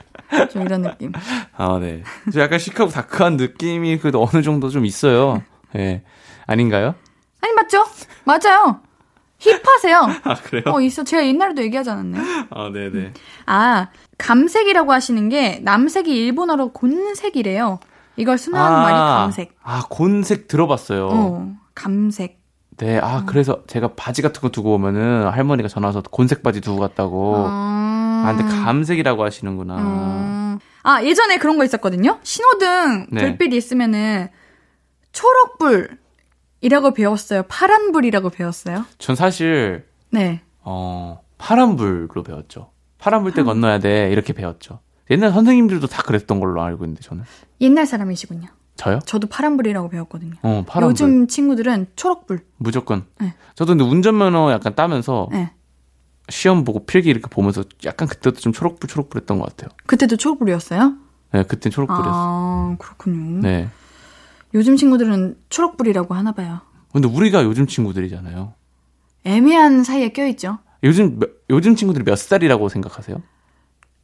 좀 0.51 0.63
이런 0.63 0.83
느낌. 0.83 1.13
아, 1.57 1.79
네. 1.81 2.03
저 2.33 2.41
약간 2.41 2.59
시크하고 2.59 2.91
다크한 2.93 3.37
느낌이 3.37 3.99
그래도 3.99 4.23
어느 4.25 4.43
정도 4.43 4.69
좀 4.71 4.85
있어요. 4.85 5.43
예. 5.77 6.03
아닌가요? 6.47 6.95
아니 7.41 7.53
맞죠? 7.55 7.85
맞아요. 8.25 8.81
힙하세요. 9.39 9.99
아, 10.25 10.35
그래요? 10.35 10.65
어 10.67 10.81
있어. 10.81 11.05
제가 11.05 11.27
옛날에도 11.27 11.63
얘기하지 11.63 11.91
않았나요? 11.91 12.47
아, 12.51 12.71
네네. 12.73 13.13
아 13.47 13.89
감색이라고 14.19 14.93
하시는 14.93 15.29
게 15.29 15.61
남색이 15.63 16.11
일본어로 16.11 16.73
곤색이래요. 16.73 17.81
이걸 18.17 18.39
순화하는 18.39 18.79
말이 18.79 18.95
감색. 18.95 19.55
아, 19.63 19.83
곤색 19.89 20.49
들어봤어요. 20.49 21.09
어 21.11 21.55
감색. 21.75 22.41
네, 22.79 22.99
아, 22.99 23.25
그래서 23.27 23.63
제가 23.67 23.95
바지 23.95 24.21
같은 24.23 24.41
거 24.43 24.51
두고 24.51 24.75
오면은 24.75 25.29
할머니가 25.29 25.69
전화 25.69 25.89
와서 25.89 26.03
곤색 26.03 26.43
바지 26.43 26.61
두고 26.61 26.79
갔다고. 26.79 27.45
아, 27.49 28.25
아, 28.27 28.35
근데 28.37 28.55
감색이라고 28.65 29.25
하시는구나. 29.25 29.77
음. 29.77 30.59
아 30.83 31.03
예전에 31.03 31.39
그런 31.39 31.59
거 31.59 31.65
있었거든요. 31.65 32.19
신호등 32.23 33.07
네. 33.11 33.21
불빛 33.23 33.53
있으면은 33.53 34.29
초록불 35.13 35.99
이라고 36.67 36.93
배웠어요. 36.93 37.45
파란불이라고 37.45 38.31
배웠어요. 38.31 38.85
전 38.99 39.15
사실, 39.15 39.87
네. 40.11 40.43
어, 40.63 41.21
파란불로 41.39 42.25
배웠죠. 42.25 42.73
파란불 42.99 43.35
때 43.35 43.45
건너야 43.45 43.79
돼. 43.79 44.11
이렇게 44.11 44.33
배웠죠. 44.33 44.81
옛날 45.11 45.31
선생님들도 45.31 45.87
다 45.87 46.03
그랬던 46.03 46.41
걸로 46.41 46.61
알고 46.63 46.85
있는데, 46.85 47.03
저는. 47.03 47.23
옛날 47.61 47.87
사람이시군요. 47.87 48.49
저요? 48.75 48.99
저도 49.07 49.29
파란불이라고 49.29 49.89
배웠거든요. 49.91 50.35
어, 50.43 50.65
파란불. 50.67 50.91
요즘 50.91 51.29
친구들은 51.29 51.87
초록불. 51.95 52.41
무조건. 52.57 53.05
네. 53.21 53.35
저도 53.55 53.77
근데 53.77 53.85
운전면허 53.85 54.51
약간 54.51 54.75
따면서 54.75 55.29
네. 55.31 55.53
시험 56.29 56.65
보고 56.65 56.85
필기 56.85 57.11
이렇게 57.11 57.29
보면서 57.31 57.63
약간 57.85 58.09
그때도 58.09 58.41
좀 58.41 58.53
초록불 58.53 58.89
초록불 58.89 59.21
했던 59.21 59.39
것 59.39 59.51
같아요. 59.51 59.71
그때도 59.87 60.17
초록불이었어요? 60.17 60.95
네, 61.33 61.45
그땐 61.45 61.71
초록불이었어. 61.71 62.09
요 62.09 62.13
아, 62.13 62.77
그렇군요. 62.81 63.41
네. 63.41 63.69
요즘 64.57 64.77
친구들은 64.77 65.37
초록불이라고 65.51 66.15
하나 66.15 66.33
봐요. 66.33 66.61
근데 66.91 67.07
우리가 67.09 67.45
요즘 67.45 67.67
친구들이잖아요. 67.67 68.55
애매한 69.25 69.85
사이에 69.85 70.09
껴있죠. 70.09 70.59
요즘 70.83 71.19
몇- 71.19 71.31
요즘 71.51 71.77
친구들이 71.77 72.05
몇 72.05 72.17
살이라고 72.17 72.71
생각하세요? 72.71 73.23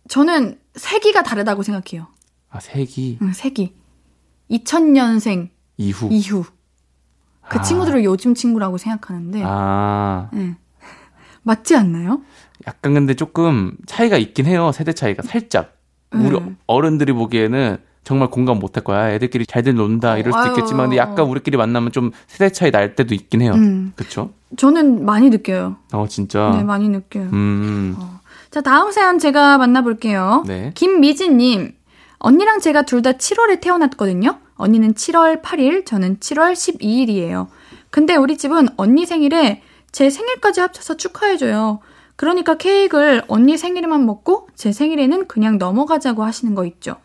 저는 0.09 0.59
세기가 0.75 1.23
다르다고 1.23 1.63
생각해요. 1.63 2.09
아, 2.51 2.61
세기 2.61 3.19
응, 3.23 3.33
세기. 3.33 3.75
2000년생 4.51 5.49
이후. 5.79 6.09
이후. 6.11 6.45
그 7.49 7.59
아. 7.59 7.63
친구들을 7.63 8.05
요즘 8.05 8.35
친구라고 8.35 8.77
생각하는데, 8.77 9.43
아, 9.47 10.29
응. 10.35 10.57
맞지 11.45 11.75
않나요? 11.77 12.21
약간 12.67 12.93
근데 12.93 13.15
조금 13.15 13.75
차이가 13.87 14.19
있긴 14.19 14.45
해요. 14.45 14.71
세대 14.73 14.93
차이가 14.93 15.23
살짝. 15.23 15.79
우리 16.13 16.37
음. 16.37 16.59
어른들이 16.67 17.13
보기에는 17.15 17.79
정말 18.05 18.29
공감 18.31 18.59
못 18.59 18.77
할 18.77 18.85
거야. 18.85 19.11
애들끼리 19.13 19.47
잘들 19.47 19.75
논다 19.75 20.17
이럴 20.19 20.33
수도. 20.33 20.47
있겠지만 20.49 20.87
근데 20.87 20.97
약간 20.97 21.27
우리끼리 21.27 21.57
만나면 21.57 21.93
좀 21.93 22.11
세대 22.27 22.51
차이 22.51 22.71
날 22.71 22.95
때도 22.97 23.15
있긴 23.15 23.43
해요. 23.43 23.53
음. 23.55 23.93
그쵸? 23.97 24.31
저는 24.57 25.05
많이 25.05 25.31
느껴요. 25.31 25.77
어, 25.93 26.07
진짜. 26.09 26.51
네, 26.57 26.65
많이 26.65 26.89
느껴요. 26.89 27.29
음. 27.33 27.97
자, 28.51 28.61
다음 28.61 28.91
사연 28.93 29.19
제가 29.19 29.57
만나 29.59 29.83
볼게요. 29.83 30.43
네. 30.47 30.73
김미진 30.75 31.39
님. 31.39 31.73
언니랑 32.19 32.61
제가 32.61 32.83
둘 32.83 33.03
다 33.03 33.13
7월에 33.13 33.61
태어났거든요. 33.61 34.39
언니는 34.57 34.95
7월 34.95 35.43
8일, 35.43 35.87
저는 35.87 36.19
7월 36.19 36.53
12일이에요. 36.53 37.47
근데 37.91 38.15
우리 38.17 38.37
집은 38.37 38.69
언니 38.77 39.07
생일에 39.07 39.63
제 39.91 40.09
생일까지 40.11 40.61
합쳐서 40.61 40.97
축하해줘요. 40.97 41.81
그러니까 42.17 42.57
케이크를 42.57 43.23
언니 43.29 43.57
생일에만 43.57 44.07
먹고 44.07 44.49
제 44.55 44.71
생일에는 44.73 45.27
그냥 45.29 45.59
넘어가자고 45.59 46.23
하시는 46.23 46.55
거 46.55 46.65
있죠. 46.67 46.97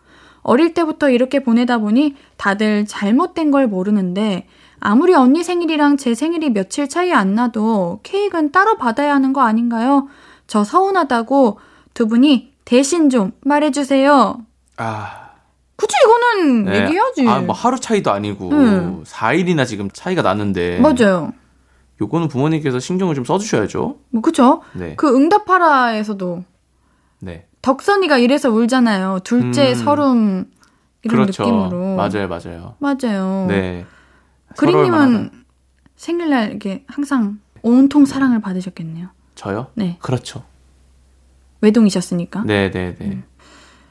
어릴 0.48 0.74
때부터 0.74 1.10
이렇게 1.10 1.44
보내다 1.44 1.78
보니 1.78 2.16
다들 2.38 2.86
잘못된 2.86 3.52
걸 3.52 3.68
모르는데 3.68 4.48
아무리 4.80 5.14
언니 5.14 5.44
생일이랑 5.44 5.98
제 5.98 6.16
생일이 6.16 6.52
며칠 6.52 6.88
차이 6.88 7.12
안 7.12 7.36
나도 7.36 8.00
케이크는 8.04 8.54
따로 8.54 8.78
받아야 8.78 9.14
하는 9.14 9.34
거 9.34 9.42
아닌가요? 9.42 10.08
저 10.48 10.64
서운하다고 10.64 11.60
두 11.94 12.08
분이 12.08 12.54
대신 12.64 13.10
좀 13.10 13.34
말해주세요. 13.42 14.38
아. 14.78 15.28
그치, 15.76 15.96
이거는 16.06 16.64
네. 16.64 16.82
얘기해야지. 16.84 17.28
아, 17.28 17.42
뭐 17.42 17.54
하루 17.54 17.78
차이도 17.78 18.10
아니고 18.10 18.50
음. 18.52 19.04
4일이나 19.06 19.68
지금 19.68 19.90
차이가 19.92 20.22
나는데 20.22 20.80
맞아요. 20.80 21.34
요거는 22.00 22.30
부모님께서 22.30 22.80
신경을 22.80 23.16
좀 23.16 23.26
써주셔야죠. 23.26 23.98
뭐, 24.12 24.22
그쵸? 24.22 24.62
네. 24.74 24.96
그 24.96 25.14
응답하라에서도 25.14 26.46
네. 27.20 27.48
덕선이가 27.72 28.18
이래서 28.18 28.50
울잖아요. 28.50 29.20
둘째 29.26 29.72
음. 29.72 29.76
서름 29.76 30.46
이런 31.04 31.24
그렇죠. 31.24 31.44
느낌으로. 31.44 31.96
맞아요, 31.98 32.30
맞아요. 32.30 32.76
맞아요. 32.80 33.46
네. 33.50 33.86
그린님은 34.56 35.32
생일날 35.98 36.50
이렇게 36.52 36.86
항상 36.88 37.40
온통 37.64 38.06
사랑을 38.06 38.40
받으셨겠네요. 38.40 39.10
저요? 39.36 39.68
네. 39.74 39.98
그렇죠. 40.02 40.46
외동이셨으니까. 41.60 42.44
네, 42.46 42.72
네, 42.72 42.96
네. 42.98 43.22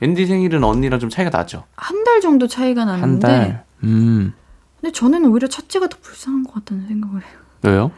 앤디 0.00 0.24
생일은 0.26 0.64
언니랑 0.64 0.98
좀 0.98 1.10
차이가 1.10 1.28
나죠. 1.36 1.64
한 1.76 2.02
달 2.04 2.22
정도 2.22 2.46
차이가 2.46 2.80
한 2.86 2.88
나는데. 3.00 3.26
달. 3.28 3.64
음. 3.84 4.32
근데 4.80 4.90
저는 4.90 5.26
오히려 5.26 5.48
첫째가 5.48 5.88
더 5.88 5.98
불쌍한 6.00 6.44
것 6.44 6.54
같다는 6.54 6.86
생각을 6.88 7.20
해요. 7.22 7.38
왜요? 7.62 7.90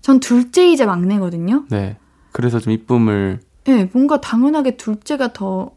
전 0.00 0.18
둘째이자 0.18 0.86
막내거든요. 0.86 1.64
네. 1.70 1.96
그래서 2.32 2.58
좀 2.58 2.72
이쁨을 2.72 3.38
네, 3.64 3.88
뭔가 3.92 4.20
당연하게 4.20 4.76
둘째가 4.76 5.32
더 5.32 5.70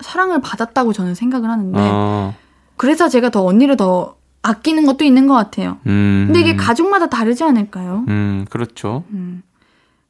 사랑을 0.00 0.40
받았다고 0.40 0.92
저는 0.92 1.14
생각을 1.14 1.50
하는데. 1.50 1.78
어. 1.80 2.34
그래서 2.76 3.08
제가 3.08 3.30
더 3.30 3.44
언니를 3.44 3.76
더 3.76 4.16
아끼는 4.42 4.86
것도 4.86 5.04
있는 5.04 5.26
것 5.26 5.34
같아요. 5.34 5.78
음. 5.86 6.24
근데 6.26 6.40
이게 6.40 6.56
가족마다 6.56 7.08
다르지 7.08 7.44
않을까요? 7.44 8.04
음, 8.08 8.46
그렇죠. 8.48 9.04
음. 9.10 9.42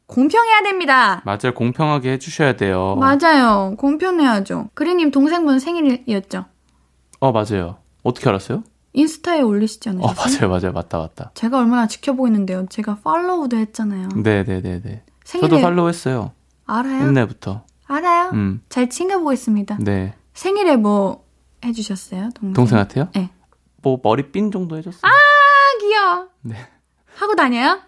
공평해야 0.07 0.63
됩니다. 0.63 1.23
맞아요. 1.25 1.55
공평하게 1.55 2.13
해주셔야 2.13 2.57
돼요. 2.57 2.97
맞아요. 2.99 3.75
공평해야죠. 3.79 4.71
그리님 4.75 5.11
동생분 5.11 5.59
생일이었죠? 5.61 6.47
어, 7.21 7.33
맞아요. 7.33 7.77
어떻게 8.03 8.29
알았어요? 8.29 8.65
인스타에 8.93 9.41
올리시지 9.43 9.89
어, 9.89 9.93
않으셨어요? 9.93 10.49
맞아요, 10.49 10.61
맞아요. 10.61 10.73
맞다, 10.73 10.99
맞다. 10.99 11.31
제가 11.35 11.59
얼마나 11.59 11.87
지켜보고 11.87 12.27
있는데요. 12.27 12.67
제가 12.69 12.99
팔로우도 13.05 13.57
했잖아요. 13.57 14.09
네, 14.17 14.43
네, 14.45 14.61
네, 14.61 14.81
네. 14.83 15.03
생일에 15.25 15.49
저도 15.49 15.63
팔로우 15.63 15.89
했어요. 15.89 16.33
알아요? 16.79 17.07
옛날부터. 17.09 17.65
알아요? 17.87 18.31
음. 18.33 18.63
잘 18.69 18.89
챙겨보고 18.89 19.33
있습니다. 19.33 19.79
네. 19.81 20.15
생일에 20.35 20.77
뭐 20.77 21.25
해주셨어요? 21.65 22.31
동생? 22.35 22.53
동생한테요? 22.55 23.09
네. 23.15 23.31
뭐 23.83 23.99
머리핀 24.03 24.51
정도 24.53 24.77
해줬어요. 24.77 25.01
아, 25.03 25.11
귀여워. 25.81 26.29
네. 26.43 26.57
하고 27.17 27.35
다녀요? 27.35 27.81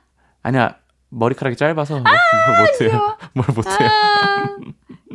아니야. 0.43 0.77
머리카락이 1.11 1.57
짧아서 1.57 2.01
뭘, 2.01 2.05
뭘 2.05 2.61
못해요. 2.67 3.17
뭘 3.35 3.47
못해요. 3.55 3.89
아, 3.89 4.49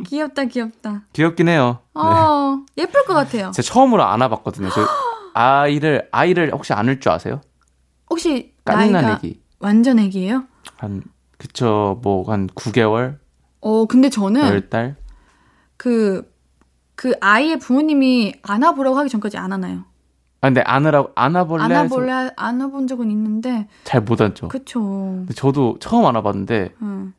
귀엽다, 0.06 0.44
귀엽다. 0.44 1.02
귀엽긴 1.12 1.48
해요. 1.48 1.80
네. 1.94 2.00
어, 2.00 2.64
예쁠 2.78 3.04
것 3.04 3.14
같아요. 3.14 3.50
제가 3.50 3.66
처음으로 3.66 4.04
안아봤거든요. 4.04 4.70
저 4.70 4.86
아이를 5.34 6.08
아이를 6.12 6.52
혹시 6.54 6.72
안을 6.72 7.00
줄 7.00 7.12
아세요? 7.12 7.40
혹시 8.08 8.54
나이가 8.64 9.12
애기 9.16 9.40
완전 9.58 9.98
애기예요? 9.98 10.44
한 10.78 11.02
그쵸 11.36 12.00
뭐 12.02 12.24
한 12.30 12.46
9개월, 12.48 13.18
어, 13.60 13.86
근데 13.86 14.08
저는 14.10 14.42
10달. 14.68 14.94
그, 15.76 16.32
그 16.94 17.14
아이의 17.20 17.58
부모님이 17.58 18.34
안아보라고 18.42 18.96
하기 18.98 19.08
전까지 19.08 19.36
안 19.38 19.52
안아요. 19.52 19.84
아 20.40 20.46
근데 20.48 20.60
안으라고 20.60 21.10
안아볼래 21.16 21.62
안아볼래, 21.64 22.12
해서 22.12 22.30
안아본 22.36 22.86
적은 22.86 23.10
있는데, 23.10 23.66
잘 23.84 24.02
못 24.02 24.20
안죠. 24.20 24.46
그쵸. 24.48 24.80
근데 24.80 25.34
저도 25.34 25.78
처음 25.80 26.06
안아봤는데 26.06 26.74
응. 26.82 27.12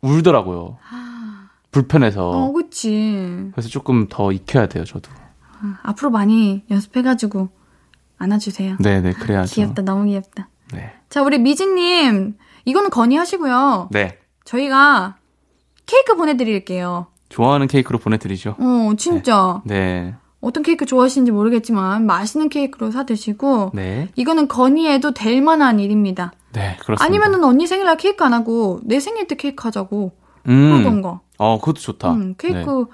울더라고요. 0.00 0.78
불편해서. 1.70 2.30
어, 2.30 2.52
그치. 2.52 3.50
그래서 3.52 3.68
조금 3.68 4.06
더 4.08 4.32
익혀야 4.32 4.66
돼요, 4.66 4.84
저도. 4.84 5.10
아, 5.60 5.78
앞으로 5.82 6.10
많이 6.10 6.64
연습해가지고 6.70 7.48
안아주세요. 8.18 8.78
네네, 8.78 9.12
그래야죠. 9.12 9.54
귀엽다, 9.54 9.82
너무 9.82 10.06
귀엽다. 10.06 10.48
네. 10.72 10.92
자, 11.10 11.22
우리 11.22 11.38
미진님, 11.38 12.36
이거는 12.64 12.90
건의하시고요. 12.90 13.88
네. 13.92 14.18
저희가 14.44 15.16
케이크 15.90 16.14
보내드릴게요. 16.14 17.08
좋아하는 17.30 17.66
케이크로 17.66 17.98
보내드리죠. 17.98 18.54
어, 18.60 18.92
진짜. 18.96 19.60
네. 19.64 20.14
어떤 20.40 20.62
케이크 20.62 20.86
좋아하시는지 20.86 21.32
모르겠지만, 21.32 22.06
맛있는 22.06 22.48
케이크로 22.48 22.92
사 22.92 23.04
드시고, 23.04 23.72
네. 23.74 24.08
이거는 24.14 24.46
건의해도 24.46 25.14
될 25.14 25.42
만한 25.42 25.80
일입니다. 25.80 26.32
네, 26.52 26.76
그렇습니다. 26.80 27.04
아니면은 27.04 27.42
언니 27.42 27.66
생일날 27.66 27.96
케이크 27.96 28.22
안 28.24 28.32
하고, 28.32 28.78
내 28.84 29.00
생일 29.00 29.26
때 29.26 29.34
케이크 29.34 29.64
하자고, 29.64 30.12
음. 30.48 30.70
그러던가. 30.70 31.20
어, 31.38 31.58
그것도 31.58 31.80
좋다. 31.80 32.12
음, 32.12 32.34
케이크, 32.38 32.56
네. 32.56 32.84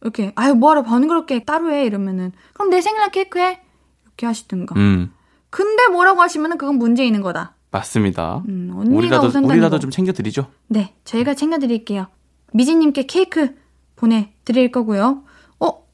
이렇게, 0.00 0.32
아유, 0.34 0.54
뭐하러 0.54 0.82
번거롭게 0.82 1.44
따로 1.44 1.72
해, 1.72 1.86
이러면은, 1.86 2.32
그럼 2.54 2.70
내 2.70 2.80
생일날 2.80 3.12
케이크 3.12 3.38
해? 3.38 3.60
이렇게 4.06 4.26
하시든가. 4.26 4.74
음. 4.76 5.12
근데 5.48 5.86
뭐라고 5.92 6.20
하시면 6.20 6.58
그건 6.58 6.76
문제 6.76 7.06
있는 7.06 7.22
거다. 7.22 7.54
맞습니다. 7.70 8.42
음, 8.48 8.72
언니가 8.74 8.96
우리라도 8.96 9.26
우리라도 9.46 9.76
거. 9.76 9.78
좀 9.78 9.90
챙겨드리죠. 9.92 10.46
네, 10.66 10.94
저희가 11.04 11.34
챙겨드릴게요. 11.34 12.08
미진님께 12.52 13.06
케이크 13.06 13.54
보내드릴 13.96 14.70
거고요. 14.72 15.22
어, 15.60 15.84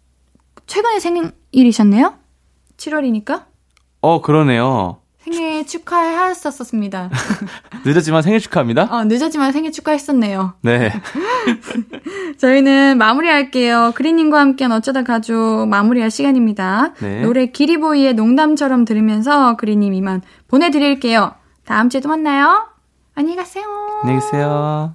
최근에 0.66 0.98
생일이셨네요? 1.00 2.14
7월이니까? 2.76 3.44
어 4.00 4.22
그러네요. 4.22 5.00
생일 5.18 5.66
축하하셨었습니다. 5.66 7.10
늦었지만 7.84 8.22
생일 8.22 8.40
축하합니다. 8.40 8.84
어, 8.90 9.04
늦었지만 9.04 9.52
생일 9.52 9.72
축하했었네요. 9.72 10.54
네. 10.62 10.90
저희는 12.38 12.96
마무리할게요. 12.96 13.92
그린님과 13.94 14.38
함께한 14.40 14.72
어쩌다 14.72 15.02
가족 15.02 15.66
마무리할 15.68 16.10
시간입니다. 16.10 16.94
네. 17.00 17.22
노래 17.22 17.46
기리보이의 17.46 18.14
농담처럼 18.14 18.84
들으면서 18.84 19.56
그린님 19.56 19.92
이만 19.92 20.22
보내드릴게요. 20.46 21.34
다음 21.64 21.90
주에 21.90 22.00
또 22.00 22.08
만나요. 22.08 22.68
안녕히 23.14 23.36
가세요. 23.36 23.64
안녕히 24.02 24.20
계세요. 24.20 24.94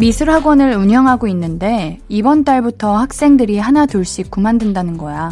미술학원을 0.00 0.76
운영하고 0.76 1.28
있는데 1.28 1.98
이번 2.08 2.42
달부터 2.42 2.96
학생들이 2.96 3.58
하나 3.58 3.84
둘씩 3.84 4.30
그만둔다는 4.30 4.96
거야. 4.96 5.30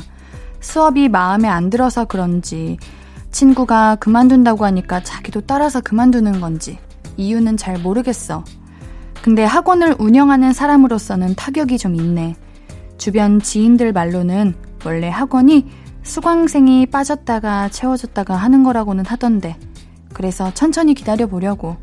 수업이 0.61 1.09
마음에 1.09 1.49
안 1.49 1.71
들어서 1.71 2.05
그런지 2.05 2.77
친구가 3.31 3.97
그만둔다고 3.97 4.67
하니까 4.67 5.03
자기도 5.03 5.41
따라서 5.41 5.81
그만두는 5.81 6.43
건지 6.43 6.79
이유는 7.17 7.57
잘 7.57 7.79
모르겠어. 7.79 8.45
근데 9.23 9.43
학원을 9.43 9.97
운영하는 9.99 10.53
사람으로서는 10.53 11.35
타격이 11.35 11.79
좀 11.79 11.95
있네. 11.95 12.37
주변 12.99 13.41
지인들 13.41 13.95
말로는 13.95 14.55
원래 14.85 15.09
학원이 15.09 15.67
수강생이 16.03 16.89
빠졌다가 16.89 17.71
채워졌다가 17.71 18.37
하는 18.37 18.65
거라고는 18.65 19.07
하던데. 19.07 19.57
그래서 20.13 20.53
천천히 20.53 20.93
기다려 20.93 21.27
보려고. 21.27 21.79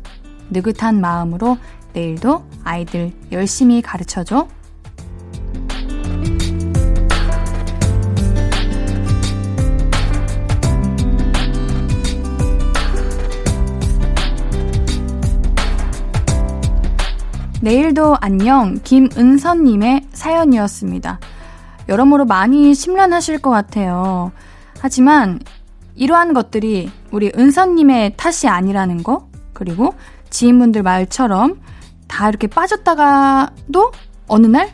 느긋한 0.50 1.00
마음으로 1.00 1.58
내일도 1.96 2.44
아이들 2.62 3.10
열심히 3.32 3.80
가르쳐줘. 3.80 4.46
내일도 17.62 18.14
안녕 18.20 18.78
김은선님의 18.84 20.08
사연이었습니다. 20.12 21.18
여러모로 21.88 22.26
많이 22.26 22.74
심란하실 22.74 23.38
것 23.38 23.48
같아요. 23.48 24.32
하지만 24.80 25.40
이러한 25.94 26.34
것들이 26.34 26.90
우리 27.10 27.32
은선님의 27.34 28.18
탓이 28.18 28.48
아니라는 28.48 29.02
거, 29.02 29.30
그리고 29.54 29.94
지인분들 30.28 30.82
말처럼 30.82 31.64
다 32.08 32.28
이렇게 32.28 32.46
빠졌다가도 32.46 33.92
어느 34.28 34.46
날 34.46 34.70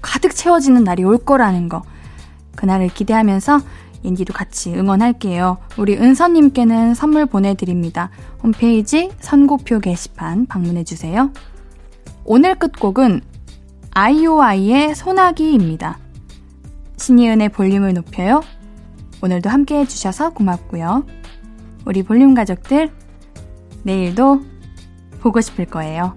가득 0.00 0.34
채워지는 0.34 0.84
날이 0.84 1.04
올 1.04 1.18
거라는 1.18 1.68
거. 1.68 1.82
그날을 2.56 2.88
기대하면서 2.88 3.60
인디도 4.02 4.32
같이 4.32 4.74
응원할게요. 4.74 5.58
우리 5.76 5.96
은선님께는 5.96 6.94
선물 6.94 7.26
보내드립니다. 7.26 8.10
홈페이지 8.42 9.10
선고표 9.20 9.80
게시판 9.80 10.46
방문해주세요. 10.46 11.32
오늘 12.24 12.54
끝곡은 12.54 13.22
아이오아이의 13.90 14.94
소나기입니다. 14.94 15.98
신이은의 16.96 17.48
볼륨을 17.50 17.94
높여요. 17.94 18.42
오늘도 19.22 19.50
함께 19.50 19.78
해주셔서 19.80 20.30
고맙고요. 20.30 21.04
우리 21.84 22.02
볼륨 22.02 22.34
가족들, 22.34 22.90
내일도 23.82 24.42
보고 25.20 25.40
싶을 25.40 25.64
거예요. 25.64 26.14